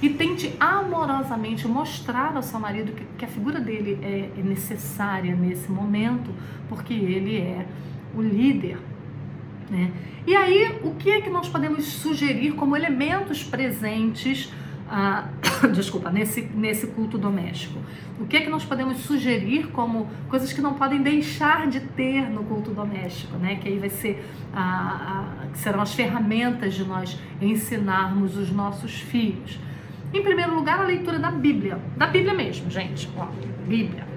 E 0.02 0.10
tente 0.10 0.54
amorosamente 0.60 1.68
mostrar 1.68 2.36
ao 2.36 2.44
seu 2.44 2.60
marido 2.60 2.92
que, 2.92 3.04
que 3.18 3.26
a 3.26 3.28
figura 3.28 3.60
dele 3.60 3.98
é, 4.04 4.30
é 4.38 4.44
necessária 4.44 5.36
nesse 5.36 5.72
momento, 5.72 6.30
porque 6.70 6.94
ele 6.94 7.38
é 7.38 7.66
o 8.16 8.22
líder 8.22 8.78
né? 9.70 9.92
E 10.26 10.36
aí, 10.36 10.80
o 10.84 10.96
que 10.96 11.10
é 11.10 11.22
que 11.22 11.30
nós 11.30 11.48
podemos 11.48 11.86
sugerir 11.86 12.54
como 12.54 12.76
elementos 12.76 13.44
presentes 13.44 14.52
ah, 14.90 15.28
desculpa, 15.74 16.10
nesse, 16.10 16.42
nesse 16.42 16.88
culto 16.88 17.18
doméstico? 17.18 17.80
O 18.20 18.26
que 18.26 18.38
é 18.38 18.42
que 18.42 18.50
nós 18.50 18.64
podemos 18.64 18.98
sugerir 19.00 19.68
como 19.68 20.08
coisas 20.30 20.52
que 20.54 20.62
não 20.62 20.74
podem 20.74 21.02
deixar 21.02 21.68
de 21.68 21.82
ter 21.82 22.30
no 22.30 22.44
culto 22.44 22.72
doméstico, 22.72 23.38
né? 23.38 23.56
Que 23.56 23.68
aí 23.68 23.80
vai 23.80 23.90
ser 23.90 24.26
a, 24.54 25.44
a, 25.44 25.48
que 25.48 25.60
serão 25.60 25.82
as 25.82 25.94
ferramentas 25.94 26.74
de 26.74 26.84
nós 26.84 27.20
ensinarmos 27.42 28.38
os 28.38 28.52
nossos 28.52 29.00
filhos. 29.00 29.60
Em 30.14 30.24
primeiro 30.24 30.56
lugar, 30.56 30.80
a 30.80 30.84
leitura 30.84 31.20
da 31.20 31.32
Bíblia, 31.32 31.80
da 31.98 32.08
Bíblia 32.08 32.34
mesmo, 32.34 32.72
gente. 32.72 33.10
Ó, 33.18 33.28
Bíblia 33.68 34.17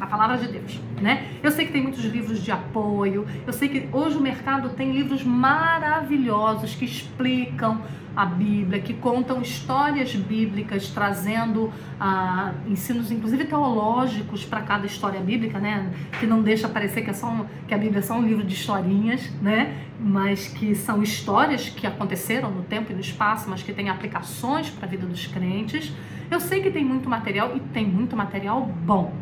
a 0.00 0.06
palavra 0.06 0.36
de 0.38 0.48
Deus, 0.48 0.80
né? 1.00 1.26
Eu 1.42 1.50
sei 1.50 1.66
que 1.66 1.72
tem 1.72 1.82
muitos 1.82 2.04
livros 2.04 2.42
de 2.42 2.50
apoio, 2.50 3.26
eu 3.46 3.52
sei 3.52 3.68
que 3.68 3.88
hoje 3.92 4.16
o 4.16 4.20
mercado 4.20 4.70
tem 4.70 4.92
livros 4.92 5.22
maravilhosos 5.24 6.74
que 6.74 6.84
explicam 6.84 7.80
a 8.16 8.24
Bíblia, 8.24 8.80
que 8.80 8.94
contam 8.94 9.42
histórias 9.42 10.16
bíblicas, 10.16 10.88
trazendo 10.88 11.70
ah, 12.00 12.54
ensinos, 12.66 13.12
inclusive 13.12 13.44
teológicos, 13.44 14.42
para 14.42 14.62
cada 14.62 14.86
história 14.86 15.20
bíblica, 15.20 15.58
né? 15.58 15.92
Que 16.18 16.26
não 16.26 16.40
deixa 16.40 16.66
parecer 16.66 17.02
que, 17.02 17.10
é 17.10 17.12
só 17.12 17.26
um, 17.28 17.44
que 17.68 17.74
a 17.74 17.78
Bíblia 17.78 17.98
é 17.98 18.02
só 18.02 18.14
um 18.14 18.22
livro 18.22 18.42
de 18.42 18.54
historinhas, 18.54 19.30
né? 19.42 19.82
Mas 20.00 20.48
que 20.48 20.74
são 20.74 21.02
histórias 21.02 21.68
que 21.68 21.86
aconteceram 21.86 22.50
no 22.50 22.62
tempo 22.62 22.90
e 22.90 22.94
no 22.94 23.02
espaço, 23.02 23.50
mas 23.50 23.62
que 23.62 23.72
têm 23.72 23.90
aplicações 23.90 24.70
para 24.70 24.86
a 24.86 24.88
vida 24.88 25.06
dos 25.06 25.26
crentes. 25.26 25.92
Eu 26.30 26.40
sei 26.40 26.62
que 26.62 26.70
tem 26.70 26.84
muito 26.84 27.10
material 27.10 27.54
e 27.54 27.60
tem 27.60 27.86
muito 27.86 28.16
material 28.16 28.62
bom, 28.62 29.12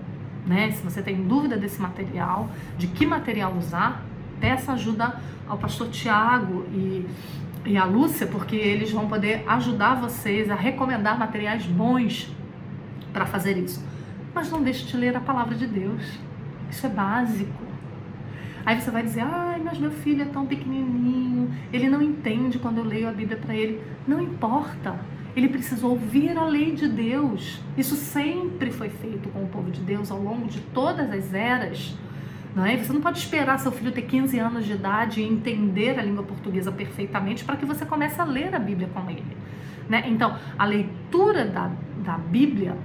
né? 0.47 0.71
Se 0.73 0.83
você 0.83 1.03
tem 1.03 1.27
dúvida 1.27 1.57
desse 1.57 1.81
material, 1.81 2.51
de 2.77 2.87
que 2.87 3.07
material 3.07 3.55
usar, 3.57 4.03
peça 4.41 4.73
ajuda 4.73 5.21
ao 5.49 5.59
pastor 5.59 5.89
Tiago 5.89 6.65
e, 6.73 7.07
e 7.65 7.77
a 7.77 7.85
Lúcia, 7.85 8.27
porque 8.27 8.57
eles 8.57 8.91
vão 8.91 9.09
poder 9.09 9.45
ajudar 9.47 9.95
vocês 9.95 10.51
a 10.51 10.55
recomendar 10.55 11.19
materiais 11.19 11.65
bons 11.65 12.31
para 13.13 13.27
fazer 13.27 13.57
isso. 13.57 13.85
Mas 14.35 14.51
não 14.51 14.63
deixe 14.63 14.85
de 14.85 14.97
ler 14.97 15.17
a 15.17 15.21
palavra 15.21 15.55
de 15.55 15.67
Deus. 15.67 16.03
Isso 16.71 16.87
é 16.87 16.91
básico. 16.91 17.65
Aí 18.67 18.81
você 18.81 18.91
vai 18.91 19.03
dizer: 19.03 19.21
ai, 19.21 19.61
mas 19.63 19.79
meu 19.79 19.91
filho 19.91 20.23
é 20.23 20.27
tão 20.27 20.47
pequenininho, 20.47 21.53
ele 21.73 21.89
não 21.89 22.03
entende 22.03 22.59
quando 22.59 22.79
eu 22.79 22.85
leio 22.85 23.09
a 23.09 23.13
Bíblia 23.13 23.37
para 23.37 23.55
ele. 23.55 23.81
Não 24.07 24.21
importa. 24.21 24.99
Ele 25.37 25.49
precisou 25.49 25.91
ouvir 25.91 26.37
a 26.37 26.45
lei 26.45 26.73
de 26.73 26.87
Deus. 26.87 27.61
Isso 27.77 27.97
sempre 27.97 28.71
foi 28.71 28.89
feito 28.89 29.29
com 29.31 29.43
o 29.43 29.49
povo 29.49 29.71
de 29.71 29.81
Deus 29.81 30.11
ao 30.11 30.21
longo 30.21 30.47
de 30.47 30.61
todas 30.61 31.11
as 31.11 31.35
eras. 31.35 31.95
Não 32.55 32.65
é? 32.65 32.77
Você 32.77 32.93
não 32.93 33.01
pode 33.01 33.19
esperar 33.19 33.59
seu 33.59 33.73
filho 33.73 33.91
ter 33.91 34.03
15 34.03 34.39
anos 34.39 34.65
de 34.65 34.75
idade 34.75 35.21
e 35.21 35.25
entender 35.25 35.99
a 35.99 36.03
língua 36.03 36.23
portuguesa 36.23 36.71
perfeitamente 36.71 37.45
para 37.45 37.57
que 37.57 37.67
você 37.67 37.85
comece 37.85 38.21
a 38.21 38.25
ler 38.25 38.55
a 38.55 38.61
Bíblia 38.61 38.89
com 38.95 39.11
ele. 39.11 39.37
Né? 39.89 40.05
Então, 40.07 40.39
a 40.57 40.65
leitura 40.65 41.45
da, 41.45 41.73
da 42.05 42.17
Bíblia 42.17 42.77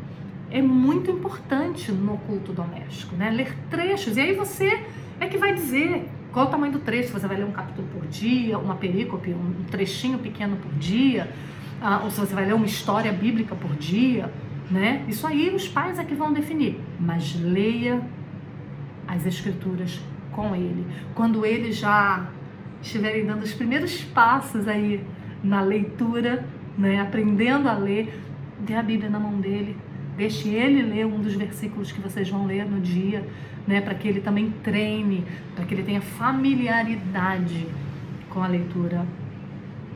é 0.50 0.60
muito 0.60 1.12
importante 1.12 1.91
no 1.91 2.18
culto 2.18 2.52
doméstico. 2.52 3.16
Né? 3.16 3.30
Ler 3.30 3.56
trechos. 3.70 4.18
E 4.18 4.22
aí 4.22 4.34
você 4.34 4.86
é 5.20 5.28
que 5.28 5.38
vai 5.38 5.54
dizer 5.54 6.10
qual 6.32 6.47
o 6.47 6.50
tamanho 6.50 6.74
do 6.74 6.80
trecho. 6.80 7.14
Você 7.14 7.28
vai 7.28 7.38
ler 7.38 7.45
um 7.45 7.52
capítulo 7.52 7.88
por 7.93 8.08
dia, 8.08 8.58
uma 8.58 8.74
perícope, 8.74 9.30
um 9.30 9.66
trechinho 9.70 10.18
pequeno 10.18 10.58
por 10.58 10.72
dia 10.80 11.30
ah, 11.82 12.02
ou 12.04 12.12
se 12.12 12.20
você 12.20 12.34
vai 12.34 12.46
ler 12.46 12.54
uma 12.54 12.66
história 12.66 13.12
bíblica 13.12 13.56
por 13.56 13.76
dia, 13.76 14.32
né? 14.70 15.04
Isso 15.08 15.26
aí 15.26 15.50
os 15.54 15.68
pais 15.68 15.98
é 15.98 16.04
que 16.04 16.14
vão 16.14 16.32
definir. 16.34 16.80
Mas 17.00 17.40
leia 17.40 18.02
as 19.08 19.26
escrituras 19.26 20.00
com 20.32 20.56
ele. 20.56 20.86
Quando 21.16 21.46
eles 21.46 21.78
já 21.78 22.30
estiverem 22.82 23.26
dando 23.26 23.44
os 23.44 23.54
primeiros 23.54 24.02
passos 24.02 24.68
aí 24.68 25.04
na 25.44 25.62
leitura, 25.62 26.46
né, 26.78 27.00
aprendendo 27.00 27.68
a 27.68 27.74
ler, 27.74 28.14
dê 28.60 28.76
a 28.76 28.84
Bíblia 28.84 29.10
na 29.10 29.20
mão 29.20 29.40
dele, 29.40 29.76
deixe 30.16 30.50
ele 30.50 30.82
ler 30.82 31.06
um 31.06 31.20
dos 31.20 31.34
versículos 31.34 31.92
que 31.92 32.00
vocês 32.00 32.30
vão 32.30 32.46
ler 32.46 32.66
no 32.66 32.80
dia, 32.80 33.26
né, 33.68 33.82
para 33.82 33.96
que 33.96 34.08
ele 34.08 34.22
também 34.22 34.52
treine, 34.64 35.26
para 35.56 35.66
que 35.66 35.74
ele 35.74 35.84
tenha 35.84 36.02
familiaridade 36.02 37.68
com 38.30 38.44
a 38.44 38.48
leitura 38.48 39.06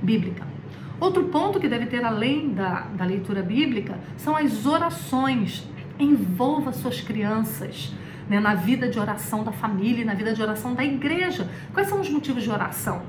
bíblica. 0.01 0.52
Outro 0.99 1.25
ponto 1.25 1.59
que 1.59 1.67
deve 1.67 1.85
ter 1.87 2.03
além 2.03 2.53
da, 2.53 2.81
da 2.95 3.05
leitura 3.05 3.41
bíblica 3.41 3.97
são 4.17 4.35
as 4.35 4.65
orações. 4.65 5.67
Envolva 5.99 6.71
suas 6.71 7.01
crianças 7.01 7.93
né, 8.27 8.39
na 8.39 8.55
vida 8.55 8.87
de 8.87 8.99
oração 8.99 9.43
da 9.43 9.51
família, 9.51 10.05
na 10.05 10.13
vida 10.13 10.33
de 10.33 10.41
oração 10.41 10.73
da 10.73 10.83
igreja. 10.83 11.49
Quais 11.73 11.87
são 11.87 11.99
os 11.99 12.09
motivos 12.09 12.43
de 12.43 12.49
oração 12.49 13.03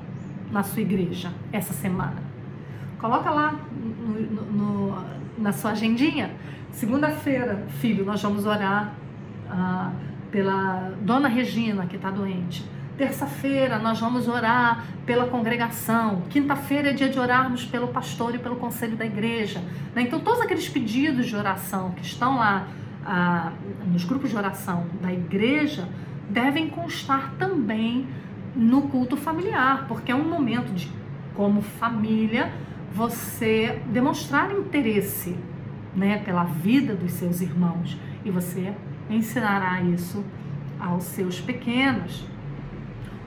na 0.51 0.63
sua 0.63 0.81
igreja 0.81 1.31
essa 1.51 1.73
semana? 1.73 2.23
Coloca 2.99 3.29
lá 3.29 3.59
no, 3.71 4.51
no, 4.51 5.05
na 5.37 5.51
sua 5.51 5.71
agendinha. 5.71 6.31
Segunda-feira, 6.71 7.65
filho, 7.79 8.05
nós 8.05 8.21
vamos 8.21 8.45
orar 8.45 8.93
ah, 9.49 9.91
pela 10.31 10.91
dona 11.01 11.27
Regina, 11.27 11.85
que 11.85 11.95
está 11.95 12.11
doente. 12.11 12.65
Terça-feira 12.97 13.77
nós 13.77 13.99
vamos 13.99 14.27
orar 14.27 14.85
pela 15.05 15.27
congregação. 15.27 16.21
Quinta-feira 16.29 16.91
é 16.91 16.93
dia 16.93 17.09
de 17.09 17.19
orarmos 17.19 17.65
pelo 17.65 17.89
pastor 17.89 18.33
e 18.35 18.39
pelo 18.39 18.55
conselho 18.55 18.95
da 18.95 19.05
igreja. 19.05 19.61
Né? 19.93 20.03
Então, 20.03 20.19
todos 20.21 20.39
aqueles 20.39 20.69
pedidos 20.69 21.27
de 21.27 21.35
oração 21.35 21.91
que 21.91 22.03
estão 22.03 22.37
lá 22.37 22.67
ah, 23.05 23.51
nos 23.85 24.05
grupos 24.05 24.29
de 24.29 24.37
oração 24.37 24.87
da 25.01 25.11
igreja 25.11 25.87
devem 26.29 26.69
constar 26.69 27.33
também 27.37 28.07
no 28.55 28.83
culto 28.83 29.17
familiar, 29.17 29.85
porque 29.87 30.11
é 30.11 30.15
um 30.15 30.27
momento 30.27 30.73
de, 30.73 30.89
como 31.35 31.61
família, 31.61 32.51
você 32.93 33.81
demonstrar 33.87 34.51
interesse 34.51 35.37
né, 35.93 36.19
pela 36.19 36.45
vida 36.45 36.95
dos 36.95 37.11
seus 37.11 37.41
irmãos 37.41 37.97
e 38.23 38.31
você 38.31 38.73
ensinará 39.09 39.81
isso 39.81 40.23
aos 40.79 41.03
seus 41.03 41.41
pequenos. 41.41 42.25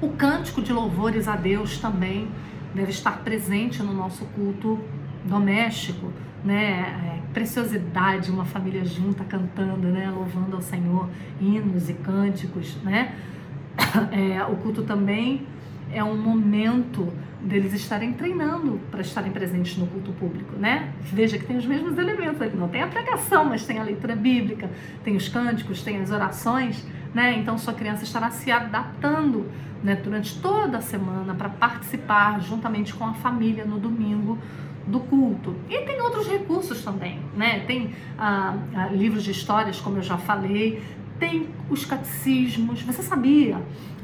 O 0.01 0.11
cântico 0.11 0.63
de 0.63 0.73
louvores 0.73 1.27
a 1.27 1.35
Deus 1.35 1.79
também 1.79 2.29
deve 2.73 2.91
estar 2.91 3.19
presente 3.25 3.83
no 3.83 3.93
nosso 3.93 4.25
culto 4.27 4.79
doméstico, 5.25 6.13
né? 6.45 7.17
É, 7.17 7.33
preciosidade, 7.33 8.31
uma 8.31 8.45
família 8.45 8.85
junta 8.85 9.25
cantando, 9.25 9.89
né? 9.89 10.09
Louvando 10.11 10.55
ao 10.55 10.63
Senhor, 10.63 11.09
hinos 11.41 11.91
e 11.91 11.95
cânticos, 11.95 12.77
né? 12.83 13.15
É, 14.13 14.45
o 14.45 14.57
culto 14.57 14.83
também 14.83 15.47
é 15.93 16.03
um 16.05 16.17
momento 16.17 17.13
deles 17.41 17.73
estarem 17.73 18.13
treinando 18.13 18.81
para 18.91 19.01
estarem 19.01 19.31
presentes 19.31 19.77
no 19.77 19.87
culto 19.87 20.13
público, 20.13 20.57
né? 20.57 20.93
Veja 21.01 21.39
que 21.39 21.45
tem 21.45 21.57
os 21.57 21.67
mesmos 21.67 21.97
elementos 21.97 22.41
aqui, 22.41 22.57
não 22.57 22.69
tem 22.69 22.83
a 22.83 22.87
pregação, 22.87 23.45
mas 23.45 23.65
tem 23.65 23.79
a 23.79 23.83
leitura 23.83 24.15
bíblica, 24.15 24.71
tem 25.03 25.17
os 25.17 25.29
cânticos, 25.29 25.83
tem 25.83 26.01
as 26.01 26.11
orações, 26.11 26.85
né? 27.15 27.37
Então 27.39 27.57
sua 27.59 27.73
criança 27.73 28.05
estará 28.05 28.31
se 28.31 28.51
adaptando 28.51 29.47
né, 29.83 29.97
durante 29.97 30.41
toda 30.41 30.79
a 30.79 30.81
semana 30.81 31.35
para 31.35 31.49
participar 31.49 32.41
juntamente 32.41 32.95
com 32.95 33.05
a 33.05 33.15
família 33.15 33.65
no 33.65 33.79
domingo 33.79 34.39
do 34.87 35.01
culto. 35.01 35.55
E 35.69 35.79
tem 35.83 36.01
outros 36.01 36.27
recursos 36.27 36.83
também, 36.83 37.21
né? 37.37 37.61
Tem 37.61 37.95
ah, 38.19 38.57
ah, 38.75 38.87
livros 38.87 39.23
de 39.23 39.31
histórias, 39.31 39.79
como 39.81 39.99
eu 39.99 40.03
já 40.03 40.17
falei, 40.17 40.83
tem 41.19 41.49
os 41.69 41.85
catecismos. 41.85 42.83
Você 42.83 43.03
sabia? 43.03 43.61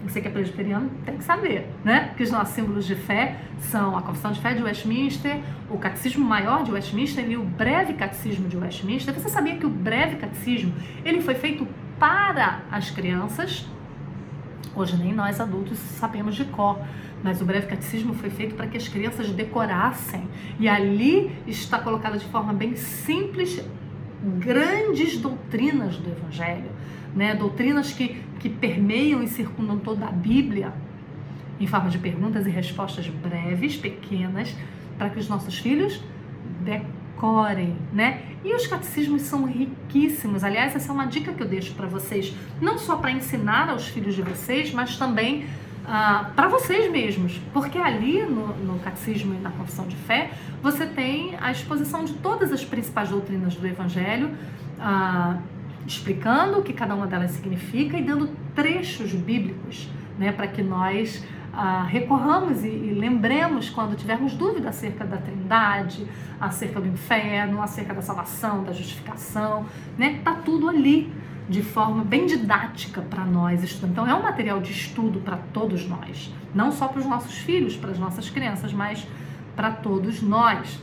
Você 0.07 0.21
que 0.21 0.29
é 0.29 0.31
presbiteriano 0.31 0.91
tem 1.07 1.17
que 1.17 1.25
saber, 1.25 1.67
né? 1.83 2.13
Que 2.15 2.23
os 2.23 2.31
nossos 2.31 2.55
símbolos 2.55 2.87
de 2.87 2.95
fé 2.95 3.39
são 3.59 3.97
a 3.97 4.03
Confissão 4.03 4.33
de 4.33 4.41
Fé 4.41 4.53
de 4.53 4.63
Westminster, 4.63 5.41
o 5.71 5.79
Catecismo 5.79 6.23
Maior 6.23 6.63
de 6.63 6.71
Westminster 6.71 7.27
e 7.29 7.39
o 7.39 7.43
Breve 7.43 7.95
Catecismo 7.95 8.47
de 8.47 8.57
Westminster. 8.57 9.15
Você 9.15 9.31
sabia 9.31 9.57
que 9.57 9.65
o 9.65 9.71
Breve 9.71 10.17
Catecismo 10.17 10.75
ele 11.03 11.23
foi 11.23 11.35
feito 11.35 11.67
para 11.99 12.63
as 12.71 12.91
crianças 12.91 13.67
Hoje 14.77 14.97
nem 14.97 15.13
nós 15.13 15.41
adultos 15.41 15.79
sabemos 15.79 16.35
de 16.35 16.45
cor, 16.47 16.81
mas 17.23 17.41
o 17.41 17.45
breve 17.45 17.69
catecismo 17.69 18.13
foi 18.13 18.29
feito 18.29 18.57
para 18.57 18.67
que 18.67 18.77
as 18.77 18.89
crianças 18.89 19.31
decorassem. 19.31 20.29
E 20.59 20.69
ali 20.69 21.31
está 21.47 21.79
colocada 21.79 22.19
de 22.19 22.25
forma 22.27 22.53
bem 22.53 22.75
simples 22.75 23.65
grandes 24.39 25.19
doutrinas 25.19 25.97
do 25.97 26.11
Evangelho, 26.11 26.71
né? 27.15 27.37
doutrinas 27.37 27.93
que, 27.93 28.21
que 28.41 28.49
permeiam 28.49 29.23
e 29.23 29.29
circundam 29.29 29.79
toda 29.79 30.07
a 30.07 30.11
Bíblia, 30.11 30.73
em 31.61 31.67
forma 31.69 31.89
de 31.89 31.99
perguntas 31.99 32.45
e 32.45 32.51
respostas 32.51 33.07
breves, 33.07 33.77
pequenas, 33.77 34.53
para 34.99 35.09
que 35.09 35.21
os 35.21 35.29
nossos 35.29 35.57
filhos 35.57 36.03
decorem, 36.65 37.04
né? 37.93 38.23
E 38.45 38.55
os 38.55 38.67
catecismos 38.67 39.23
são 39.23 39.45
riquíssimos. 39.45 40.45
Aliás, 40.45 40.77
essa 40.77 40.91
é 40.91 40.93
uma 40.93 41.07
dica 41.07 41.33
que 41.33 41.43
eu 41.43 41.49
deixo 41.49 41.73
para 41.75 41.87
vocês, 41.87 42.35
não 42.61 42.77
só 42.77 42.97
para 42.97 43.11
ensinar 43.11 43.71
aos 43.71 43.89
filhos 43.89 44.15
de 44.15 44.23
vocês, 44.23 44.73
mas 44.73 44.97
também 44.97 45.47
ah, 45.87 46.31
para 46.35 46.49
vocês 46.49 46.91
mesmos, 46.91 47.41
porque 47.53 47.79
ali 47.79 48.23
no, 48.23 48.57
no 48.57 48.79
catecismo 48.79 49.35
e 49.35 49.39
na 49.39 49.51
confissão 49.51 49.87
de 49.87 49.97
fé 49.97 50.31
você 50.63 50.87
tem 50.87 51.37
a 51.41 51.53
exposição 51.53 52.05
de 52.05 52.15
todas 52.15 52.53
as 52.53 52.65
principais 52.65 53.11
doutrinas 53.11 53.55
do 53.55 53.67
Evangelho, 53.67 54.31
ah, 54.81 55.39
explicando 55.87 56.59
o 56.59 56.63
que 56.63 56.73
cada 56.73 56.95
uma 56.95 57.07
delas 57.07 57.33
significa 57.33 57.99
e 57.99 58.03
dando 58.03 58.31
trechos 58.55 59.13
bíblicos, 59.13 59.91
né, 60.19 60.33
para 60.33 60.47
que 60.47 60.63
nós 60.63 61.23
ah, 61.57 61.85
recorramos 61.85 62.65
e, 62.65 62.69
e, 62.69 62.95
lembremos 62.95 63.71
quando 63.71 63.97
tivermos 63.97 64.35
dúvida 64.35 64.71
acerca 64.71 65.05
da 65.05 65.17
Trindade, 65.17 66.07
acerca 66.41 66.81
do 66.81 66.89
inferno, 66.89 67.63
acerca 67.63 67.95
da 67.95 68.03
salvação, 68.03 68.65
da 68.65 68.73
justificação, 68.73 69.65
né? 69.97 70.21
Tá 70.25 70.35
tudo 70.35 70.69
ali 70.69 71.13
de 71.49 71.63
forma 71.63 72.03
bem 72.03 72.27
didática 72.27 73.03
para 73.03 73.25
nós 73.25 73.63
estudantes. 73.63 73.93
Então 73.93 74.07
é 74.07 74.15
um 74.15 74.23
material 74.23 74.61
de 74.61 74.73
estudo 74.73 75.21
para 75.21 75.37
todos 75.53 75.87
nós, 75.89 76.33
não 76.55 76.73
só 76.73 76.89
para 76.89 77.01
os 77.01 77.07
nossos 77.07 77.39
filhos, 77.39 77.77
para 77.77 77.91
as 77.91 77.99
nossas 77.99 78.29
crianças, 78.29 78.73
mas 78.73 79.07
para 79.55 79.71
todos 79.71 80.21
nós, 80.21 80.83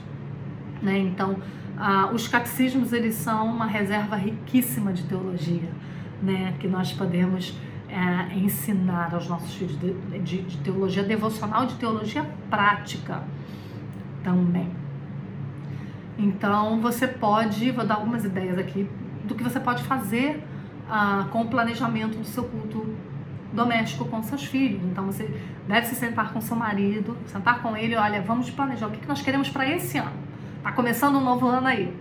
né? 0.81 0.97
Então 0.99 1.37
ah, 1.77 2.11
os 2.13 2.27
catecismos 2.29 2.93
eles 2.93 3.15
são 3.15 3.47
uma 3.47 3.65
reserva 3.65 4.15
riquíssima 4.15 4.93
de 4.93 5.03
teologia, 5.03 5.69
né? 6.21 6.53
Que 6.59 6.67
nós 6.67 6.93
podemos 6.93 7.53
é, 7.91 8.37
ensinar 8.37 9.13
aos 9.13 9.27
nossos 9.27 9.53
filhos 9.53 9.77
de, 9.77 9.93
de, 10.19 10.41
de 10.43 10.57
teologia 10.59 11.03
devocional, 11.03 11.65
de 11.65 11.75
teologia 11.75 12.25
prática 12.49 13.21
também. 14.23 14.69
Então 16.17 16.79
você 16.79 17.07
pode, 17.07 17.71
vou 17.71 17.85
dar 17.85 17.95
algumas 17.95 18.23
ideias 18.23 18.57
aqui 18.57 18.89
do 19.25 19.35
que 19.35 19.43
você 19.43 19.59
pode 19.59 19.83
fazer 19.83 20.41
ah, 20.89 21.27
com 21.31 21.41
o 21.41 21.47
planejamento 21.47 22.17
do 22.17 22.25
seu 22.25 22.45
culto 22.45 22.95
doméstico 23.51 24.05
com 24.05 24.23
seus 24.23 24.45
filhos. 24.45 24.81
Então 24.83 25.05
você 25.05 25.29
deve 25.67 25.87
se 25.87 25.95
sentar 25.95 26.31
com 26.31 26.39
seu 26.39 26.55
marido, 26.55 27.17
sentar 27.25 27.61
com 27.61 27.75
ele, 27.75 27.95
olha, 27.95 28.21
vamos 28.21 28.49
planejar 28.49 28.87
o 28.87 28.91
que, 28.91 28.99
que 28.99 29.07
nós 29.07 29.21
queremos 29.21 29.49
para 29.49 29.67
esse 29.67 29.97
ano. 29.97 30.15
Tá 30.63 30.71
começando 30.71 31.17
um 31.17 31.23
novo 31.23 31.47
ano 31.47 31.67
aí. 31.67 31.93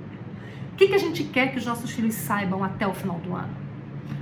O 0.73 0.77
que, 0.77 0.87
que 0.89 0.95
a 0.95 0.99
gente 0.99 1.25
quer 1.25 1.51
que 1.51 1.59
os 1.59 1.67
nossos 1.67 1.91
filhos 1.91 2.15
saibam 2.15 2.63
até 2.63 2.87
o 2.87 2.95
final 2.95 3.19
do 3.19 3.35
ano? 3.35 3.60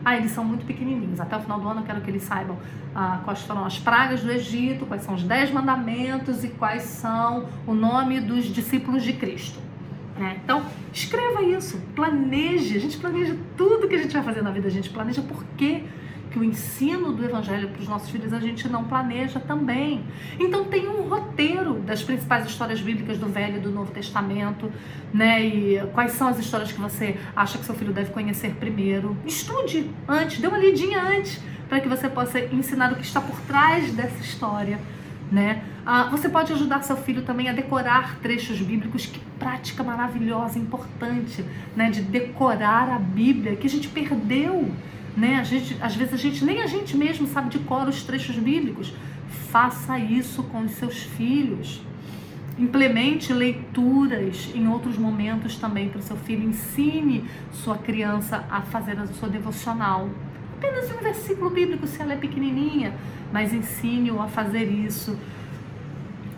Ah, 0.04 0.16
eles 0.16 0.30
são 0.30 0.44
muito 0.44 0.64
pequenininhos. 0.64 1.20
Até 1.20 1.36
o 1.36 1.40
final 1.40 1.60
do 1.60 1.68
ano 1.68 1.80
eu 1.80 1.84
quero 1.84 2.00
que 2.00 2.10
eles 2.10 2.22
saibam 2.22 2.56
ah, 2.94 3.20
quais 3.24 3.42
foram 3.42 3.64
as 3.64 3.78
pragas 3.78 4.22
do 4.22 4.30
Egito, 4.30 4.86
quais 4.86 5.02
são 5.02 5.14
os 5.14 5.22
dez 5.22 5.50
mandamentos 5.50 6.44
e 6.44 6.48
quais 6.48 6.82
são 6.82 7.46
o 7.66 7.74
nome 7.74 8.20
dos 8.20 8.46
discípulos 8.46 9.02
de 9.02 9.12
Cristo. 9.12 9.58
Né? 10.18 10.38
Então, 10.42 10.62
escreva 10.92 11.42
isso, 11.42 11.80
planeje. 11.94 12.76
A 12.76 12.80
gente 12.80 12.96
planeja 12.98 13.36
tudo 13.56 13.88
que 13.88 13.94
a 13.94 13.98
gente 13.98 14.12
vai 14.12 14.22
fazer 14.22 14.42
na 14.42 14.50
vida, 14.50 14.66
a 14.66 14.70
gente 14.70 14.90
planeja 14.90 15.22
por 15.22 15.44
quê 15.56 15.84
que 16.30 16.38
o 16.38 16.44
ensino 16.44 17.12
do 17.12 17.24
evangelho 17.24 17.68
para 17.68 17.80
os 17.80 17.88
nossos 17.88 18.10
filhos 18.10 18.32
a 18.32 18.38
gente 18.38 18.68
não 18.68 18.84
planeja 18.84 19.40
também. 19.40 20.04
Então 20.38 20.64
tem 20.64 20.88
um 20.88 21.02
roteiro 21.08 21.74
das 21.80 22.02
principais 22.02 22.46
histórias 22.46 22.80
bíblicas 22.80 23.18
do 23.18 23.26
Velho 23.26 23.56
e 23.56 23.60
do 23.60 23.70
Novo 23.70 23.90
Testamento, 23.92 24.70
né? 25.12 25.44
E 25.44 25.80
quais 25.92 26.12
são 26.12 26.28
as 26.28 26.38
histórias 26.38 26.72
que 26.72 26.80
você 26.80 27.16
acha 27.34 27.58
que 27.58 27.64
seu 27.64 27.74
filho 27.74 27.92
deve 27.92 28.10
conhecer 28.10 28.54
primeiro? 28.54 29.16
Estude 29.26 29.90
antes, 30.06 30.40
dê 30.40 30.46
uma 30.46 30.58
lidinha 30.58 31.00
antes, 31.00 31.40
para 31.68 31.80
que 31.80 31.88
você 31.88 32.08
possa 32.08 32.40
ensinar 32.40 32.92
o 32.92 32.96
que 32.96 33.04
está 33.04 33.20
por 33.20 33.40
trás 33.42 33.92
dessa 33.92 34.18
história. 34.20 34.78
Né? 35.30 35.62
Ah, 35.84 36.04
você 36.04 36.26
pode 36.26 36.54
ajudar 36.54 36.82
seu 36.82 36.96
filho 36.96 37.20
também 37.20 37.50
a 37.50 37.52
decorar 37.52 38.16
trechos 38.22 38.58
bíblicos, 38.60 39.04
que 39.04 39.20
prática 39.38 39.82
maravilhosa, 39.82 40.58
importante, 40.58 41.44
né? 41.76 41.90
De 41.90 42.00
decorar 42.00 42.88
a 42.88 42.98
Bíblia 42.98 43.54
que 43.54 43.66
a 43.66 43.70
gente 43.70 43.88
perdeu 43.88 44.70
né? 45.16 45.36
A 45.36 45.44
gente, 45.44 45.76
às 45.80 45.94
vezes 45.94 46.14
a 46.14 46.16
gente 46.16 46.44
nem 46.44 46.62
a 46.62 46.66
gente 46.66 46.96
mesmo 46.96 47.26
sabe 47.26 47.50
de 47.50 47.58
cor 47.60 47.88
os 47.88 48.02
trechos 48.02 48.36
bíblicos. 48.36 48.92
Faça 49.50 49.98
isso 49.98 50.42
com 50.44 50.60
os 50.60 50.72
seus 50.72 50.98
filhos. 50.98 51.82
Implemente 52.58 53.32
leituras 53.32 54.50
em 54.54 54.66
outros 54.68 54.98
momentos 54.98 55.56
também 55.56 55.88
para 55.88 56.00
o 56.00 56.02
seu 56.02 56.16
filho. 56.16 56.48
Ensine 56.48 57.24
sua 57.52 57.78
criança 57.78 58.44
a 58.50 58.62
fazer 58.62 58.98
a 58.98 59.06
sua 59.06 59.28
devocional. 59.28 60.08
Apenas 60.56 60.90
um 60.90 60.98
versículo 60.98 61.50
bíblico 61.50 61.86
se 61.86 62.02
ela 62.02 62.14
é 62.14 62.16
pequenininha, 62.16 62.94
mas 63.32 63.54
ensine-o 63.54 64.20
a 64.20 64.26
fazer 64.26 64.64
isso. 64.64 65.16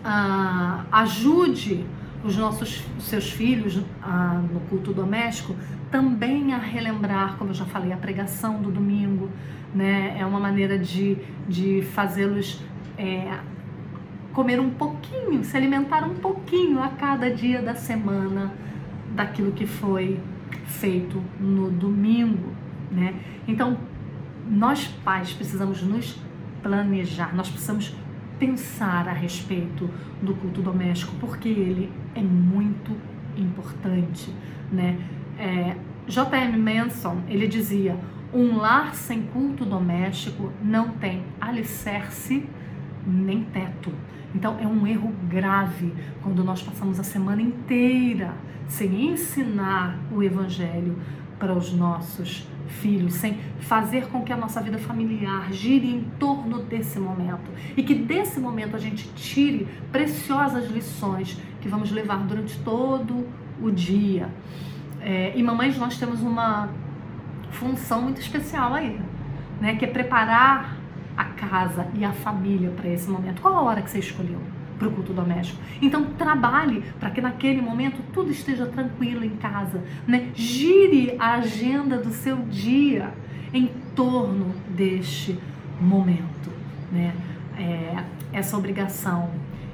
Ah, 0.05 0.85
ajude 0.93 1.87
os 2.23 2.37
nossos 2.37 2.85
os 2.99 3.05
seus 3.05 3.31
filhos 3.31 3.77
no 4.53 4.61
culto 4.69 4.93
doméstico 4.93 5.55
também 5.91 6.55
a 6.55 6.59
relembrar, 6.59 7.37
como 7.37 7.51
eu 7.51 7.55
já 7.55 7.65
falei, 7.65 7.93
a 7.93 7.97
pregação 7.97 8.63
do 8.63 8.71
domingo, 8.71 9.29
né? 9.75 10.17
É 10.19 10.25
uma 10.25 10.39
maneira 10.39 10.79
de, 10.79 11.19
de 11.49 11.83
fazê-los 11.83 12.63
é, 12.97 13.39
comer 14.33 14.61
um 14.61 14.71
pouquinho, 14.71 15.43
se 15.43 15.57
alimentar 15.57 16.05
um 16.05 16.15
pouquinho 16.15 16.81
a 16.83 16.89
cada 16.89 17.31
dia 17.31 17.61
da 17.61 17.75
semana 17.75 18.53
daquilo 19.15 19.51
que 19.53 19.67
foi 19.67 20.21
feito 20.65 21.21
no 21.41 21.71
domingo, 21.71 22.53
né? 22.91 23.15
Então, 23.49 23.77
nós 24.49 24.87
pais 25.05 25.33
precisamos 25.33 25.83
nos 25.83 26.17
planejar, 26.63 27.35
nós 27.35 27.49
precisamos 27.49 27.95
pensar 28.41 29.07
a 29.07 29.13
respeito 29.13 29.89
do 30.21 30.35
culto 30.35 30.61
doméstico, 30.61 31.15
porque 31.21 31.49
ele 31.49 31.93
é 32.15 32.23
muito 32.23 32.97
importante, 33.37 34.35
né? 34.73 34.99
É, 35.39 35.77
J.M. 36.09 36.59
Manson, 36.59 37.23
ele 37.29 37.47
dizia, 37.47 37.97
um 38.33 38.57
lar 38.57 38.95
sem 38.95 39.23
culto 39.23 39.65
doméstico 39.65 40.53
não 40.63 40.89
tem 40.89 41.23
alicerce 41.41 42.45
nem 43.07 43.45
teto. 43.45 43.93
Então 44.35 44.59
é 44.61 44.67
um 44.67 44.87
erro 44.87 45.13
grave 45.29 45.93
quando 46.23 46.43
nós 46.43 46.63
passamos 46.63 46.99
a 46.99 47.03
semana 47.03 47.43
inteira 47.43 48.35
sem 48.69 49.11
ensinar 49.11 49.99
o 50.13 50.23
evangelho 50.23 50.97
para 51.39 51.53
os 51.53 51.73
nossos 51.73 52.47
filhos, 52.71 53.15
sem 53.15 53.39
fazer 53.61 54.07
com 54.07 54.23
que 54.23 54.33
a 54.33 54.37
nossa 54.37 54.61
vida 54.61 54.79
familiar 54.79 55.53
gire 55.53 55.89
em 55.89 56.03
torno 56.19 56.63
desse 56.63 56.99
momento 56.99 57.51
e 57.77 57.83
que 57.83 57.95
desse 57.95 58.41
momento 58.41 58.77
a 58.77 58.79
gente 58.79 59.09
tire 59.15 59.69
preciosas 59.93 60.71
lições 60.71 61.39
que 61.61 61.69
vamos 61.69 61.91
levar 61.91 62.19
durante 62.27 62.59
todo 62.61 63.27
o 63.61 63.71
dia. 63.71 64.29
É, 65.01 65.33
e 65.37 65.43
mamães, 65.43 65.77
nós 65.79 65.99
temos 65.99 66.21
uma 66.21 66.69
função 67.51 68.03
muito 68.03 68.21
especial 68.21 68.75
aí, 68.75 69.01
né? 69.61 69.77
Que 69.77 69.85
é 69.85 69.89
preparar 69.89 70.77
a 71.17 71.25
casa 71.25 71.89
e 71.95 72.05
a 72.05 72.13
família 72.13 72.71
para 72.71 72.89
esse 72.89 73.09
momento. 73.11 73.43
Qual 73.43 73.55
a 73.55 73.63
hora 73.63 73.83
que 73.83 73.91
você 73.91 73.99
escolheu 73.99 74.41
para 74.81 74.89
o 74.89 74.91
culto 74.91 75.13
doméstico? 75.13 75.61
Então 75.81 76.07
trabalhe 76.19 76.83
para 76.99 77.11
que 77.11 77.21
naquele 77.21 77.61
momento 77.61 78.03
tudo 78.13 78.33
esteja 78.33 78.67
tranquilo 78.67 79.25
em 79.25 79.37
casa, 79.37 79.85
né? 80.09 80.31
Gire 80.35 81.15
a 81.19 81.35
agenda 81.35 81.99
do 81.99 82.11
seu 82.11 82.37
dia 82.37 83.13
em 83.53 83.71
torno 83.95 84.55
deste 84.71 85.39
momento, 85.81 86.51
né? 86.91 87.15
É, 87.59 88.03
essa 88.33 88.57
obrigação 88.57 89.31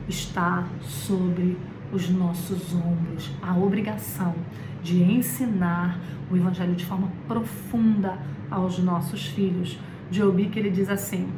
está 0.09 0.67
sobre 0.81 1.57
os 1.93 2.11
nossos 2.11 2.75
ombros, 2.75 3.31
a 3.41 3.57
obrigação 3.57 4.35
de 4.83 5.03
ensinar 5.03 5.99
o 6.31 6.37
evangelho 6.37 6.75
de 6.75 6.85
forma 6.85 7.11
profunda 7.29 8.19
aos 8.51 8.79
nossos 8.79 9.27
filhos. 9.27 9.79
Jobi 10.11 10.47
que 10.47 10.59
ele 10.59 10.71
diz 10.71 10.89
assim: 10.89 11.29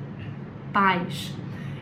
Pais, 0.73 1.35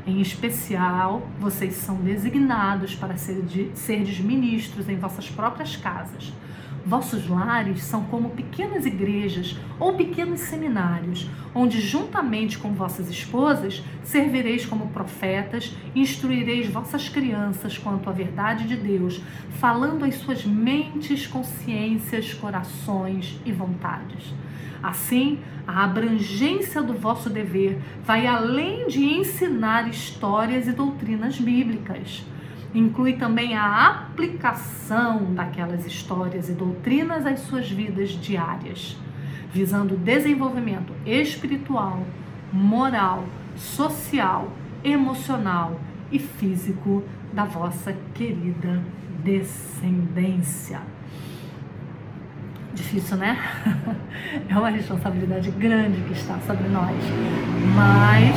em 0.07 0.21
especial, 0.21 1.27
vocês 1.41 1.75
são 1.75 1.97
designados 1.97 2.95
para 2.95 3.17
ser 3.17 3.43
de, 3.43 3.71
seres 3.75 4.21
ministros 4.21 4.89
em 4.89 4.97
vossas 4.97 5.29
próprias 5.29 5.77
casas 5.77 6.33
Vossos 6.87 7.29
lares 7.29 7.83
são 7.83 8.05
como 8.05 8.31
pequenas 8.31 8.87
igrejas 8.87 9.57
ou 9.77 9.95
pequenos 9.95 10.39
seminários, 10.39 11.29
onde, 11.53 11.81
juntamente 11.81 12.59
com 12.59 12.75
vossas 12.75 13.11
esposas, 13.11 13.83
servireis 14.05 14.65
como 14.65 14.87
profetas 14.91 15.75
instruireis 15.97 16.69
vossas 16.69 17.09
crianças 17.09 17.77
quanto 17.77 18.09
à 18.09 18.13
verdade 18.13 18.69
de 18.69 18.77
Deus, 18.77 19.21
falando 19.59 20.05
às 20.05 20.15
suas 20.15 20.45
mentes, 20.45 21.27
consciências, 21.27 22.33
corações 22.33 23.37
e 23.45 23.51
vontades. 23.51 24.33
Assim, 24.83 25.39
a 25.67 25.85
abrangência 25.85 26.83
do 26.83 26.95
vosso 26.95 27.29
dever 27.29 27.79
vai 28.05 28.27
além 28.27 28.87
de 28.87 29.05
ensinar 29.05 29.89
histórias 29.89 30.69
e 30.69 30.73
doutrinas 30.73 31.39
bíblicas 31.39 32.25
inclui 32.79 33.15
também 33.15 33.57
a 33.57 33.89
aplicação 33.89 35.35
daquelas 35.35 35.87
histórias 35.87 36.49
e 36.49 36.53
doutrinas 36.53 37.25
às 37.25 37.41
suas 37.41 37.71
vidas 37.71 38.11
diárias, 38.11 38.97
visando 39.53 39.95
o 39.95 39.99
desenvolvimento 39.99 40.93
espiritual, 41.05 42.05
moral, 42.53 43.25
social, 43.57 44.53
emocional 44.85 45.81
e 46.13 46.19
físico 46.19 47.03
da 47.33 47.45
vossa 47.45 47.97
querida 48.15 48.83
descendência. 49.25 50.81
Difícil, 52.77 53.17
né? 53.17 53.37
É 54.49 54.59
uma 54.59 54.69
responsabilidade 54.69 55.51
grande 55.53 56.01
que 56.03 56.13
está 56.13 56.39
sobre 56.41 56.69
nós, 56.69 56.97
mas 57.75 58.35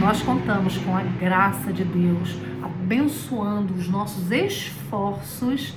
nós 0.00 0.22
contamos 0.22 0.78
com 0.78 0.96
a 0.96 1.02
graça 1.02 1.72
de 1.72 1.84
Deus 1.84 2.36
abençoando 2.62 3.74
os 3.74 3.88
nossos 3.88 4.30
esforços 4.30 5.74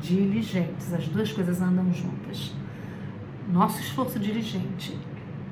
diligentes. 0.00 0.92
As 0.92 1.08
duas 1.08 1.32
coisas 1.32 1.60
andam 1.60 1.92
juntas. 1.92 2.54
Nosso 3.52 3.80
esforço 3.80 4.18
diligente 4.18 4.96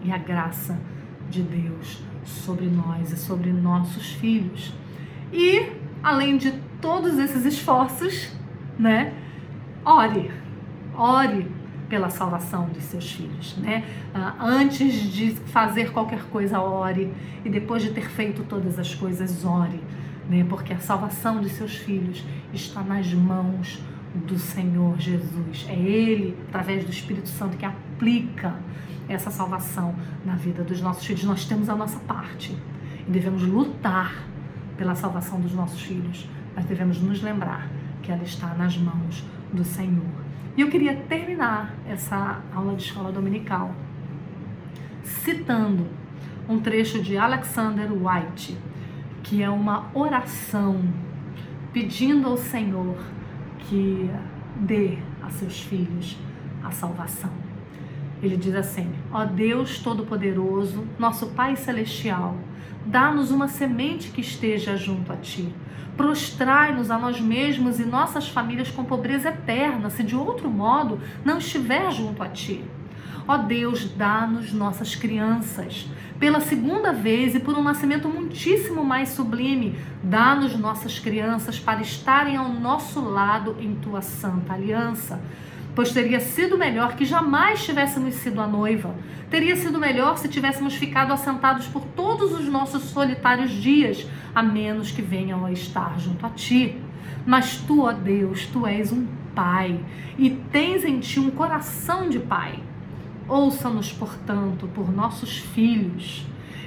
e 0.04 0.12
a 0.12 0.18
graça 0.18 0.78
de 1.30 1.42
Deus 1.42 2.00
sobre 2.24 2.66
nós 2.66 3.12
e 3.12 3.16
sobre 3.16 3.52
nossos 3.52 4.12
filhos. 4.12 4.72
E, 5.32 5.72
além 6.02 6.36
de 6.36 6.52
todos 6.80 7.18
esses 7.18 7.44
esforços, 7.44 8.30
né, 8.78 9.14
ore, 9.84 10.30
ore 10.96 11.50
pela 11.88 12.08
salvação 12.10 12.68
de 12.70 12.80
seus 12.80 13.12
filhos, 13.12 13.56
né? 13.58 13.84
Ah, 14.14 14.34
antes 14.40 14.94
de 15.12 15.30
fazer 15.32 15.92
qualquer 15.92 16.22
coisa, 16.24 16.60
ore 16.60 17.12
e 17.44 17.50
depois 17.50 17.82
de 17.82 17.90
ter 17.90 18.08
feito 18.08 18.42
todas 18.44 18.78
as 18.78 18.94
coisas, 18.94 19.44
ore, 19.44 19.80
né? 20.28 20.44
Porque 20.48 20.72
a 20.72 20.78
salvação 20.78 21.40
de 21.40 21.48
seus 21.50 21.76
filhos 21.76 22.24
está 22.52 22.82
nas 22.82 23.12
mãos 23.12 23.82
do 24.14 24.38
Senhor 24.38 24.98
Jesus. 24.98 25.66
É 25.68 25.74
Ele, 25.74 26.36
através 26.48 26.84
do 26.84 26.90
Espírito 26.90 27.28
Santo, 27.28 27.56
que 27.56 27.66
aplica 27.66 28.54
essa 29.08 29.30
salvação 29.30 29.94
na 30.24 30.34
vida 30.34 30.62
dos 30.62 30.80
nossos 30.80 31.04
filhos. 31.04 31.24
Nós 31.24 31.44
temos 31.44 31.68
a 31.68 31.76
nossa 31.76 31.98
parte 32.00 32.56
e 33.06 33.10
devemos 33.10 33.42
lutar 33.42 34.24
pela 34.76 34.94
salvação 34.94 35.40
dos 35.40 35.52
nossos 35.52 35.80
filhos, 35.82 36.28
mas 36.56 36.64
devemos 36.64 37.00
nos 37.00 37.22
lembrar 37.22 37.68
que 38.02 38.10
ela 38.10 38.22
está 38.22 38.48
nas 38.54 38.76
mãos 38.76 39.24
do 39.52 39.64
Senhor. 39.64 40.23
E 40.56 40.60
eu 40.60 40.70
queria 40.70 40.94
terminar 40.94 41.74
essa 41.88 42.40
aula 42.54 42.76
de 42.76 42.84
escola 42.84 43.10
dominical 43.10 43.74
citando 45.02 45.86
um 46.48 46.60
trecho 46.60 47.02
de 47.02 47.16
Alexander 47.16 47.90
White, 47.92 48.56
que 49.22 49.42
é 49.42 49.50
uma 49.50 49.90
oração 49.92 50.80
pedindo 51.72 52.28
ao 52.28 52.36
Senhor 52.36 52.96
que 53.58 54.08
dê 54.56 54.98
a 55.20 55.28
seus 55.30 55.60
filhos 55.60 56.16
a 56.62 56.70
salvação. 56.70 57.43
Ele 58.24 58.36
diz 58.36 58.54
assim: 58.54 58.90
Ó 59.12 59.24
Deus 59.24 59.78
Todo-Poderoso, 59.78 60.84
nosso 60.98 61.26
Pai 61.28 61.56
Celestial, 61.56 62.36
dá-nos 62.86 63.30
uma 63.30 63.48
semente 63.48 64.08
que 64.08 64.20
esteja 64.22 64.76
junto 64.76 65.12
a 65.12 65.16
Ti. 65.16 65.52
Prostrai-nos 65.96 66.90
a 66.90 66.98
nós 66.98 67.20
mesmos 67.20 67.78
e 67.78 67.84
nossas 67.84 68.28
famílias 68.28 68.70
com 68.70 68.82
pobreza 68.84 69.28
eterna, 69.28 69.90
se 69.90 70.02
de 70.02 70.16
outro 70.16 70.50
modo 70.50 70.98
não 71.24 71.38
estiver 71.38 71.92
junto 71.92 72.22
a 72.22 72.28
Ti. 72.28 72.64
Ó 73.28 73.36
Deus, 73.36 73.88
dá-nos 73.94 74.52
nossas 74.52 74.94
crianças. 74.94 75.86
Pela 76.18 76.40
segunda 76.40 76.92
vez 76.92 77.34
e 77.34 77.40
por 77.40 77.56
um 77.56 77.62
nascimento 77.62 78.08
muitíssimo 78.08 78.84
mais 78.84 79.10
sublime, 79.10 79.78
dá-nos 80.02 80.56
nossas 80.58 80.98
crianças 80.98 81.58
para 81.58 81.80
estarem 81.80 82.36
ao 82.36 82.48
nosso 82.48 83.00
lado 83.00 83.56
em 83.60 83.74
tua 83.76 84.00
santa 84.00 84.52
aliança. 84.52 85.20
Pois 85.74 85.92
teria 85.92 86.20
sido 86.20 86.56
melhor 86.56 86.94
que 86.94 87.04
jamais 87.04 87.64
tivéssemos 87.64 88.14
sido 88.14 88.40
a 88.40 88.46
noiva. 88.46 88.94
Teria 89.28 89.56
sido 89.56 89.78
melhor 89.78 90.16
se 90.18 90.28
tivéssemos 90.28 90.74
ficado 90.74 91.12
assentados 91.12 91.66
por 91.66 91.82
todos 91.96 92.32
os 92.32 92.46
nossos 92.46 92.84
solitários 92.84 93.50
dias, 93.50 94.06
a 94.34 94.42
menos 94.42 94.92
que 94.92 95.02
venham 95.02 95.44
a 95.44 95.50
estar 95.50 95.98
junto 95.98 96.24
a 96.24 96.30
ti. 96.30 96.80
Mas 97.26 97.56
tu, 97.56 97.82
ó 97.82 97.92
Deus, 97.92 98.46
tu 98.46 98.66
és 98.66 98.92
um 98.92 99.06
pai 99.34 99.80
e 100.16 100.30
tens 100.30 100.84
em 100.84 101.00
ti 101.00 101.18
um 101.18 101.30
coração 101.30 102.08
de 102.08 102.20
pai. 102.20 102.60
Ouça-nos, 103.26 103.92
portanto, 103.92 104.68
por 104.68 104.92
nossos 104.92 105.38
filhos. 105.38 106.24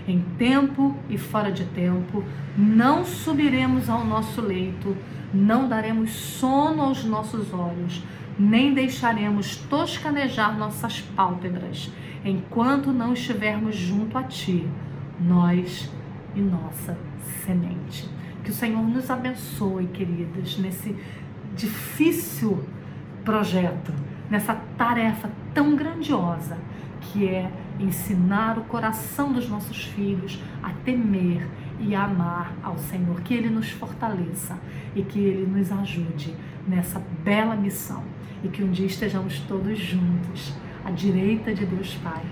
Em 0.07 0.21
tempo 0.37 0.95
e 1.09 1.17
fora 1.17 1.51
de 1.51 1.65
tempo, 1.65 2.23
não 2.57 3.03
subiremos 3.03 3.89
ao 3.89 4.05
nosso 4.05 4.41
leito, 4.41 4.95
não 5.33 5.67
daremos 5.67 6.11
sono 6.11 6.81
aos 6.81 7.03
nossos 7.03 7.53
olhos, 7.53 8.01
nem 8.37 8.73
deixaremos 8.73 9.55
toscanejar 9.55 10.57
nossas 10.57 11.01
pálpebras, 11.01 11.91
enquanto 12.23 12.91
não 12.91 13.13
estivermos 13.13 13.75
junto 13.75 14.17
a 14.17 14.23
Ti, 14.23 14.67
nós 15.19 15.91
e 16.35 16.41
nossa 16.41 16.97
semente. 17.45 18.09
Que 18.43 18.51
o 18.51 18.53
Senhor 18.53 18.83
nos 18.83 19.09
abençoe, 19.09 19.87
queridas, 19.87 20.57
nesse 20.57 20.95
difícil 21.55 22.63
projeto, 23.25 23.91
nessa 24.29 24.55
tarefa 24.77 25.29
tão 25.53 25.75
grandiosa 25.75 26.57
que 27.01 27.27
é 27.27 27.51
ensinar 27.79 28.57
o 28.57 28.63
coração 28.63 29.31
dos 29.31 29.49
nossos 29.49 29.83
filhos 29.85 30.41
a 30.61 30.71
temer 30.85 31.47
e 31.79 31.95
amar 31.95 32.53
ao 32.63 32.77
Senhor. 32.77 33.21
Que 33.21 33.33
Ele 33.33 33.49
nos 33.49 33.69
fortaleça 33.69 34.57
e 34.95 35.01
que 35.01 35.19
Ele 35.19 35.45
nos 35.45 35.71
ajude 35.71 36.33
nessa 36.67 37.01
bela 37.23 37.55
missão 37.55 38.03
e 38.43 38.47
que 38.47 38.63
um 38.63 38.71
dia 38.71 38.85
estejamos 38.85 39.39
todos 39.41 39.79
juntos, 39.79 40.53
à 40.85 40.91
direita 40.91 41.53
de 41.53 41.65
Deus 41.65 41.95
Pai, 41.95 42.23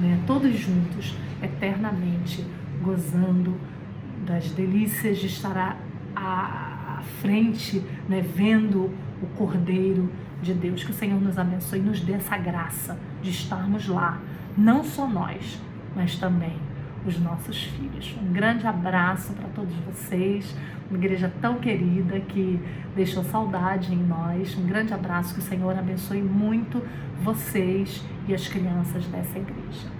né? 0.00 0.20
todos 0.26 0.54
juntos, 0.58 1.16
eternamente, 1.42 2.44
gozando 2.82 3.56
das 4.26 4.50
delícias 4.50 5.18
de 5.18 5.26
estar 5.26 5.78
à, 6.14 6.98
à 6.98 7.02
frente, 7.20 7.82
né? 8.08 8.20
vendo 8.20 8.90
o 9.22 9.26
Cordeiro 9.36 10.10
de 10.42 10.52
Deus. 10.52 10.82
Que 10.82 10.90
o 10.90 10.94
Senhor 10.94 11.20
nos 11.20 11.38
abençoe 11.38 11.78
e 11.78 11.82
nos 11.82 12.00
dê 12.00 12.14
essa 12.14 12.36
graça 12.36 12.98
de 13.22 13.30
estarmos 13.30 13.88
lá, 13.88 14.20
não 14.56 14.82
só 14.82 15.06
nós, 15.06 15.60
mas 15.94 16.16
também 16.16 16.56
os 17.04 17.18
nossos 17.18 17.62
filhos. 17.64 18.14
Um 18.20 18.32
grande 18.32 18.66
abraço 18.66 19.32
para 19.34 19.48
todos 19.48 19.74
vocês, 19.86 20.54
uma 20.88 20.98
igreja 20.98 21.32
tão 21.40 21.56
querida 21.56 22.20
que 22.20 22.60
deixou 22.94 23.22
saudade 23.24 23.92
em 23.92 24.02
nós. 24.02 24.56
Um 24.56 24.66
grande 24.66 24.92
abraço, 24.92 25.34
que 25.34 25.40
o 25.40 25.42
Senhor 25.42 25.76
abençoe 25.76 26.22
muito 26.22 26.82
vocês 27.22 28.02
e 28.26 28.34
as 28.34 28.48
crianças 28.48 29.06
dessa 29.06 29.38
igreja. 29.38 29.93